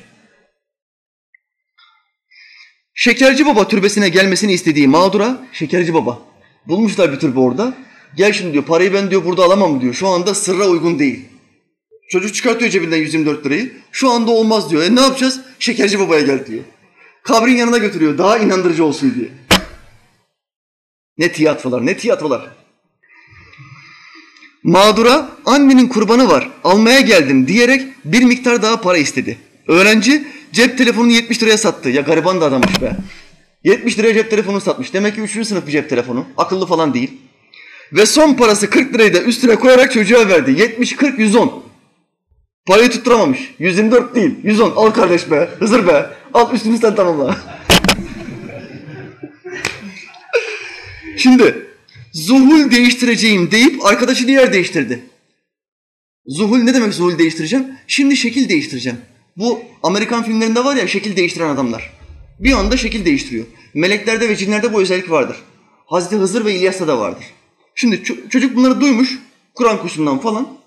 [2.93, 6.19] Şekerci Baba türbesine gelmesini istediği mağdura Şekerci Baba.
[6.67, 7.73] Bulmuşlar bir türbe orada.
[8.17, 9.93] Gel şimdi diyor parayı ben diyor burada alamam diyor.
[9.93, 11.25] Şu anda sırra uygun değil.
[12.09, 13.73] Çocuk çıkartıyor cebinden 124 lirayı.
[13.91, 14.83] Şu anda olmaz diyor.
[14.83, 15.41] E ne yapacağız?
[15.59, 16.63] Şekerci Baba'ya gel diyor.
[17.23, 19.29] Kabrin yanına götürüyor daha inandırıcı olsun diye.
[21.17, 22.64] Ne tiyatrolar, ne tiyatrolar.
[24.65, 29.37] Mağdura annenin kurbanı var almaya geldim diyerek bir miktar daha para istedi.
[29.67, 31.89] Öğrenci cep telefonunu 70 liraya sattı.
[31.89, 32.95] Ya gariban da adammış be.
[33.63, 34.93] 70 liraya cep telefonu satmış.
[34.93, 35.47] Demek ki 3.
[35.47, 36.25] sınıf bir cep telefonu.
[36.37, 37.11] Akıllı falan değil.
[37.93, 40.51] Ve son parası 40 lirayı da üstüne koyarak çocuğa verdi.
[40.51, 41.63] 70, 40, 110.
[42.65, 43.55] Parayı tutturamamış.
[43.59, 44.35] 124 değil.
[44.43, 44.73] 110.
[44.75, 45.49] Al kardeş be.
[45.59, 46.09] Hızır be.
[46.33, 47.37] Al üstünü sen tamamla.
[51.17, 51.74] Şimdi
[52.15, 55.03] zuhul değiştireceğim deyip arkadaşını yer değiştirdi.
[56.25, 57.67] Zuhul ne demek zuhul değiştireceğim?
[57.87, 58.97] Şimdi şekil değiştireceğim.
[59.37, 61.93] Bu Amerikan filmlerinde var ya şekil değiştiren adamlar.
[62.39, 63.45] Bir anda şekil değiştiriyor.
[63.73, 65.37] Meleklerde ve cinlerde bu özellik vardır.
[65.85, 67.25] Hazreti Hızır ve İlyas'ta da vardır.
[67.75, 69.19] Şimdi çocuk bunları duymuş
[69.53, 70.57] Kur'an kursundan falan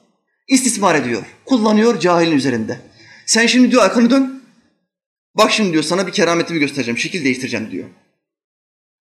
[0.48, 1.22] istismar ediyor.
[1.44, 2.80] Kullanıyor cahilin üzerinde.
[3.26, 4.42] Sen şimdi diyor arkanı dön.
[5.34, 6.98] Bak şimdi diyor sana bir kerametimi göstereceğim.
[6.98, 7.88] Şekil değiştireceğim diyor.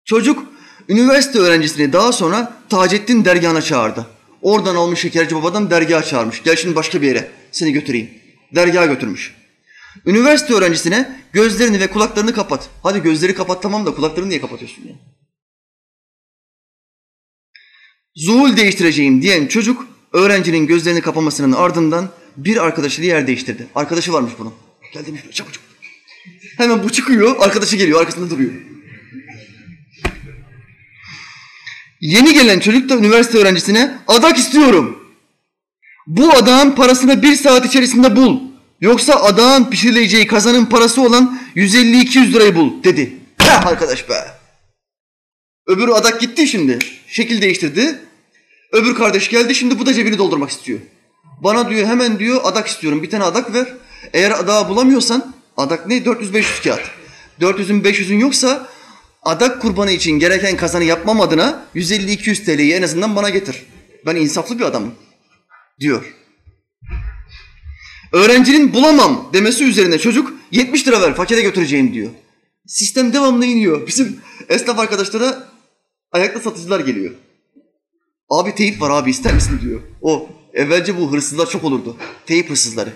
[0.05, 0.52] Çocuk
[0.89, 4.07] üniversite öğrencisini daha sonra Taceddin dergahına çağırdı.
[4.41, 6.43] Oradan almış şekerci babadan dergaha çağırmış.
[6.43, 8.09] Gel şimdi başka bir yere seni götüreyim.
[8.55, 9.35] Dergaha götürmüş.
[10.05, 12.69] Üniversite öğrencisine gözlerini ve kulaklarını kapat.
[12.83, 14.93] Hadi gözleri kapat tamam da kulaklarını niye kapatıyorsun ya?
[18.15, 23.67] Zuhul değiştireceğim diyen çocuk öğrencinin gözlerini kapamasının ardından bir arkadaşıyla yer değiştirdi.
[23.75, 24.53] Arkadaşı varmış bunun.
[24.93, 25.67] Gel demiş çabuk çabuk.
[26.57, 28.53] Hemen bu çıkıyor, arkadaşı geliyor, arkasında duruyor.
[32.03, 35.13] Yeni gelen çocuk da üniversite öğrencisine adak istiyorum.
[36.07, 38.39] Bu adağın parasını bir saat içerisinde bul.
[38.81, 43.13] Yoksa adağın pişirileceği kazanın parası olan 150-200 lirayı bul dedi.
[43.37, 44.13] Heh arkadaş be.
[45.67, 46.79] Öbürü adak gitti şimdi.
[47.07, 47.99] Şekil değiştirdi.
[48.71, 50.79] Öbür kardeş geldi şimdi bu da cebini doldurmak istiyor.
[51.43, 53.03] Bana diyor hemen diyor adak istiyorum.
[53.03, 53.73] Bir tane adak ver.
[54.13, 55.97] Eğer adağı bulamıyorsan adak ne?
[55.97, 56.83] 400-500 kağıt.
[57.41, 58.72] 400'ün 500'ün yoksa
[59.25, 63.65] adak kurbanı için gereken kazanı yapmam adına 150-200 TL'yi en azından bana getir.
[64.05, 64.95] Ben insaflı bir adamım
[65.79, 66.15] diyor.
[68.11, 72.09] Öğrencinin bulamam demesi üzerine çocuk 70 lira ver fakire götüreceğim diyor.
[72.67, 73.87] Sistem devamlı iniyor.
[73.87, 74.19] Bizim
[74.49, 75.47] esnaf arkadaşlara
[76.11, 77.13] ayakta satıcılar geliyor.
[78.29, 79.81] Abi teyip var abi ister misin diyor.
[80.01, 81.97] O evvelce bu hırsızlar çok olurdu.
[82.25, 82.93] Teyip hırsızları.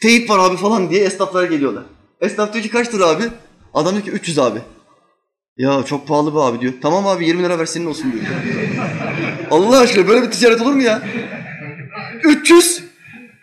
[0.00, 1.84] Teyip var abi falan diye esnaflara geliyorlar.
[2.20, 3.24] Esnaf diyor ki kaç lira abi?
[3.74, 4.58] Adam diyor ki 300 abi.
[5.56, 6.72] Ya çok pahalı bu abi diyor.
[6.82, 8.24] Tamam abi 20 lira ver senin olsun diyor.
[9.50, 11.02] Allah aşkına böyle bir ticaret olur mu ya?
[12.24, 12.82] 300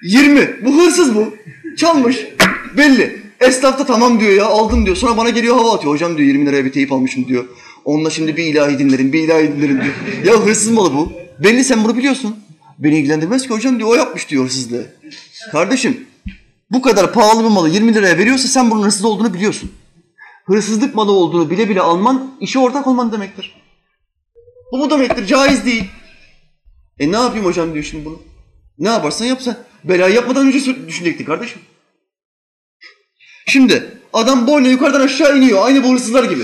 [0.04, 0.66] 20.
[0.66, 1.36] Bu hırsız bu.
[1.78, 2.18] Çalmış.
[2.78, 3.22] Belli.
[3.40, 4.96] Esnaf da tamam diyor ya aldım diyor.
[4.96, 5.94] Sonra bana geliyor hava atıyor.
[5.94, 7.46] Hocam diyor 20 liraya bir teyip almışım diyor.
[7.86, 9.94] Onunla şimdi bir ilahi dinlerim, bir ilahi dinlerim diyor.
[10.26, 11.14] ya hırsız malı bu.
[11.44, 12.36] Belli sen bunu biliyorsun.
[12.80, 14.86] Beni ilgilendirmez ki hocam diyor o yapmış diyor hırsızlığı.
[15.52, 16.08] Kardeşim
[16.72, 19.72] bu kadar pahalı bir malı 20 liraya veriyorsa sen bunun hırsız olduğunu biliyorsun.
[20.50, 23.56] Hırsızlık malı olduğunu bile bile alman işe ortak olman demektir.
[24.72, 25.26] Bu mu demektir?
[25.26, 25.86] Caiz değil.
[27.00, 28.22] E ne yapayım hocam diyor şimdi bunu.
[28.80, 29.58] Ne yaparsan yap sen.
[29.84, 31.62] Belayı yapmadan önce düşünecektik kardeşim.
[33.48, 35.66] Şimdi adam boyuna yukarıdan aşağı iniyor.
[35.66, 36.44] Aynı bu hırsızlar gibi.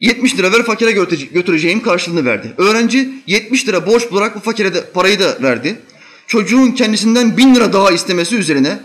[0.00, 0.92] 70 lira ver fakire
[1.32, 2.54] götüreceğim karşılığını verdi.
[2.58, 5.80] Öğrenci 70 lira borç bularak bu fakire de parayı da verdi.
[6.26, 8.78] Çocuğun kendisinden 1000 lira daha istemesi üzerine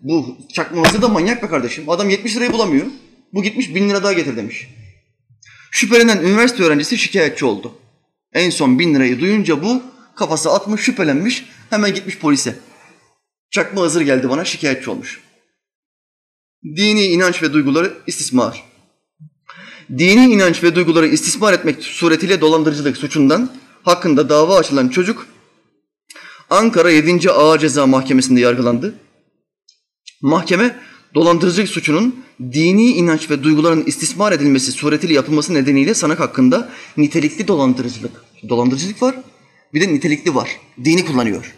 [0.00, 1.88] bu çakmağızı da manyak be kardeşim.
[1.88, 2.86] Adam 70 lirayı bulamıyor.
[3.32, 4.68] Bu gitmiş 1000 lira daha getir demiş.
[5.70, 7.74] Şüphelenen üniversite öğrencisi şikayetçi oldu.
[8.32, 9.82] En son 1000 lirayı duyunca bu
[10.16, 12.58] kafası atmış şüphelenmiş hemen gitmiş polise.
[13.50, 15.20] Çakma hazır geldi bana şikayetçi olmuş.
[16.64, 18.64] Dini inanç ve duyguları istismar.
[19.98, 23.52] Dini inanç ve duyguları istismar etmek suretiyle dolandırıcılık suçundan
[23.82, 25.26] hakkında dava açılan çocuk
[26.50, 27.30] Ankara 7.
[27.30, 28.94] Ağır Ceza Mahkemesi'nde yargılandı.
[30.22, 30.76] Mahkeme
[31.14, 38.24] dolandırıcılık suçunun dini inanç ve duyguların istismar edilmesi suretiyle yapılması nedeniyle sanık hakkında nitelikli dolandırıcılık.
[38.48, 39.14] Dolandırıcılık var
[39.74, 40.60] bir de nitelikli var.
[40.84, 41.54] Dini kullanıyor.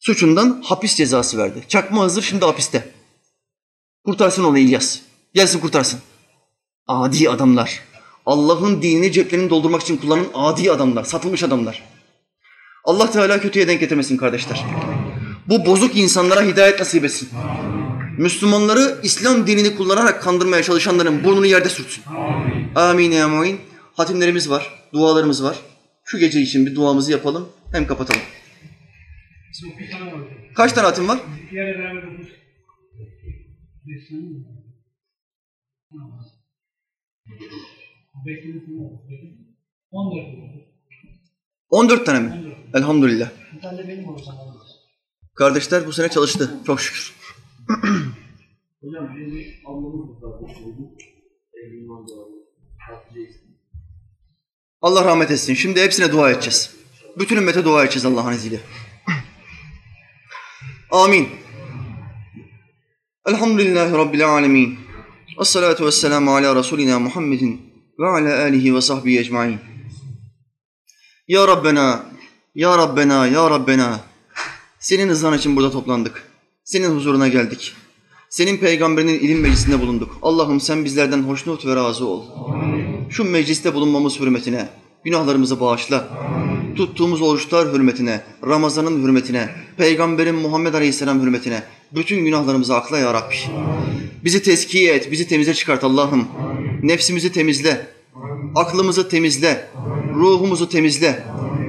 [0.00, 1.64] Suçundan hapis cezası verdi.
[1.68, 2.90] Çakma hazır şimdi hapiste.
[4.04, 4.98] Kurtarsın onu İlyas.
[5.34, 6.00] Gelsin kurtarsın.
[6.86, 7.80] Adi adamlar.
[8.26, 11.82] Allah'ın dinini ceplerini doldurmak için kullanan adi adamlar, satılmış adamlar.
[12.84, 14.64] Allah Teala kötüye denk getirmesin kardeşler.
[15.48, 17.28] Bu bozuk insanlara hidayet nasip etsin.
[18.18, 22.04] Müslümanları İslam dinini kullanarak kandırmaya çalışanların burnunu yerde sürtsün.
[22.74, 23.60] Amin ya muin.
[23.94, 25.56] Hatimlerimiz var, dualarımız var.
[26.04, 28.20] Şu gece için bir duamızı yapalım, hem kapatalım.
[30.54, 31.18] Kaç tane hatim var?
[41.70, 42.56] On dört tane mi?
[42.74, 43.30] Elhamdülillah.
[43.56, 44.34] Bir tane benim olacak.
[45.34, 46.54] Kardeşler bu sene çalıştı.
[46.66, 47.14] Çok şükür.
[48.80, 49.24] Hocam da
[54.80, 55.54] Allah rahmet etsin.
[55.54, 56.70] Şimdi hepsine dua edeceğiz.
[57.18, 58.60] Bütün ümmete dua edeceğiz Allah'ın izniyle.
[60.90, 61.28] Amin.
[63.26, 64.78] Elhamdülillahi Rabbil alemin.
[65.40, 67.60] Esselatu vesselamu ala Resulina Muhammedin
[67.98, 69.58] ve ala alihi ve sahbihi ecmain.
[71.28, 72.06] Ya Rabbena,
[72.54, 74.13] Ya Rabbena, Ya Rabbena.
[74.84, 76.22] Senin rızan için burada toplandık.
[76.64, 77.72] Senin huzuruna geldik.
[78.30, 80.18] Senin peygamberinin ilim meclisinde bulunduk.
[80.22, 82.22] Allah'ım sen bizlerden hoşnut ve razı ol.
[83.10, 84.68] Şu mecliste bulunmamız hürmetine,
[85.04, 86.08] günahlarımızı bağışla.
[86.76, 91.62] Tuttuğumuz oruçlar hürmetine, Ramazan'ın hürmetine, Peygamberin Muhammed Aleyhisselam hürmetine
[91.94, 93.36] bütün günahlarımızı akla ya Rabbi.
[94.24, 96.28] Bizi tezkiye et, bizi temize çıkart Allah'ım.
[96.82, 97.86] Nefsimizi temizle,
[98.54, 99.70] aklımızı temizle,
[100.14, 101.24] ruhumuzu temizle.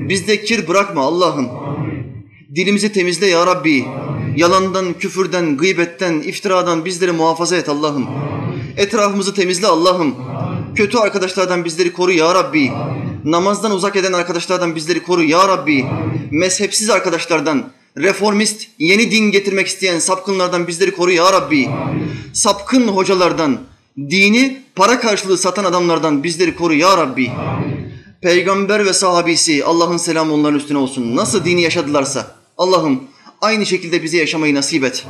[0.09, 1.64] Bizde kir bırakma Allah'ım.
[2.56, 3.86] Dilimizi temizle ya Rabbi.
[4.36, 8.07] Yalandan, küfürden, gıybetten, iftiradan bizleri muhafaza et Allah'ım.
[8.77, 10.15] Etrafımızı temizle Allah'ım.
[10.76, 12.72] Kötü arkadaşlardan bizleri koru ya Rabbi.
[13.26, 15.86] Namazdan uzak eden arkadaşlardan bizleri koru ya Rabbi.
[16.32, 17.64] Mezhepsiz arkadaşlardan,
[17.98, 21.69] reformist, yeni din getirmek isteyen sapkınlardan bizleri koru ya Rabbi.
[22.34, 23.57] Sapkın hocalardan,
[23.98, 27.32] dini para karşılığı satan adamlardan bizleri koru ya Rabbi.
[28.22, 31.15] Peygamber ve sahabisi Allah'ın selamı onların üstüne olsun.
[31.15, 33.03] Nasıl dini yaşadılarsa Allah'ım
[33.41, 35.06] aynı şekilde bize yaşamayı nasip et.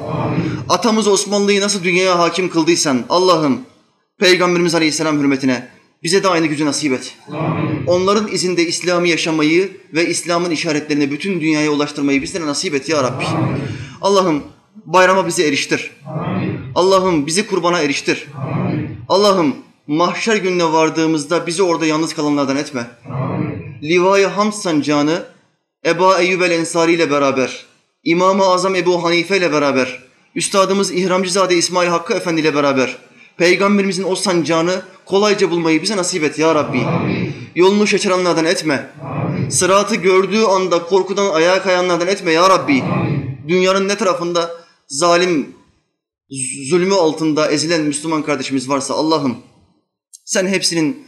[0.70, 3.62] Atamız Osmanlı'yı nasıl dünyaya hakim kıldıysan Allah'ım
[4.20, 5.68] Peygamberimiz Aleyhisselam hürmetine
[6.04, 7.18] bize de aynı gücü nasip et.
[7.88, 13.26] Onların izinde İslam'ı yaşamayı ve İslam'ın işaretlerini bütün dünyaya ulaştırmayı bizlere nasip et ya Rabbi.
[14.02, 14.44] Allah'ım
[14.86, 15.92] bayrama bizi eriştir.
[16.76, 18.28] Allah'ım bizi kurbana eriştir.
[19.10, 19.56] Allah'ım
[19.88, 22.88] mahşer gününe vardığımızda bizi orada yalnız kalanlardan etme.
[23.84, 25.35] Livai Hamd sancağını
[25.86, 27.66] Eba Eyyub el Ensari ile beraber,
[28.04, 30.00] İmam-ı Azam Ebu Hanife ile beraber,
[30.36, 32.98] Üstadımız İhramcızade İsmail Hakkı Efendi ile beraber,
[33.38, 36.80] Peygamberimizin o sancağını kolayca bulmayı bize nasip et ya Rabbi.
[36.80, 37.34] Amin.
[37.56, 38.90] Yolunu şaşıranlardan etme.
[39.04, 39.50] Amin.
[39.50, 42.84] Sıratı gördüğü anda korkudan ayağa kayanlardan etme ya Rabbi.
[42.84, 43.38] Amin.
[43.48, 44.52] Dünyanın ne tarafında
[44.88, 45.56] zalim,
[46.70, 49.38] zulmü altında ezilen Müslüman kardeşimiz varsa Allah'ım
[50.26, 51.08] sen hepsinin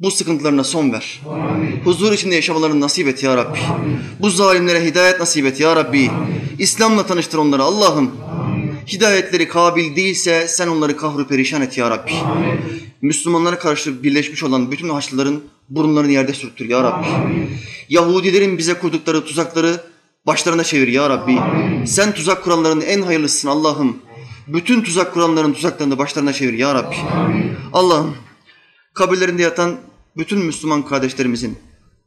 [0.00, 1.20] bu sıkıntılarına son ver.
[1.28, 1.80] Amin.
[1.84, 3.58] Huzur içinde yaşamalarını nasip et ya Rabbi.
[3.58, 3.98] Amin.
[4.20, 6.10] Bu zalimlere hidayet nasip et ya Rabbi.
[6.58, 8.10] İslam'la tanıştır onları Allah'ım.
[8.86, 12.12] Hidayetleri kabil değilse sen onları kahru perişan et ya Rabbi.
[12.12, 12.60] Amin.
[13.02, 17.06] Müslümanlara karşı birleşmiş olan bütün haçlıların burunlarını yerde sürttür ya Rabbi.
[17.06, 17.50] Amin.
[17.88, 19.80] Yahudilerin bize kurdukları tuzakları
[20.26, 21.40] başlarına çevir ya Rabbi.
[21.40, 21.84] Amin.
[21.84, 23.96] Sen tuzak kuranların en hayırlısısın Allah'ım.
[24.48, 26.96] Bütün tuzak kuranların tuzaklarını başlarına çevir ya Rabbi.
[27.72, 28.14] Allah'ım
[28.98, 29.76] kabirlerinde yatan
[30.18, 31.58] bütün Müslüman kardeşlerimizin,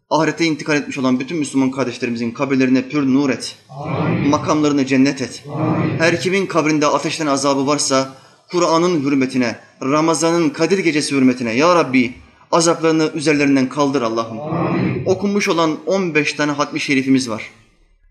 [0.10, 3.56] ahirete intikal etmiş olan bütün Müslüman kardeşlerimizin kabirlerine pür nur et.
[3.70, 4.30] Amin.
[4.30, 5.44] Makamlarını cennet et.
[5.54, 6.00] Amin.
[6.00, 8.14] Her kimin kabrinde ateşten azabı varsa
[8.52, 12.14] Kur'an'ın hürmetine, Ramazan'ın Kadir gecesi hürmetine ya Rabbi
[12.52, 14.38] azaplarını üzerlerinden kaldır Allah'ım.
[15.06, 17.50] Okunmuş olan 15 tane hatmi şerifimiz var.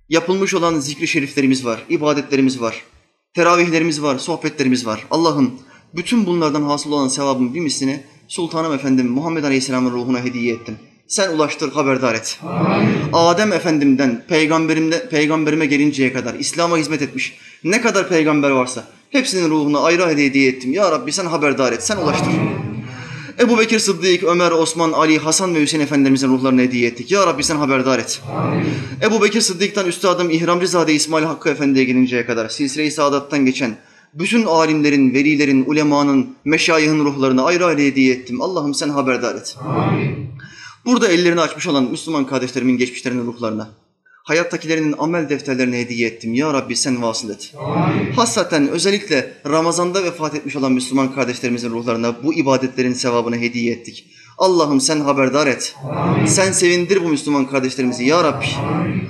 [0.08, 2.82] Yapılmış olan zikri şeriflerimiz var, ibadetlerimiz var,
[3.34, 5.06] teravihlerimiz var, sohbetlerimiz var.
[5.10, 5.54] Allah'ım
[5.94, 10.76] bütün bunlardan hasıl olan sevabın bir mislini Sultanım Efendim Muhammed Aleyhisselam'ın ruhuna hediye ettim.
[11.08, 12.40] Sen ulaştır, haberdar et.
[12.42, 12.88] Amin.
[13.12, 19.80] Adem Efendim'den peygamberimde, peygamberime gelinceye kadar İslam'a hizmet etmiş ne kadar peygamber varsa hepsinin ruhuna
[19.80, 20.72] ayrı hediye ettim.
[20.72, 22.32] Ya Rabbi sen haberdar et, sen ulaştır.
[23.40, 27.10] Ebu Bekir Sıddık, Ömer, Osman, Ali, Hasan ve Hüseyin Efendimizin ruhlarını hediye ettik.
[27.10, 28.22] Ya Rabbi sen haberdar et.
[28.36, 28.64] Amin.
[29.02, 33.76] Ebu Bekir Sıddık'tan Üstadım İhramcızade İsmail Hakkı Efendi'ye gelinceye kadar silsile-i saadattan geçen
[34.14, 38.42] bütün alimlerin, velilerin, ulemanın, meşayihin ruhlarını ayrı ayrı hediye ettim.
[38.42, 39.56] Allah'ım sen haberdar et.
[39.60, 40.30] Amin.
[40.84, 43.68] Burada ellerini açmış olan Müslüman kardeşlerimin geçmişlerinin ruhlarına,
[44.24, 46.34] hayattakilerinin amel defterlerine hediye ettim.
[46.34, 47.54] Ya Rabbi sen vasıl et.
[47.58, 48.12] Amin.
[48.12, 54.06] Hasaten özellikle Ramazan'da vefat etmiş olan Müslüman kardeşlerimizin ruhlarına bu ibadetlerin sevabını hediye ettik.
[54.38, 55.76] Allah'ım sen haberdar et.
[55.90, 56.26] Amin.
[56.26, 58.46] Sen sevindir bu Müslüman kardeşlerimizi ya Rabbi.
[58.58, 59.08] Amin.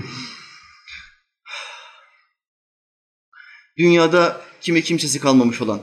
[3.79, 5.81] Dünyada kimi kimsesi kalmamış olan,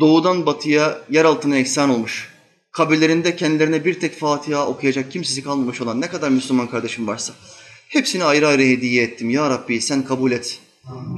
[0.00, 2.32] doğudan batıya, yer altına eksan olmuş,
[2.72, 7.32] kabirlerinde kendilerine bir tek Fatiha okuyacak kimsesi kalmamış olan ne kadar Müslüman kardeşim varsa,
[7.88, 9.30] hepsini ayrı ayrı hediye ettim.
[9.30, 10.60] Ya Rabbi sen kabul et.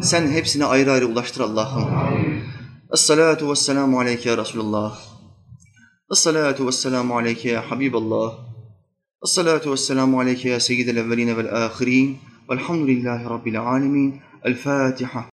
[0.02, 1.84] Sen hepsini ayrı ayrı ulaştır Allah'ım.
[2.92, 4.98] Esselatu vesselamu aleyke ya Resulallah.
[6.12, 8.38] Esselatu vesselamu aleyke ya Habiballah.
[9.24, 12.18] Esselatu vesselamu aleyke ya seyyidel evveline vel ahirin.
[12.50, 14.20] Velhamdülillahi Rabbil alemin.
[14.44, 15.24] El Fatiha.